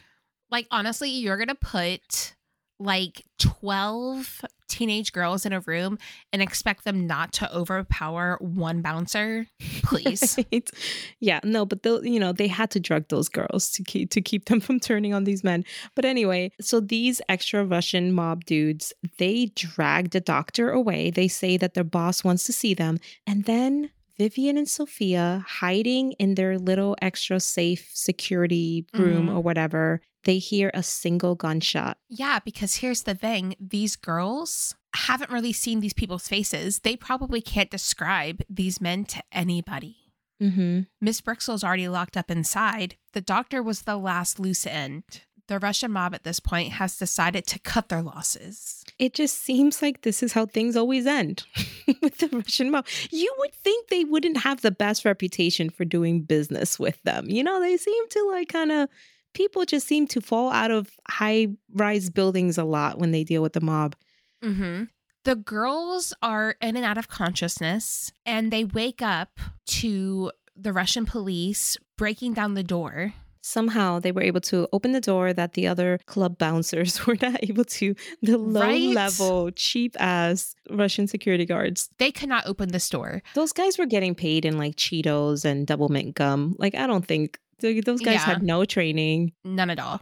Like, 0.49 0.67
honestly, 0.71 1.09
you're 1.09 1.35
going 1.35 1.49
to 1.49 1.55
put 1.55 2.35
like 2.79 3.23
12 3.39 4.45
teenage 4.67 5.11
girls 5.13 5.45
in 5.45 5.53
a 5.53 5.61
room 5.61 5.97
and 6.33 6.41
expect 6.41 6.83
them 6.83 7.07
not 7.07 7.33
to 7.33 7.55
overpower 7.55 8.37
one 8.41 8.81
bouncer? 8.81 9.47
Please. 9.83 10.37
Right? 10.51 10.69
Yeah, 11.19 11.39
no, 11.43 11.65
but 11.65 11.83
you 12.03 12.19
know, 12.19 12.31
they 12.33 12.47
had 12.47 12.69
to 12.71 12.79
drug 12.79 13.07
those 13.09 13.29
girls 13.29 13.71
to 13.71 13.83
keep 13.83 14.09
to 14.11 14.21
keep 14.21 14.45
them 14.45 14.59
from 14.59 14.79
turning 14.79 15.13
on 15.13 15.23
these 15.23 15.43
men. 15.43 15.65
But 15.95 16.05
anyway, 16.05 16.51
so 16.61 16.79
these 16.79 17.21
extra 17.29 17.63
Russian 17.65 18.11
mob 18.13 18.45
dudes, 18.45 18.93
they 19.17 19.47
drag 19.55 20.11
the 20.11 20.19
doctor 20.21 20.69
away. 20.71 21.11
They 21.11 21.27
say 21.27 21.57
that 21.57 21.73
their 21.73 21.83
boss 21.83 22.23
wants 22.23 22.43
to 22.45 22.53
see 22.53 22.73
them, 22.73 22.99
and 23.25 23.45
then 23.45 23.89
Vivian 24.17 24.57
and 24.57 24.67
Sophia 24.67 25.45
hiding 25.47 26.13
in 26.13 26.35
their 26.35 26.57
little 26.57 26.95
extra 27.01 27.39
safe 27.39 27.89
security 27.93 28.85
room 28.93 29.27
Mhm. 29.27 29.35
or 29.35 29.41
whatever, 29.41 30.01
they 30.27 30.37
hear 30.39 30.69
a 30.73 30.83
single 30.83 31.35
gunshot. 31.35 31.97
Yeah, 32.09 32.39
because 32.43 32.75
here's 32.75 33.03
the 33.03 33.15
thing 33.15 33.55
these 33.61 33.95
girls 33.95 34.75
haven't 34.93 35.31
really 35.31 35.53
seen 35.53 35.79
these 35.79 35.93
people's 35.93 36.27
faces. 36.27 36.79
They 36.79 36.97
probably 36.97 37.39
can't 37.39 37.71
describe 37.71 38.41
these 38.49 38.81
men 38.81 39.05
to 39.05 39.23
anybody. 39.31 39.95
Mm-hmm. 40.43 40.81
Miss 40.99 41.21
Brixil's 41.21 41.63
already 41.63 41.87
locked 41.87 42.17
up 42.17 42.29
inside. 42.29 42.97
The 43.13 43.21
doctor 43.21 43.63
was 43.63 43.83
the 43.83 43.95
last 43.95 44.37
loose 44.37 44.67
end. 44.67 45.03
The 45.47 45.59
Russian 45.59 45.91
mob 45.91 46.13
at 46.13 46.25
this 46.25 46.41
point 46.41 46.73
has 46.73 46.97
decided 46.97 47.47
to 47.47 47.59
cut 47.59 47.87
their 47.87 48.01
losses. 48.01 48.83
It 48.99 49.13
just 49.13 49.41
seems 49.41 49.81
like 49.81 50.01
this 50.01 50.21
is 50.21 50.33
how 50.33 50.45
things 50.45 50.75
always 50.75 51.07
end 51.07 51.45
with 52.01 52.17
the 52.17 52.27
Russian 52.27 52.69
mob. 52.69 52.85
You 53.11 53.33
would 53.37 53.53
think 53.53 53.87
they 53.87 54.03
wouldn't 54.03 54.39
have 54.39 54.59
the 54.59 54.71
best 54.71 55.05
reputation 55.05 55.69
for 55.69 55.85
doing 55.85 56.23
business 56.23 56.77
with 56.77 57.01
them. 57.03 57.29
You 57.29 57.45
know, 57.45 57.61
they 57.61 57.77
seem 57.77 58.09
to 58.09 58.27
like 58.29 58.49
kind 58.49 58.73
of 58.73 58.89
people 59.33 59.65
just 59.65 59.87
seem 59.87 60.07
to 60.07 60.21
fall 60.21 60.51
out 60.51 60.71
of 60.71 60.91
high 61.09 61.47
rise 61.73 62.09
buildings 62.09 62.57
a 62.57 62.63
lot 62.63 62.97
when 62.99 63.11
they 63.11 63.23
deal 63.23 63.41
with 63.41 63.53
the 63.53 63.61
mob. 63.61 63.95
Mm-hmm. 64.43 64.83
The 65.25 65.35
girls 65.35 66.13
are 66.21 66.55
in 66.61 66.75
and 66.77 66.85
out 66.85 66.97
of 66.97 67.07
consciousness 67.09 68.11
and 68.25 68.51
they 68.51 68.63
wake 68.63 69.01
up 69.01 69.39
to 69.67 70.31
the 70.55 70.73
Russian 70.73 71.05
police 71.05 71.77
breaking 71.97 72.33
down 72.33 72.53
the 72.53 72.63
door. 72.63 73.13
Somehow 73.41 73.99
they 73.99 74.11
were 74.11 74.21
able 74.23 74.41
to 74.41 74.67
open 74.73 74.91
the 74.91 74.99
door 74.99 75.31
that 75.31 75.53
the 75.53 75.67
other 75.67 75.99
club 76.05 76.37
bouncers 76.37 77.05
were 77.07 77.15
not 77.21 77.39
able 77.43 77.63
to. 77.65 77.95
The 78.21 78.37
low 78.37 78.61
Right? 78.61 78.93
level, 78.93 79.51
cheap 79.51 79.95
ass 79.99 80.53
Russian 80.69 81.07
security 81.07 81.45
guards. 81.45 81.89
They 81.97 82.11
could 82.11 82.27
not 82.29 82.45
open 82.45 82.69
this 82.69 82.89
door. 82.89 83.21
Those 83.35 83.53
guys 83.53 83.77
were 83.77 83.85
getting 83.85 84.15
paid 84.15 84.43
in 84.45 84.57
like 84.57 84.75
Cheetos 84.75 85.45
and 85.45 85.65
double 85.65 85.87
mint 85.89 86.15
gum. 86.15 86.55
Like, 86.59 86.75
I 86.75 86.87
don't 86.87 87.05
think 87.05 87.39
th- 87.61 87.83
those 87.85 88.01
guys 88.01 88.15
Yeah. 88.15 88.25
had 88.25 88.43
no 88.43 88.65
training. 88.65 89.33
None 89.43 89.69
at 89.69 89.79
all. 89.79 90.01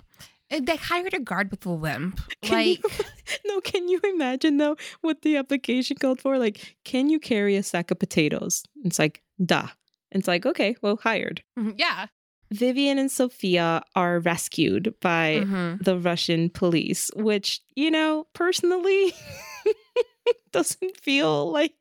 They 0.50 0.76
hired 0.76 1.14
a 1.14 1.20
guard 1.20 1.50
with 1.52 1.66
a 1.66 1.72
limp. 1.72 2.22
Can 2.42 2.54
Like, 2.54 2.84
you, 2.84 3.06
no, 3.48 3.62
can 3.62 3.88
you 3.90 4.00
imagine 4.04 4.58
though 4.58 4.78
what 5.02 5.24
the 5.24 5.38
application 5.38 5.98
called 5.98 6.22
for? 6.22 6.38
Like, 6.38 6.78
can 6.86 7.10
you 7.10 7.20
carry 7.20 7.56
a 7.56 7.64
sack 7.64 7.90
of 7.92 7.98
potatoes? 8.00 8.64
It's 8.84 9.00
like, 9.00 9.24
duh. 9.44 9.68
It's 10.12 10.28
like, 10.28 10.46
okay, 10.46 10.76
well, 10.82 10.98
hired. 10.98 11.44
yeah. 11.78 12.08
Vivian 12.52 13.00
and 13.00 13.10
Sophia 13.12 13.82
are 13.96 14.20
rescued 14.20 14.94
by 15.02 15.42
Mhm. 15.44 15.84
the 15.84 15.98
Russian 15.98 16.52
police, 16.52 17.10
which, 17.16 17.60
you 17.76 17.90
know, 17.90 18.28
personally 18.34 19.14
doesn't 20.52 20.98
feel 21.02 21.52
like 21.52 21.74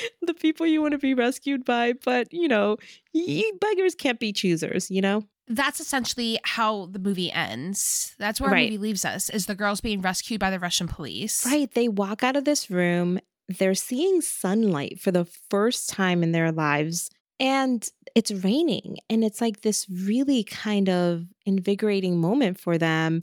the 0.22 0.34
people 0.34 0.66
you 0.66 0.80
want 0.82 0.92
to 0.92 0.98
be 0.98 1.14
rescued 1.14 1.64
by, 1.64 1.94
but, 2.04 2.32
you 2.32 2.48
know, 2.48 2.76
you 3.12 3.52
beggars 3.60 3.94
can't 3.94 4.18
be 4.20 4.32
choosers, 4.32 4.90
you 4.90 5.00
know? 5.00 5.24
That's 5.48 5.80
essentially 5.80 6.38
how 6.44 6.86
the 6.92 6.98
movie 7.00 7.30
ends. 7.32 8.14
That's 8.18 8.40
where 8.40 8.50
Right. 8.50 8.60
the 8.70 8.70
movie 8.76 8.78
leaves 8.78 9.04
us 9.04 9.28
is 9.28 9.46
the 9.46 9.54
girls 9.54 9.80
being 9.80 10.00
rescued 10.00 10.40
by 10.40 10.50
the 10.50 10.58
Russian 10.58 10.88
police. 10.88 11.44
Right. 11.44 11.70
They 11.72 11.88
walk 11.88 12.22
out 12.22 12.36
of 12.36 12.44
this 12.44 12.70
room, 12.70 13.18
they're 13.48 13.74
seeing 13.74 14.20
sunlight 14.20 15.00
for 15.00 15.10
the 15.10 15.24
first 15.50 15.90
time 15.90 16.22
in 16.22 16.32
their 16.32 16.52
lives, 16.52 17.10
and 17.40 17.86
it's 18.14 18.30
raining. 18.30 18.98
And 19.10 19.24
it's 19.24 19.40
like 19.40 19.62
this 19.62 19.86
really 19.90 20.44
kind 20.44 20.88
of 20.88 21.24
invigorating 21.44 22.20
moment 22.20 22.58
for 22.60 22.78
them. 22.78 23.22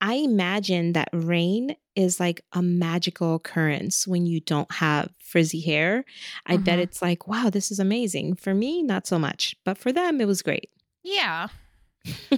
I 0.00 0.14
imagine 0.14 0.92
that 0.92 1.08
rain 1.12 1.74
is 1.96 2.20
like 2.20 2.40
a 2.52 2.62
magical 2.62 3.34
occurrence 3.34 4.06
when 4.06 4.26
you 4.26 4.40
don't 4.40 4.70
have 4.72 5.10
frizzy 5.18 5.60
hair. 5.60 6.04
I 6.46 6.56
bet 6.56 6.78
Mhm. 6.78 6.82
it's 6.82 7.02
like, 7.02 7.26
wow, 7.26 7.50
this 7.50 7.70
is 7.72 7.78
amazing. 7.80 8.36
For 8.36 8.54
me, 8.54 8.82
not 8.82 9.06
so 9.06 9.18
much, 9.18 9.56
but 9.64 9.76
for 9.78 9.92
them, 9.92 10.20
it 10.20 10.26
was 10.26 10.42
great. 10.42 10.70
Yeah. 11.02 11.48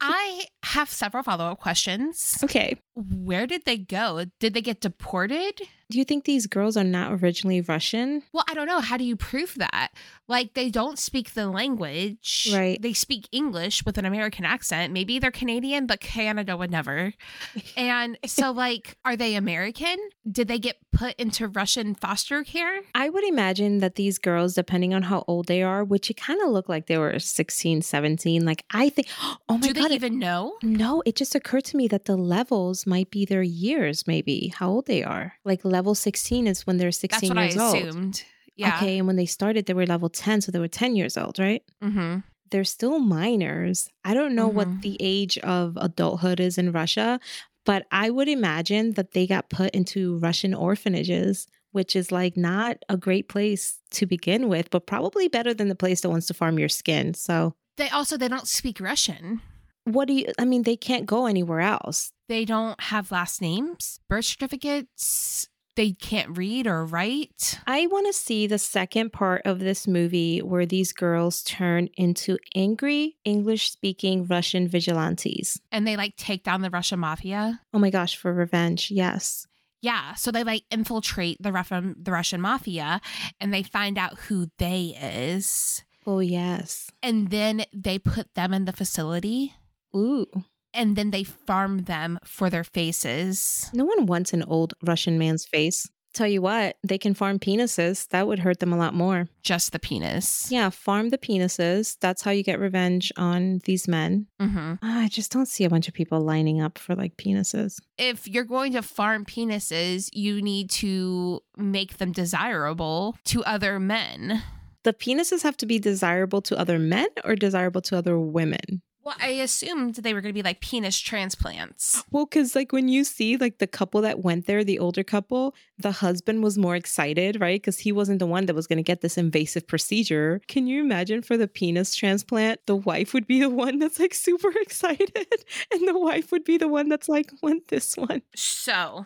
I 0.00 0.44
have 0.64 0.88
several 0.88 1.22
follow 1.22 1.44
up 1.46 1.60
questions. 1.60 2.38
okay. 2.42 2.76
Where 2.96 3.46
did 3.46 3.64
they 3.64 3.76
go? 3.78 4.24
Did 4.38 4.54
they 4.54 4.62
get 4.62 4.80
deported? 4.80 5.60
Do 5.90 5.98
you 5.98 6.04
think 6.04 6.24
these 6.24 6.46
girls 6.46 6.76
are 6.76 6.84
not 6.84 7.12
originally 7.22 7.60
Russian? 7.60 8.22
Well, 8.32 8.44
I 8.48 8.54
don't 8.54 8.66
know. 8.66 8.80
How 8.80 8.96
do 8.96 9.04
you 9.04 9.16
prove 9.16 9.54
that? 9.56 9.88
Like, 10.28 10.54
they 10.54 10.70
don't 10.70 10.98
speak 10.98 11.34
the 11.34 11.46
language. 11.48 12.48
Right. 12.52 12.80
They 12.80 12.94
speak 12.94 13.28
English 13.32 13.84
with 13.84 13.98
an 13.98 14.06
American 14.06 14.46
accent. 14.46 14.92
Maybe 14.94 15.18
they're 15.18 15.30
Canadian, 15.30 15.86
but 15.86 16.00
Canada 16.00 16.56
would 16.56 16.70
never. 16.70 17.12
And 17.76 18.16
so, 18.24 18.52
like, 18.52 18.96
are 19.04 19.16
they 19.16 19.34
American? 19.34 19.96
Did 20.30 20.48
they 20.48 20.58
get 20.58 20.76
put 20.92 21.14
into 21.16 21.48
Russian 21.48 21.94
foster 21.94 22.42
care? 22.44 22.80
I 22.94 23.08
would 23.08 23.24
imagine 23.24 23.78
that 23.78 23.96
these 23.96 24.18
girls, 24.18 24.54
depending 24.54 24.94
on 24.94 25.02
how 25.02 25.24
old 25.26 25.46
they 25.48 25.62
are, 25.62 25.82
which 25.84 26.08
it 26.10 26.14
kind 26.16 26.40
of 26.40 26.50
looked 26.50 26.68
like 26.68 26.86
they 26.86 26.96
were 26.98 27.18
16, 27.18 27.82
17, 27.82 28.44
like 28.44 28.64
I 28.70 28.88
think, 28.88 29.08
oh 29.48 29.58
my 29.58 29.58
do 29.58 29.66
God. 29.68 29.74
Do 29.74 29.88
they 29.88 29.94
it- 29.94 29.96
even 29.96 30.18
know? 30.18 30.56
no, 30.62 31.02
it 31.04 31.16
just 31.16 31.34
occurred 31.34 31.64
to 31.66 31.76
me 31.76 31.88
that 31.88 32.04
the 32.06 32.16
levels 32.16 32.83
might 32.86 33.10
be 33.10 33.24
their 33.24 33.42
years, 33.42 34.06
maybe 34.06 34.48
how 34.56 34.68
old 34.70 34.86
they 34.86 35.02
are. 35.02 35.34
Like 35.44 35.64
level 35.64 35.94
16 35.94 36.46
is 36.46 36.66
when 36.66 36.76
they're 36.76 36.92
16 36.92 37.28
That's 37.28 37.28
what 37.30 37.38
I 37.38 37.44
years 37.44 37.56
old. 37.58 37.76
assumed. 37.88 38.24
Yeah. 38.56 38.76
Okay. 38.76 38.98
And 38.98 39.06
when 39.06 39.16
they 39.16 39.26
started, 39.26 39.66
they 39.66 39.74
were 39.74 39.86
level 39.86 40.08
10. 40.08 40.40
So 40.42 40.52
they 40.52 40.58
were 40.60 40.68
10 40.68 40.94
years 40.96 41.16
old, 41.16 41.38
right? 41.38 41.62
Mm-hmm. 41.82 42.18
They're 42.50 42.64
still 42.64 42.98
minors. 43.00 43.88
I 44.04 44.14
don't 44.14 44.34
know 44.34 44.48
Mhm. 44.50 44.54
what 44.54 44.82
the 44.82 44.96
age 45.00 45.38
of 45.38 45.76
adulthood 45.80 46.38
is 46.40 46.56
in 46.58 46.70
Russia, 46.72 47.18
but 47.64 47.86
I 47.90 48.10
would 48.10 48.28
imagine 48.28 48.92
that 48.92 49.12
they 49.12 49.26
got 49.26 49.48
put 49.50 49.74
into 49.74 50.18
Russian 50.18 50.54
orphanages, 50.54 51.46
which 51.72 51.96
is 51.96 52.12
like 52.12 52.36
not 52.36 52.76
a 52.88 52.96
great 52.96 53.28
place 53.28 53.78
to 53.92 54.06
begin 54.06 54.48
with, 54.48 54.70
but 54.70 54.86
probably 54.86 55.26
better 55.26 55.52
than 55.54 55.68
the 55.68 55.74
place 55.74 56.02
that 56.02 56.10
wants 56.10 56.26
to 56.28 56.34
farm 56.34 56.58
your 56.58 56.68
skin. 56.68 57.14
So, 57.14 57.54
They 57.76 57.88
also 57.88 58.16
they 58.16 58.28
don't 58.28 58.46
speak 58.46 58.78
Russian. 58.80 59.40
What 59.84 60.08
do 60.08 60.14
you, 60.14 60.26
I 60.38 60.44
mean, 60.44 60.62
they 60.62 60.76
can't 60.76 61.06
go 61.06 61.26
anywhere 61.26 61.60
else. 61.60 62.12
They 62.28 62.44
don't 62.44 62.80
have 62.80 63.10
last 63.12 63.40
names, 63.40 64.00
birth 64.08 64.24
certificates. 64.24 65.48
They 65.76 65.90
can't 65.90 66.38
read 66.38 66.68
or 66.68 66.86
write. 66.86 67.58
I 67.66 67.88
want 67.88 68.06
to 68.06 68.12
see 68.12 68.46
the 68.46 68.58
second 68.58 69.12
part 69.12 69.42
of 69.44 69.58
this 69.58 69.88
movie 69.88 70.38
where 70.40 70.66
these 70.66 70.92
girls 70.92 71.42
turn 71.42 71.88
into 71.96 72.38
angry 72.54 73.16
English 73.24 73.72
speaking 73.72 74.24
Russian 74.26 74.68
vigilantes. 74.68 75.60
and 75.72 75.84
they 75.86 75.96
like 75.96 76.16
take 76.16 76.44
down 76.44 76.62
the 76.62 76.70
Russian 76.70 77.00
mafia. 77.00 77.60
Oh 77.72 77.80
my 77.80 77.90
gosh, 77.90 78.16
for 78.16 78.32
revenge. 78.32 78.90
Yes. 78.92 79.48
Yeah, 79.82 80.14
so 80.14 80.30
they 80.30 80.44
like 80.44 80.62
infiltrate 80.70 81.38
the 81.40 81.52
Russian 81.52 81.96
the 82.00 82.12
Russian 82.12 82.40
mafia 82.40 83.00
and 83.40 83.52
they 83.52 83.64
find 83.64 83.98
out 83.98 84.16
who 84.20 84.46
they 84.58 84.96
is. 84.98 85.82
Oh, 86.06 86.20
yes. 86.20 86.90
And 87.02 87.30
then 87.30 87.64
they 87.72 87.98
put 87.98 88.32
them 88.34 88.54
in 88.54 88.64
the 88.66 88.72
facility 88.72 89.54
Ooh. 89.94 90.26
and 90.72 90.96
then 90.96 91.10
they 91.10 91.22
farm 91.24 91.84
them 91.84 92.18
for 92.24 92.50
their 92.50 92.64
faces. 92.64 93.70
No 93.72 93.84
one 93.84 94.06
wants 94.06 94.32
an 94.32 94.42
old 94.42 94.74
Russian 94.82 95.18
man's 95.18 95.44
face. 95.44 95.88
Tell 96.14 96.26
you 96.28 96.42
what, 96.42 96.76
they 96.86 96.96
can 96.98 97.12
farm 97.14 97.40
penises. 97.40 98.06
That 98.10 98.28
would 98.28 98.38
hurt 98.38 98.60
them 98.60 98.72
a 98.72 98.76
lot 98.76 98.94
more. 98.94 99.26
Just 99.42 99.72
the 99.72 99.80
penis. 99.80 100.46
Yeah, 100.48 100.70
farm 100.70 101.08
the 101.10 101.18
penises. 101.18 101.96
That's 102.00 102.22
how 102.22 102.30
you 102.30 102.44
get 102.44 102.60
revenge 102.60 103.12
on 103.16 103.60
these 103.64 103.88
men. 103.88 104.28
hmm 104.40 104.74
Ah, 104.80 105.00
I 105.00 105.08
just 105.08 105.32
don't 105.32 105.46
see 105.46 105.64
a 105.64 105.68
bunch 105.70 105.88
of 105.88 105.94
people 105.94 106.20
lining 106.20 106.60
up 106.60 106.78
for 106.78 106.94
like 106.94 107.16
penises. 107.16 107.80
If 107.98 108.28
you're 108.28 108.44
going 108.44 108.72
to 108.74 108.82
farm 108.82 109.24
penises, 109.24 110.08
you 110.12 110.40
need 110.40 110.70
to 110.70 111.40
make 111.56 111.96
them 111.98 112.12
desirable 112.12 113.16
to 113.24 113.42
other 113.44 113.80
men. 113.80 114.40
The 114.84 114.92
penises 114.92 115.42
have 115.42 115.56
to 115.58 115.66
be 115.66 115.78
desirable 115.80 116.42
to 116.42 116.56
other 116.58 116.78
men 116.78 117.08
or 117.24 117.34
desirable 117.34 117.80
to 117.82 117.96
other 117.96 118.18
women? 118.20 118.82
Well, 119.04 119.16
I 119.20 119.28
assumed 119.28 119.96
they 119.96 120.14
were 120.14 120.22
going 120.22 120.32
to 120.32 120.38
be 120.38 120.42
like 120.42 120.60
penis 120.60 120.98
transplants. 120.98 122.02
Well, 122.10 122.24
because 122.24 122.54
like 122.54 122.72
when 122.72 122.88
you 122.88 123.04
see 123.04 123.36
like 123.36 123.58
the 123.58 123.66
couple 123.66 124.00
that 124.00 124.20
went 124.20 124.46
there, 124.46 124.64
the 124.64 124.78
older 124.78 125.04
couple, 125.04 125.54
the 125.78 125.92
husband 125.92 126.42
was 126.42 126.56
more 126.56 126.74
excited, 126.74 127.38
right? 127.38 127.60
Because 127.60 127.78
he 127.78 127.92
wasn't 127.92 128.18
the 128.18 128.26
one 128.26 128.46
that 128.46 128.54
was 128.54 128.66
going 128.66 128.78
to 128.78 128.82
get 128.82 129.02
this 129.02 129.18
invasive 129.18 129.66
procedure. 129.66 130.40
Can 130.48 130.66
you 130.66 130.80
imagine 130.80 131.20
for 131.20 131.36
the 131.36 131.46
penis 131.46 131.94
transplant, 131.94 132.60
the 132.64 132.76
wife 132.76 133.12
would 133.12 133.26
be 133.26 133.40
the 133.40 133.50
one 133.50 133.78
that's 133.78 134.00
like 134.00 134.14
super 134.14 134.50
excited, 134.60 135.44
and 135.70 135.86
the 135.86 135.98
wife 135.98 136.32
would 136.32 136.44
be 136.44 136.56
the 136.56 136.68
one 136.68 136.88
that's 136.88 137.08
like, 137.08 137.30
want 137.42 137.68
this 137.68 137.96
one. 137.98 138.22
So 138.34 139.04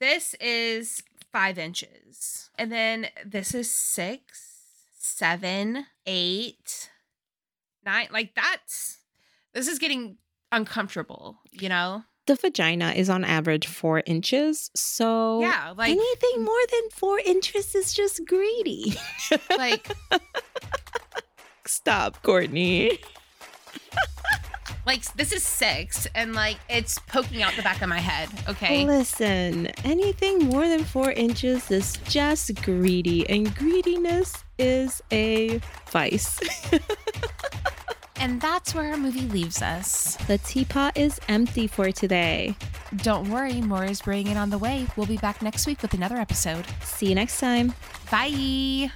this 0.00 0.34
is 0.40 1.04
five 1.32 1.58
inches. 1.58 2.50
And 2.58 2.72
then 2.72 3.08
this 3.24 3.54
is 3.54 3.70
six, 3.70 4.62
seven, 4.98 5.86
eight, 6.06 6.90
nine. 7.88 8.08
Like 8.12 8.34
that's 8.34 8.98
this 9.54 9.66
is 9.66 9.78
getting 9.78 10.18
uncomfortable, 10.52 11.38
you 11.50 11.68
know? 11.68 12.04
The 12.26 12.34
vagina 12.36 12.90
is 12.90 13.08
on 13.08 13.24
average 13.24 13.66
four 13.66 14.02
inches. 14.06 14.70
So 14.74 15.40
yeah. 15.40 15.72
Like 15.76 15.90
anything 15.90 16.44
more 16.44 16.64
than 16.70 16.90
four 16.90 17.18
inches 17.20 17.74
is 17.74 17.92
just 17.92 18.20
greedy. 18.26 18.94
like 19.56 19.90
Stop, 21.64 22.22
Courtney. 22.22 22.98
like 24.86 25.04
this 25.14 25.32
is 25.32 25.42
six 25.42 26.06
and 26.14 26.34
like 26.34 26.56
it's 26.68 26.98
poking 26.98 27.42
out 27.42 27.54
the 27.56 27.62
back 27.62 27.80
of 27.80 27.88
my 27.88 28.00
head. 28.00 28.28
Okay. 28.48 28.84
Listen, 28.84 29.66
anything 29.84 30.38
more 30.40 30.68
than 30.68 30.84
four 30.84 31.12
inches 31.12 31.70
is 31.70 31.98
just 32.04 32.62
greedy, 32.62 33.28
and 33.28 33.54
greediness 33.54 34.44
is 34.58 35.02
a 35.12 35.60
vice. 35.90 36.40
And 38.20 38.40
that's 38.40 38.74
where 38.74 38.90
our 38.90 38.96
movie 38.96 39.28
leaves 39.28 39.62
us. 39.62 40.16
the 40.26 40.38
teapot 40.38 40.96
is 40.96 41.20
empty 41.28 41.66
for 41.68 41.92
today. 41.92 42.56
Don't 42.96 43.30
worry, 43.30 43.60
more 43.60 43.84
is 43.84 44.02
bringing 44.02 44.32
it 44.32 44.36
on 44.36 44.50
the 44.50 44.58
way. 44.58 44.86
We'll 44.96 45.06
be 45.06 45.18
back 45.18 45.40
next 45.40 45.66
week 45.66 45.82
with 45.82 45.94
another 45.94 46.16
episode. 46.16 46.64
See 46.82 47.06
you 47.06 47.14
next 47.14 47.38
time. 47.38 47.74
Bye. 48.10 48.90